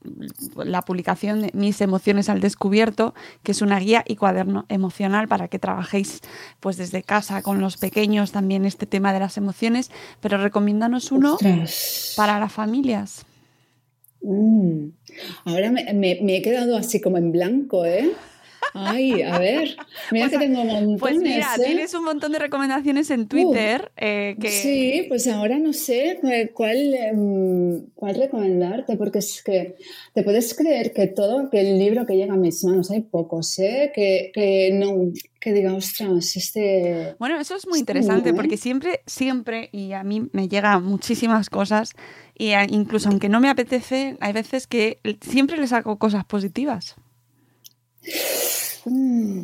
la 0.55 0.81
publicación 0.81 1.41
de 1.41 1.51
Mis 1.53 1.81
emociones 1.81 2.29
al 2.29 2.39
descubierto, 2.41 3.13
que 3.43 3.51
es 3.51 3.61
una 3.61 3.79
guía 3.79 4.03
y 4.07 4.15
cuaderno 4.15 4.65
emocional 4.69 5.27
para 5.27 5.47
que 5.47 5.59
trabajéis 5.59 6.21
pues 6.59 6.77
desde 6.77 7.03
casa 7.03 7.41
con 7.41 7.59
los 7.59 7.77
pequeños 7.77 8.31
también 8.31 8.65
este 8.65 8.85
tema 8.85 9.13
de 9.13 9.19
las 9.19 9.37
emociones, 9.37 9.91
pero 10.21 10.37
recomiéndanos 10.37 11.11
uno 11.11 11.33
Ostras. 11.35 12.13
para 12.15 12.39
las 12.39 12.51
familias. 12.51 13.25
Mm. 14.21 14.89
Ahora 15.45 15.71
me, 15.71 15.93
me- 15.93 16.19
me 16.21 16.37
he 16.37 16.41
quedado 16.41 16.75
así 16.77 16.99
como 16.99 17.17
en 17.17 17.31
blanco, 17.31 17.85
¿eh? 17.85 18.11
Ay, 18.73 19.21
a 19.21 19.39
ver, 19.39 19.75
mira 20.11 20.29
que 20.29 20.37
tengo 20.37 20.63
montones, 20.63 20.99
Pues 20.99 21.17
mira, 21.17 21.55
¿eh? 21.57 21.63
tienes 21.65 21.93
un 21.93 22.03
montón 22.03 22.31
de 22.31 22.39
recomendaciones 22.39 23.09
en 23.09 23.27
Twitter 23.27 23.91
eh, 23.97 24.35
que 24.39 24.49
Sí, 24.49 25.05
pues 25.07 25.27
ahora 25.27 25.57
no 25.59 25.73
sé 25.73 26.17
cuál, 26.21 26.51
cuál, 26.53 26.93
em, 26.93 27.85
cuál 27.95 28.15
recomendarte, 28.15 28.95
porque 28.97 29.19
es 29.19 29.41
que 29.43 29.75
te 30.13 30.23
puedes 30.23 30.53
creer 30.53 30.93
que 30.93 31.07
todo, 31.07 31.49
que 31.49 31.61
el 31.61 31.79
libro 31.79 32.05
que 32.05 32.15
llega 32.15 32.33
a 32.33 32.37
mis 32.37 32.63
manos, 32.63 32.91
hay 32.91 33.01
pocos, 33.01 33.57
¿eh? 33.59 33.91
Que, 33.93 34.31
que 34.33 34.71
no, 34.73 35.11
que 35.39 35.53
diga, 35.53 35.73
ostras, 35.73 36.35
este... 36.35 37.15
Bueno, 37.19 37.39
eso 37.39 37.55
es 37.55 37.65
muy 37.67 37.79
Está 37.79 37.93
interesante 37.93 38.29
¿eh? 38.29 38.33
porque 38.33 38.57
siempre, 38.57 39.01
siempre, 39.05 39.69
y 39.71 39.93
a 39.93 40.03
mí 40.03 40.29
me 40.31 40.47
llegan 40.47 40.83
muchísimas 40.83 41.49
cosas, 41.49 41.93
y 42.37 42.51
incluso 42.69 43.09
aunque 43.09 43.29
no 43.29 43.39
me 43.39 43.49
apetece, 43.49 44.17
hay 44.19 44.33
veces 44.33 44.67
que 44.67 44.99
siempre 45.21 45.57
le 45.57 45.67
saco 45.67 45.97
cosas 45.97 46.25
positivas. 46.25 46.95
Mm, 48.85 49.41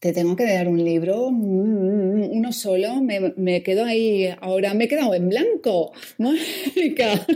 te 0.00 0.12
tengo 0.12 0.36
que 0.36 0.44
dar 0.44 0.68
un 0.68 0.84
libro, 0.84 1.30
mm, 1.30 2.30
uno 2.30 2.52
solo, 2.52 3.00
me, 3.00 3.32
me 3.36 3.62
quedo 3.62 3.84
ahí, 3.84 4.28
ahora 4.42 4.74
me 4.74 4.84
he 4.84 4.88
quedado 4.88 5.14
en 5.14 5.30
blanco, 5.30 5.92
Mónica. 6.18 7.26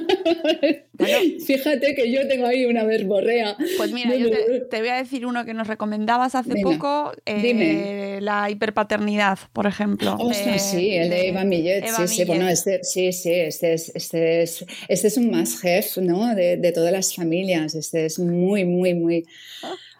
Fíjate 1.46 1.94
que 1.94 2.12
yo 2.12 2.26
tengo 2.28 2.46
ahí 2.46 2.64
una 2.66 2.84
verborrea. 2.84 3.56
Pues 3.76 3.92
mira, 3.92 4.14
yo 4.16 4.30
te, 4.30 4.60
te 4.68 4.80
voy 4.80 4.88
a 4.88 4.96
decir 4.96 5.24
uno 5.24 5.44
que 5.44 5.54
nos 5.54 5.66
recomendabas 5.66 6.34
hace 6.34 6.52
Venga, 6.52 6.70
poco, 6.70 7.12
eh, 7.24 7.40
dime. 7.40 8.20
la 8.20 8.50
hiperpaternidad, 8.50 9.38
por 9.52 9.66
ejemplo. 9.66 10.18
De- 10.28 10.58
sí, 10.58 10.90
el 10.90 11.08
de, 11.08 11.28
Eva 11.28 11.44
Millet. 11.44 11.84
Eva 11.86 12.06
sí, 12.06 12.16
sí, 12.16 12.24
bueno, 12.24 12.48
este, 12.48 12.82
sí, 12.82 13.12
sí, 13.12 13.32
este 13.32 13.74
es, 13.74 13.92
este 13.94 14.42
es, 14.42 14.66
este 14.88 15.06
es 15.06 15.16
un 15.16 15.30
must 15.30 15.64
have, 15.64 15.86
¿no? 16.06 16.34
De, 16.34 16.56
de 16.56 16.72
todas 16.72 16.92
las 16.92 17.14
familias. 17.14 17.74
Este 17.74 18.04
es 18.04 18.18
muy, 18.18 18.64
muy, 18.64 18.94
muy, 18.94 19.24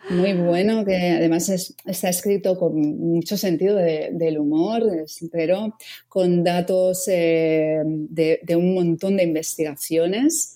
muy 0.09 0.33
bueno, 0.35 0.85
que 0.85 0.97
además 0.97 1.49
es- 1.51 1.75
está 1.87 2.09
escrito 2.09 2.59
con 2.59 2.75
mucho 2.99 3.37
sentido 3.37 3.77
de- 3.77 4.11
del 4.13 4.39
humor, 4.39 4.83
pero 5.31 5.77
con 6.09 6.43
datos 6.45 7.07
eh, 7.09 7.83
de, 7.85 8.41
de 8.43 8.57
un 8.57 8.75
montón 8.75 9.17
de 9.17 9.25
investigaciones. 9.25 10.55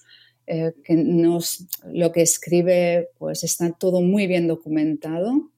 eh, 0.48 0.72
que 0.84 0.94
nos, 0.96 1.66
lo 1.92 2.10
que 2.10 2.22
escribe 2.22 3.10
pues 3.16 3.44
está 3.44 3.70
todo 3.78 4.00
muy 4.02 4.26
bien 4.26 4.48
documentado 4.48 5.50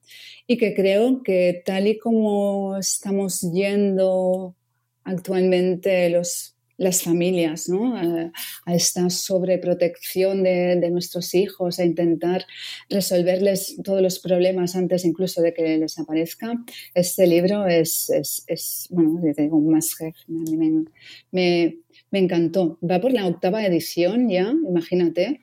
y 0.45 0.57
que 0.57 0.75
creo 0.75 1.23
que 1.23 1.63
tal 1.65 1.87
y 1.87 1.97
como 1.97 2.77
estamos 2.77 3.41
yendo 3.51 4.55
actualmente 5.03 6.09
los, 6.11 6.54
las 6.77 7.03
familias, 7.03 7.69
¿no? 7.69 7.95
a, 7.95 8.31
a 8.65 8.75
esta 8.75 9.09
sobreprotección 9.09 10.43
de, 10.43 10.75
de 10.75 10.89
nuestros 10.89 11.33
hijos, 11.33 11.79
a 11.79 11.85
intentar 11.85 12.45
resolverles 12.89 13.77
todos 13.83 14.01
los 14.01 14.19
problemas 14.19 14.75
antes 14.75 15.05
incluso 15.05 15.41
de 15.41 15.53
que 15.53 15.77
les 15.77 15.97
aparezca, 15.99 16.53
este 16.93 17.27
libro 17.27 17.65
es, 17.67 18.09
es, 18.09 18.43
es 18.47 18.87
bueno, 18.89 19.21
digo, 19.35 19.57
un 19.57 19.75
have. 19.75 20.13
A 20.27 20.31
mí 20.31 20.57
me, 20.57 20.85
me, 21.31 21.77
me 22.11 22.19
encantó. 22.19 22.77
Va 22.83 22.99
por 22.99 23.11
la 23.11 23.27
octava 23.27 23.65
edición 23.65 24.29
ya, 24.29 24.53
imagínate. 24.67 25.41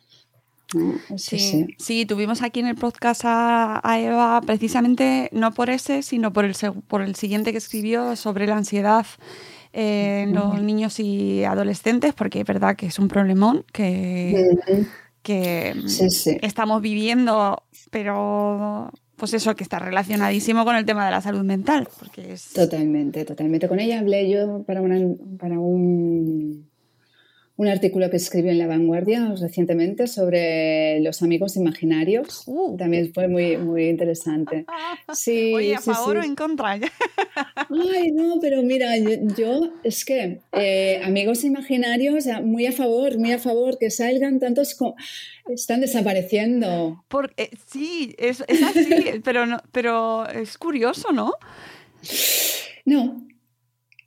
¿no? 0.74 0.94
Sí, 1.16 1.66
sí, 1.78 2.06
tuvimos 2.06 2.42
aquí 2.42 2.60
en 2.60 2.66
el 2.66 2.76
podcast 2.76 3.22
a, 3.24 3.80
a 3.84 4.00
Eva 4.00 4.40
precisamente 4.40 5.28
no 5.32 5.52
por 5.52 5.68
ese, 5.68 6.02
sino 6.02 6.32
por 6.32 6.44
el, 6.46 6.54
por 6.88 7.02
el 7.02 7.14
siguiente 7.14 7.52
que 7.52 7.58
escribió 7.58 8.16
sobre 8.16 8.46
la 8.46 8.56
ansiedad 8.56 9.06
eh, 9.72 10.22
en 10.22 10.34
los 10.34 10.60
niños 10.62 10.98
y 11.00 11.44
adolescentes, 11.44 12.12
porque 12.14 12.40
es 12.40 12.46
verdad 12.46 12.76
que 12.76 12.86
es 12.86 12.98
un 12.98 13.08
problemón 13.08 13.64
que, 13.72 14.56
que 15.22 15.74
Sí, 15.86 16.10
sí. 16.10 16.38
estamos 16.42 16.82
viviendo, 16.82 17.62
pero 17.90 18.90
pues 19.16 19.34
eso 19.34 19.54
que 19.54 19.62
está 19.62 19.78
relacionadísimo 19.78 20.64
con 20.64 20.74
el 20.74 20.84
tema 20.84 21.04
de 21.04 21.12
la 21.12 21.20
salud 21.20 21.44
mental, 21.44 21.88
porque 21.98 22.32
es... 22.32 22.52
Totalmente, 22.54 23.24
totalmente. 23.24 23.68
Con 23.68 23.78
ella 23.78 24.00
hablé 24.00 24.28
yo 24.28 24.62
para, 24.64 24.82
una- 24.82 24.98
para 25.38 25.60
un, 25.60 26.68
un 27.62 27.68
artículo 27.68 28.10
que 28.10 28.16
escribió 28.16 28.50
en 28.50 28.58
La 28.58 28.66
Vanguardia 28.66 29.34
recientemente 29.40 30.06
sobre 30.08 31.00
los 31.00 31.22
amigos 31.22 31.56
imaginarios. 31.56 32.44
También 32.76 33.12
fue 33.14 33.28
muy, 33.28 33.56
muy 33.56 33.88
interesante. 33.88 34.66
Sí, 35.14 35.52
Uh. 35.52 35.56
Oye, 35.56 35.74
a 35.74 35.78
sí, 35.80 35.90
favor 35.90 36.16
o 36.18 36.22
en 36.22 36.34
contra. 36.34 36.72
Ay, 36.74 38.10
no, 38.12 38.38
pero 38.40 38.62
mira, 38.62 38.96
yo, 38.98 39.10
yo 39.36 39.72
es 39.84 40.04
que 40.04 40.40
eh, 40.52 41.00
amigos 41.04 41.44
imaginarios, 41.44 42.26
a- 42.26 42.40
muy 42.40 42.66
a 42.66 42.72
favor, 42.72 43.18
muy 43.18 43.32
a 43.32 43.38
favor, 43.38 43.78
que 43.78 43.90
salgan 43.90 44.40
tantos 44.40 44.74
como 44.74 44.94
están 45.48 45.80
desapareciendo. 45.80 47.04
Por- 47.08 47.32
eh, 47.36 47.50
sí, 47.70 48.14
es, 48.18 48.42
es 48.48 48.62
así, 48.62 49.20
pero, 49.24 49.46
no, 49.46 49.58
pero 49.72 50.26
es 50.28 50.58
curioso, 50.58 51.12
¿no? 51.12 51.34
No. 52.84 53.26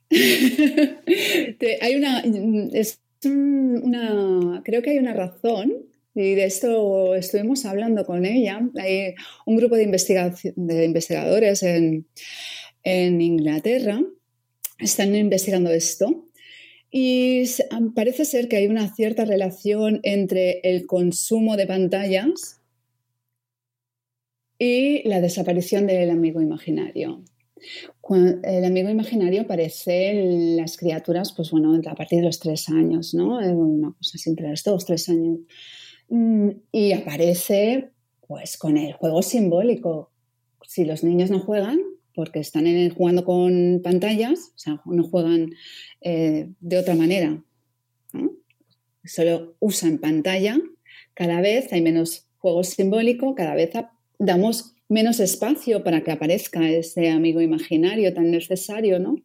Te- 0.08 1.78
hay 1.80 1.94
una, 1.96 2.20
es 2.72 3.00
creo 4.62 4.82
que 4.82 4.90
hay 4.90 4.98
una 4.98 5.14
razón, 5.14 5.72
y 6.14 6.34
de 6.34 6.44
esto 6.46 7.14
estuvimos 7.14 7.66
hablando 7.66 8.06
con 8.06 8.24
ella. 8.24 8.60
Hay 8.78 9.14
un 9.44 9.56
grupo 9.56 9.76
de, 9.76 9.82
investigadores 9.84 11.62
en, 11.62 12.06
en 12.82 13.20
Inglaterra, 13.20 14.02
están 14.78 15.14
investigando 15.14 15.70
esto. 15.70 16.26
Y 16.90 17.44
parece 17.94 18.24
ser 18.24 18.48
que 18.48 18.56
hay 18.56 18.66
una 18.66 18.94
cierta 18.94 19.26
relación 19.26 20.00
entre 20.04 20.60
el 20.62 20.86
consumo 20.86 21.58
de 21.58 21.66
pantallas 21.66 22.62
y 24.58 25.06
la 25.06 25.20
desaparición 25.20 25.86
del 25.86 26.08
amigo 26.08 26.40
imaginario. 26.40 27.22
El 28.42 28.64
amigo 28.64 28.88
imaginario 28.88 29.42
aparece 29.42 30.10
en 30.10 30.56
las 30.56 30.76
criaturas, 30.76 31.32
pues 31.32 31.50
bueno, 31.50 31.80
a 31.86 31.94
partir 31.94 32.20
de 32.20 32.26
los 32.26 32.38
tres 32.38 32.68
años, 32.68 33.14
¿no? 33.14 33.38
Una 33.38 33.92
cosa 33.92 34.12
así, 34.14 34.30
entre 34.30 34.50
los 34.50 34.62
dos, 34.62 34.84
tres 34.84 35.08
años. 35.08 35.40
Mm, 36.08 36.50
y 36.72 36.92
aparece, 36.92 37.90
pues, 38.26 38.56
con 38.56 38.76
el 38.76 38.92
juego 38.92 39.22
simbólico. 39.22 40.12
Si 40.62 40.84
los 40.84 41.02
niños 41.02 41.30
no 41.30 41.40
juegan, 41.40 41.78
porque 42.14 42.40
están 42.40 42.66
jugando 42.90 43.24
con 43.24 43.80
pantallas, 43.82 44.52
o 44.54 44.58
sea, 44.58 44.82
no 44.86 45.04
juegan 45.04 45.50
eh, 46.00 46.50
de 46.60 46.78
otra 46.78 46.94
manera, 46.94 47.44
solo 49.04 49.56
usan 49.60 49.98
pantalla, 49.98 50.58
cada 51.14 51.40
vez 51.40 51.72
hay 51.72 51.82
menos 51.82 52.26
juego 52.38 52.64
simbólico, 52.64 53.34
cada 53.34 53.54
vez 53.54 53.70
damos 54.18 54.75
menos 54.88 55.20
espacio 55.20 55.82
para 55.82 56.02
que 56.02 56.12
aparezca 56.12 56.68
ese 56.68 57.10
amigo 57.10 57.40
imaginario 57.40 58.14
tan 58.14 58.30
necesario 58.30 58.98
¿no? 58.98 59.16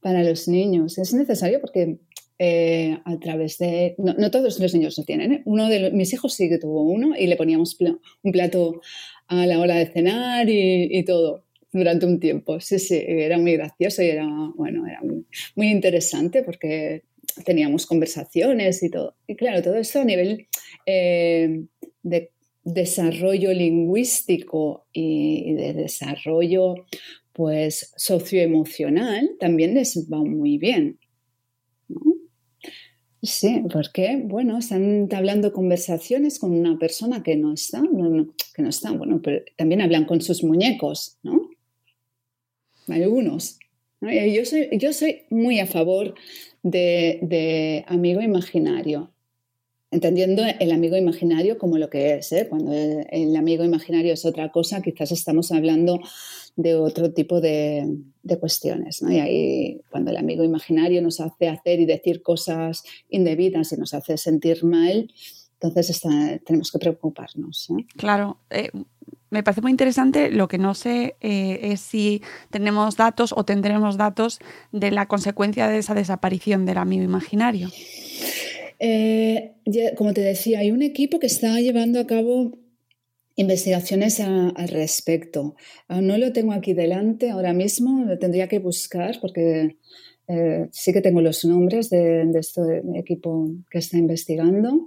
para 0.00 0.22
los 0.22 0.48
niños. 0.48 0.98
Es 0.98 1.14
necesario 1.14 1.60
porque 1.60 1.98
eh, 2.38 2.98
a 3.04 3.18
través 3.18 3.58
de... 3.58 3.94
No, 3.98 4.30
todos 4.30 4.58
los 4.60 4.74
niños 4.74 4.98
lo 4.98 5.04
tienen. 5.04 5.32
¿eh? 5.32 5.42
Uno 5.44 5.68
de 5.68 5.90
mis 5.92 6.12
hijos 6.12 6.34
sí 6.34 6.48
que 6.48 6.58
tuvo 6.58 6.82
uno 6.82 7.14
y 7.16 7.26
le 7.26 7.36
poníamos 7.36 7.76
un 7.80 8.32
plato 8.32 8.80
a 9.28 9.46
la 9.46 9.58
hora 9.60 9.76
de 9.76 9.86
cenar 9.86 10.48
y, 10.48 11.04
todo 11.04 11.44
durante 11.72 12.06
un 12.06 12.20
tiempo. 12.20 12.60
Sí, 12.60 12.78
sí, 12.78 13.02
era 13.06 13.38
muy 13.38 13.56
gracioso 13.56 14.02
y 14.02 14.10
era, 14.10 14.26
bueno, 14.56 14.86
era 14.86 15.00
muy, 15.54 15.70
interesante 15.70 16.42
porque 16.42 17.04
teníamos 17.44 17.86
conversaciones 17.86 18.82
y 18.82 18.90
todo. 18.90 19.16
Y 19.26 19.36
claro, 19.36 19.62
todo 19.62 19.76
esto 19.76 20.00
a 20.00 20.04
nivel 20.04 20.46
eh, 20.86 21.64
de 22.02 22.30
desarrollo 22.64 23.52
lingüístico 23.52 24.86
y 24.92 25.52
de 25.54 25.74
desarrollo 25.74 26.74
pues 27.32 27.92
socioemocional 27.96 29.36
también 29.38 29.74
les 29.74 30.08
va 30.10 30.18
muy 30.18 30.56
bien. 30.56 30.98
Sí, 33.22 33.62
porque, 33.72 34.22
bueno, 34.22 34.58
están 34.58 35.08
hablando 35.12 35.52
conversaciones 35.52 36.38
con 36.38 36.52
una 36.52 36.78
persona 36.78 37.22
que 37.22 37.36
no 37.36 37.54
está, 37.54 37.82
que 38.54 38.62
no 38.62 38.68
está, 38.68 38.92
bueno, 38.92 39.20
pero 39.22 39.42
también 39.56 39.80
hablan 39.80 40.04
con 40.04 40.20
sus 40.20 40.44
muñecos, 40.44 41.18
¿no? 41.22 41.50
Algunos. 42.88 43.58
Yo, 44.02 44.44
soy, 44.44 44.68
yo 44.72 44.92
soy 44.92 45.22
muy 45.30 45.58
a 45.58 45.66
favor 45.66 46.14
de 46.62 47.84
amigo 47.88 48.20
imaginario 48.20 49.13
entendiendo 49.94 50.42
el 50.58 50.72
amigo 50.72 50.96
imaginario 50.96 51.56
como 51.56 51.78
lo 51.78 51.88
que 51.88 52.14
es. 52.14 52.32
¿eh? 52.32 52.48
Cuando 52.48 52.72
el, 52.72 53.36
amigo 53.36 53.62
imaginario 53.62 54.12
es 54.12 54.24
otra 54.24 54.50
cosa, 54.50 54.82
quizás 54.82 55.12
estamos 55.12 55.52
hablando 55.52 56.00
de 56.56 56.74
otro 56.74 57.12
tipo 57.12 57.40
de, 57.40 57.86
cuestiones. 58.40 59.02
Y 59.02 59.20
ahí, 59.20 59.80
cuando 59.90 60.10
el 60.10 60.16
amigo 60.16 60.42
imaginario 60.42 61.00
nos 61.00 61.20
hace 61.20 61.48
hacer 61.48 61.78
y 61.78 61.86
decir 61.86 62.22
cosas 62.22 62.82
indebidas 63.08 63.72
y 63.72 63.76
nos 63.76 63.94
hace 63.94 64.16
sentir 64.16 64.64
mal, 64.64 65.12
entonces 65.60 66.02
tenemos 66.44 66.72
que 66.72 66.78
preocuparnos. 66.80 67.70
¿eh? 67.70 67.86
Claro. 67.96 68.38
Eh, 68.50 68.70
me 69.30 69.44
parece 69.44 69.62
muy 69.62 69.70
interesante. 69.70 70.30
Lo 70.30 70.48
que 70.48 70.58
no 70.58 70.74
sé 70.74 71.16
es 71.20 71.80
si 71.80 72.22
tenemos 72.50 72.96
datos 72.96 73.32
o 73.36 73.44
tendremos 73.44 73.96
datos 73.96 74.40
de 74.72 74.90
la 74.90 75.06
consecuencia 75.06 75.68
de 75.68 75.78
esa 75.78 75.94
desaparición 75.94 76.66
del 76.66 76.78
amigo 76.78 77.04
imaginario. 77.04 77.68
Eh, 78.78 79.54
como 79.96 80.12
te 80.12 80.20
decía, 80.20 80.60
hay 80.60 80.70
un 80.70 80.82
equipo 80.82 81.18
que 81.18 81.26
está 81.26 81.60
llevando 81.60 82.00
a 82.00 82.06
cabo 82.06 82.58
investigaciones 83.36 84.20
al 84.20 84.68
respecto. 84.68 85.56
Ah, 85.88 86.00
no 86.00 86.18
lo 86.18 86.32
tengo 86.32 86.52
aquí 86.52 86.72
delante 86.72 87.30
ahora 87.30 87.52
mismo, 87.52 88.04
lo 88.04 88.18
tendría 88.18 88.48
que 88.48 88.58
buscar 88.58 89.18
porque 89.20 89.76
eh, 90.28 90.68
sí 90.70 90.92
que 90.92 91.00
tengo 91.00 91.20
los 91.20 91.44
nombres 91.44 91.90
de, 91.90 92.30
este 92.34 92.82
equipo 92.94 93.50
que 93.70 93.78
está 93.78 93.98
investigando. 93.98 94.86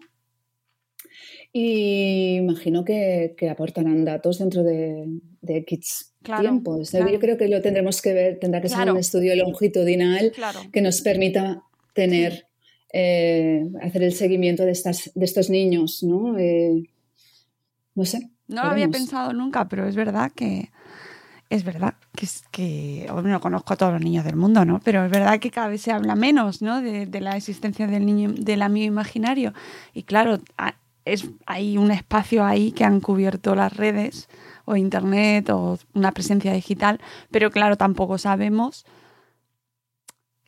Y 1.53 2.35
imagino 2.35 2.85
que, 2.85 3.35
aportarán 3.49 4.05
datos 4.05 4.39
dentro 4.39 4.63
de, 4.63 5.05
de 5.41 5.57
X 5.57 6.13
tiempos. 6.21 6.91
Yo 6.91 7.19
creo 7.19 7.37
que 7.37 7.47
lo 7.47 7.61
tendremos 7.61 8.01
que 8.01 8.13
ver, 8.13 8.39
tendrá 8.39 8.61
que 8.61 8.69
ser 8.69 8.91
un 8.91 8.97
estudio 8.97 9.35
longitudinal 9.35 10.33
que 10.71 10.81
nos 10.81 11.01
permita 11.01 11.63
tener 11.93 12.46
eh, 12.93 13.65
hacer 13.81 14.03
el 14.03 14.13
seguimiento 14.13 14.63
de, 14.63 14.71
estas, 14.71 15.11
de 15.13 15.25
estos 15.25 15.49
niños, 15.49 16.03
¿no? 16.03 16.37
Eh, 16.37 16.89
no 17.95 18.05
sé. 18.05 18.29
No 18.47 18.63
lo 18.63 18.69
había 18.69 18.87
pensado 18.87 19.33
nunca, 19.33 19.67
pero 19.67 19.87
es 19.87 19.95
verdad 19.95 20.31
que 20.33 20.69
es 21.49 21.63
verdad 21.63 21.95
que, 22.15 22.25
es, 22.25 22.43
que 22.51 23.09
no 23.23 23.39
conozco 23.39 23.73
a 23.73 23.77
todos 23.77 23.93
los 23.93 24.01
niños 24.01 24.25
del 24.25 24.35
mundo, 24.35 24.65
¿no? 24.65 24.79
Pero 24.83 25.05
es 25.05 25.11
verdad 25.11 25.39
que 25.39 25.51
cada 25.51 25.69
vez 25.69 25.81
se 25.81 25.91
habla 25.91 26.15
menos, 26.15 26.61
¿no? 26.61 26.81
De, 26.81 27.07
la 27.21 27.37
existencia 27.37 27.87
del 27.87 28.05
niño, 28.05 28.33
del 28.33 28.61
amigo 28.61 28.85
imaginario. 28.85 29.53
Y 29.93 30.03
claro, 30.03 30.39
es, 31.05 31.25
hay 31.45 31.77
un 31.77 31.91
espacio 31.91 32.43
ahí 32.43 32.71
que 32.71 32.83
han 32.83 32.99
cubierto 32.99 33.55
las 33.55 33.75
redes 33.75 34.27
o 34.65 34.75
internet 34.75 35.49
o 35.49 35.79
una 35.93 36.11
presencia 36.11 36.51
digital, 36.51 36.99
pero 37.31 37.49
claro, 37.49 37.77
tampoco 37.77 38.17
sabemos 38.17 38.85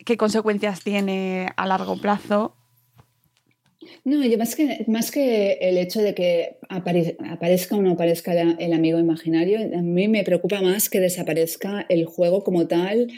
qué 0.04 0.16
consecuencias 0.16 0.82
tiene 0.82 1.48
a 1.56 1.66
largo 1.66 1.96
plazo. 1.96 2.56
No, 4.04 4.24
yo 4.24 4.36
más 4.36 4.54
que, 4.54 4.84
más 4.88 5.10
que 5.10 5.52
el 5.60 5.78
hecho 5.78 6.00
de 6.00 6.14
que 6.14 6.58
aparezca 6.68 7.76
o 7.76 7.82
no 7.82 7.92
aparezca 7.92 8.32
el 8.32 8.72
amigo 8.72 8.98
imaginario, 8.98 9.58
a 9.58 9.82
mí 9.82 10.06
me 10.08 10.22
preocupa 10.22 10.60
más 10.60 10.90
que 10.90 11.00
desaparezca 11.00 11.86
el 11.88 12.04
juego 12.04 12.44
como 12.44 12.66
tal, 12.66 13.08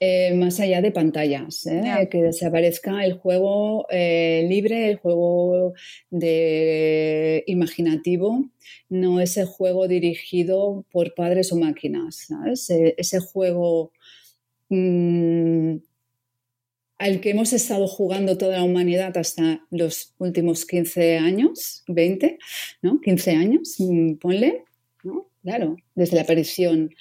eh, 0.00 0.34
más 0.34 0.60
allá 0.60 0.82
de 0.82 0.90
pantallas, 0.90 1.66
¿eh? 1.66 2.08
que 2.10 2.22
desaparezca 2.22 3.04
el 3.04 3.14
juego 3.14 3.86
eh, 3.90 4.44
libre, 4.48 4.90
el 4.90 4.96
juego 4.96 5.72
de 6.10 7.44
imaginativo, 7.46 8.50
no 8.90 9.20
ese 9.20 9.46
juego 9.46 9.88
dirigido 9.88 10.84
por 10.92 11.14
padres 11.14 11.52
o 11.52 11.56
máquinas, 11.56 12.28
ese 12.52 13.20
juego 13.20 13.92
mm, 14.68 15.76
al 17.02 17.20
que 17.20 17.30
hemos 17.30 17.52
estado 17.52 17.88
jugando 17.88 18.38
toda 18.38 18.58
la 18.58 18.62
humanidad 18.62 19.18
hasta 19.18 19.66
los 19.70 20.14
últimos 20.18 20.64
15 20.64 21.18
años, 21.18 21.82
20, 21.88 22.38
¿no? 22.80 23.00
15 23.00 23.30
años, 23.32 23.74
mm, 23.80 24.14
ponle, 24.14 24.62
¿no? 25.02 25.28
Claro, 25.42 25.76
desde 25.96 26.14
la 26.14 26.22
aparición 26.22 26.94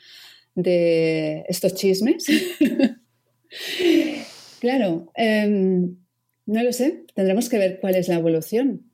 de 0.55 1.45
estos 1.47 1.75
chismes. 1.75 2.25
claro, 4.59 5.11
em, 5.13 5.97
no 6.47 6.63
lo 6.63 6.73
sé, 6.73 7.03
tendremos 7.13 7.47
que 7.47 7.59
ver 7.59 7.79
cuál 7.79 7.93
es 7.93 8.07
la 8.07 8.15
evolución 8.15 8.90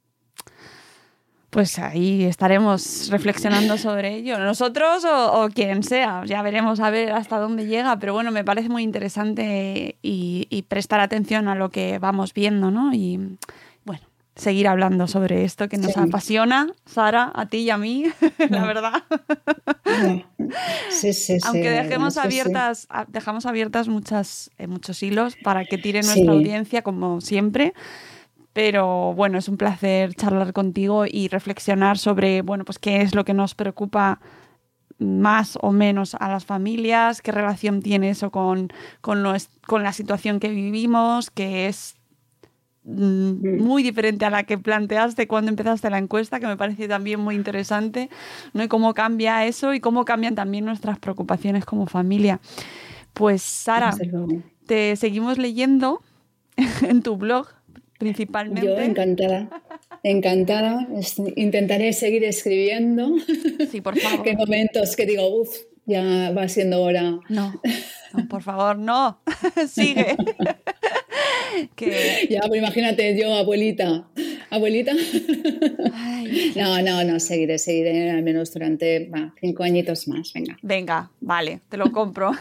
pues 1.58 1.80
ahí 1.80 2.24
estaremos 2.24 3.10
reflexionando 3.10 3.80
sobre 3.80 4.14
ello. 4.14 4.38
Nosotros 4.38 5.04
o, 5.06 5.50
quien 5.52 5.82
sea, 5.82 6.22
ya 6.24 6.44
veremos 6.44 6.80
a 6.80 6.92
ver 6.92 7.12
hasta 7.12 7.40
dónde 7.40 7.66
llega, 7.66 7.98
pero 7.98 8.14
bueno, 8.14 8.30
me 8.30 8.44
parece 8.44 8.70
muy 8.70 8.84
interesante 8.84 9.98
y, 10.04 10.66
prestar 10.68 11.00
atención 11.00 11.48
a 11.48 11.56
lo 11.56 11.72
que 11.72 11.98
vamos 11.98 12.36
viendo, 12.36 12.70
¿no? 12.70 12.94
Y 12.94 13.40
bueno, 13.86 14.04
seguir 14.36 14.68
hablando 14.68 15.08
sobre 15.08 15.46
esto 15.46 15.68
que 15.68 15.80
nos 15.80 15.98
apasiona, 15.98 16.72
Sara, 16.86 17.32
a 17.34 17.48
ti 17.48 17.58
y 17.58 17.72
a 17.72 17.80
mí, 17.80 18.06
la 18.52 18.64
verdad. 18.68 19.04
Sí, 20.92 21.12
sí, 21.14 21.40
Aunque 21.44 21.72
dejemos 21.72 22.18
abiertas, 22.18 22.88
dejamos 23.08 23.48
abiertas 23.48 23.88
muchas, 23.88 24.52
eh, 24.60 24.68
muchos 24.68 25.02
hilos 25.02 25.36
para 25.44 25.66
que 25.66 25.80
tire 25.80 26.04
nuestra 26.04 26.34
audiencia, 26.34 26.84
como 26.84 27.20
siempre. 27.20 27.74
Pero 28.58 29.14
bueno, 29.14 29.38
es 29.38 29.50
un 29.50 29.58
placer 29.58 30.16
charlar 30.16 30.52
contigo 30.52 31.06
y 31.06 31.28
reflexionar 31.28 32.00
sobre, 32.00 32.42
bueno, 32.42 32.66
pues 32.66 32.80
qué 32.80 33.04
es 33.04 33.14
lo 33.14 33.24
que 33.24 33.36
nos 33.36 33.54
preocupa 33.54 34.20
más 34.98 35.60
o 35.62 35.72
menos 35.72 36.16
a 36.16 36.28
las 36.28 36.46
familias, 36.46 37.22
qué 37.22 37.32
relación 37.32 37.84
tiene 37.84 38.10
eso 38.10 38.32
con, 38.32 38.74
con, 39.00 39.24
con 39.68 39.84
la 39.84 39.94
situación 39.94 40.40
que 40.40 40.50
vivimos, 40.50 41.30
que 41.30 41.68
es 41.68 41.98
mm, 42.84 43.62
muy 43.62 43.84
diferente 43.84 44.26
a 44.26 44.32
la 44.32 44.42
que 44.42 44.58
planteaste 44.58 45.28
cuando 45.28 45.52
empezaste 45.52 45.92
la 45.92 46.00
encuesta, 46.00 46.40
que 46.40 46.48
me 46.48 46.58
parece 46.58 46.88
también 46.88 47.20
muy 47.20 47.36
interesante, 47.36 48.10
¿no? 48.54 48.64
Y 48.64 48.68
cómo 48.68 48.96
cambia 48.96 49.46
eso 49.46 49.76
y 49.76 49.80
cómo 49.80 50.04
cambian 50.04 50.34
también 50.34 50.66
nuestras 50.66 50.98
preocupaciones 50.98 51.64
como 51.64 51.86
familia. 51.86 52.40
Pues 53.14 53.44
Sara, 53.44 53.94
te 54.66 54.96
seguimos 54.96 55.38
leyendo 55.38 56.02
en 56.82 57.04
tu 57.04 57.18
blog 57.18 57.57
principalmente. 57.98 58.66
Yo 58.66 58.78
encantada, 58.80 59.50
encantada. 60.04 60.88
Intentaré 61.36 61.94
seguir 61.94 62.24
escribiendo. 62.24 63.16
Sí, 63.72 63.82
por 63.82 63.98
favor. 64.00 64.24
Qué 64.24 64.36
momentos 64.36 64.96
que 64.96 65.06
digo, 65.06 65.28
uff, 65.42 65.56
ya 65.86 66.32
va 66.32 66.48
siendo 66.48 66.82
hora. 66.82 67.20
No, 67.30 67.62
por 68.30 68.44
favor, 68.44 68.78
no. 68.78 69.22
Sigue. 69.68 70.16
Ya, 72.30 72.42
pues 72.48 72.60
imagínate 72.60 73.18
yo, 73.20 73.34
abuelita, 73.34 74.08
Abuelita. 74.50 74.94
no, 76.56 76.82
no, 76.82 77.04
no, 77.04 77.20
seguiré, 77.20 77.58
seguiré 77.58 78.12
al 78.12 78.24
menos 78.24 78.54
durante 78.54 79.10
cinco 79.40 79.64
añitos 79.64 80.08
más, 80.08 80.32
venga. 80.34 80.58
Venga, 80.62 81.12
vale, 81.20 81.62
te 81.70 81.78
lo 81.78 81.92
compro. 81.92 82.32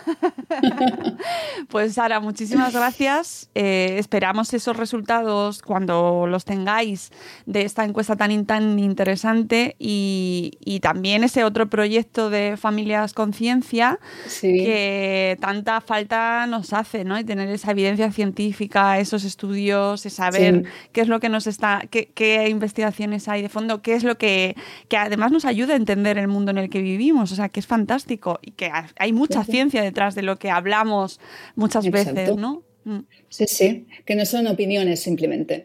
pues 1.68 1.94
Sara, 1.94 2.20
muchísimas 2.20 2.72
gracias. 2.72 3.50
Eh, 3.54 3.96
esperamos 3.98 4.54
esos 4.54 4.76
resultados 4.76 5.62
cuando 5.62 6.26
los 6.28 6.44
tengáis 6.44 7.10
de 7.44 7.62
esta 7.62 7.84
encuesta 7.84 8.16
tan, 8.16 8.46
tan 8.46 8.78
interesante 8.78 9.74
y, 9.78 10.52
también 10.82 11.24
ese 11.24 11.42
otro 11.42 11.68
proyecto 11.68 12.30
de 12.30 12.56
Familias 12.56 13.12
Conciencia 13.12 13.98
que 14.40 15.36
tanta 15.40 15.80
falta 15.80 16.46
nos 16.46 16.72
hace, 16.72 17.02
¿no? 17.02 17.18
Y 17.18 17.24
tener 17.24 17.48
esa 17.48 17.72
evidencia 17.72 18.12
científica, 18.12 18.95
esos 19.00 19.24
estudios, 19.24 20.00
saber 20.00 20.64
qué 20.92 21.00
es 21.00 21.08
lo 21.08 21.20
que 21.20 21.28
nos 21.28 21.46
está, 21.46 21.84
qué, 21.90 22.10
qué, 22.14 22.48
investigaciones 22.48 23.28
hay 23.28 23.42
de 23.42 23.48
fondo, 23.48 23.82
qué 23.82 23.94
es 23.94 24.04
lo 24.04 24.18
que, 24.18 24.54
que 24.88 24.96
además 24.96 25.32
nos 25.32 25.44
ayuda 25.44 25.74
a 25.74 25.76
entender 25.76 26.18
el 26.18 26.28
mundo 26.28 26.50
en 26.50 26.58
el 26.58 26.70
que 26.70 26.80
vivimos. 26.80 27.32
O 27.32 27.36
sea, 27.36 27.48
que 27.48 27.60
es 27.60 27.66
fantástico 27.66 28.38
y 28.42 28.52
que 28.52 28.70
hay 28.98 29.12
mucha 29.12 29.44
ciencia 29.44 29.82
detrás 29.82 30.14
de 30.14 30.22
lo 30.22 30.38
que 30.38 30.50
hablamos 30.50 31.20
muchas 31.54 31.90
veces, 31.90 32.36
¿no? 32.36 32.62
Mm. 32.84 33.00
Sí, 33.28 33.44
sí, 33.48 33.86
que 34.04 34.14
no 34.14 34.24
son 34.24 34.46
opiniones 34.46 35.00
simplemente. 35.00 35.64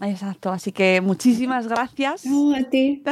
Exacto, 0.00 0.50
así 0.52 0.72
que 0.72 1.00
muchísimas 1.00 1.68
gracias. 1.68 2.26
No, 2.26 2.54
a 2.54 2.62
ti, 2.64 3.02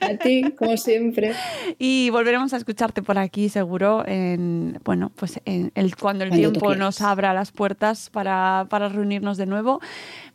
a 0.00 0.16
ti, 0.16 0.42
como 0.58 0.76
siempre. 0.76 1.32
Y 1.78 2.10
volveremos 2.10 2.52
a 2.52 2.56
escucharte 2.56 3.02
por 3.02 3.18
aquí, 3.18 3.48
seguro, 3.48 4.04
en, 4.06 4.78
bueno, 4.84 5.12
pues 5.14 5.40
en 5.44 5.70
el, 5.74 5.96
cuando 5.96 6.24
el 6.24 6.30
tiempo 6.30 6.74
nos 6.74 7.00
abra 7.00 7.34
las 7.34 7.52
puertas 7.52 8.10
para, 8.10 8.66
para, 8.68 8.88
reunirnos 8.88 9.36
de 9.36 9.46
nuevo. 9.46 9.80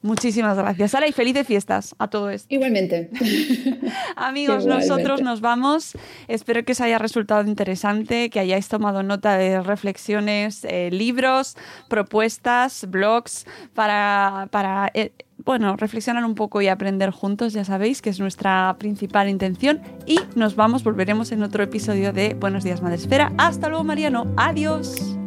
Muchísimas 0.01 0.57
gracias, 0.57 0.91
Sara, 0.91 1.07
y 1.07 1.11
felices 1.11 1.45
fiestas 1.45 1.95
a 1.97 2.07
todo 2.07 2.29
esto. 2.29 2.53
Igualmente. 2.53 3.09
Amigos, 4.15 4.65
nosotros 4.65 5.21
nos 5.21 5.41
vamos. 5.41 5.97
Espero 6.27 6.63
que 6.63 6.73
os 6.73 6.81
haya 6.81 6.97
resultado 6.97 7.47
interesante, 7.47 8.29
que 8.29 8.39
hayáis 8.39 8.67
tomado 8.67 9.03
nota 9.03 9.37
de 9.37 9.61
reflexiones, 9.61 10.65
eh, 10.65 10.89
libros, 10.91 11.57
propuestas, 11.89 12.85
blogs 12.89 13.45
para... 13.73 14.47
para 14.51 14.91
eh, 14.93 15.11
bueno, 15.45 15.75
reflexionar 15.75 16.25
un 16.25 16.35
poco 16.35 16.61
y 16.61 16.67
aprender 16.67 17.11
juntos, 17.11 17.53
ya 17.53 17.63
sabéis 17.63 18.01
que 18.01 18.09
es 18.09 18.19
nuestra 18.19 18.75
principal 18.77 19.29
intención. 19.29 19.81
Y 20.05 20.19
nos 20.35 20.55
vamos, 20.55 20.83
volveremos 20.83 21.31
en 21.31 21.43
otro 21.43 21.63
episodio 21.63 22.13
de 22.13 22.33
Buenos 22.33 22.63
Días 22.63 22.81
Madresfera. 22.81 23.31
Hasta 23.37 23.69
luego, 23.69 23.83
Mariano. 23.83 24.31
Adiós. 24.37 25.17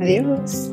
Adiós. 0.00 0.72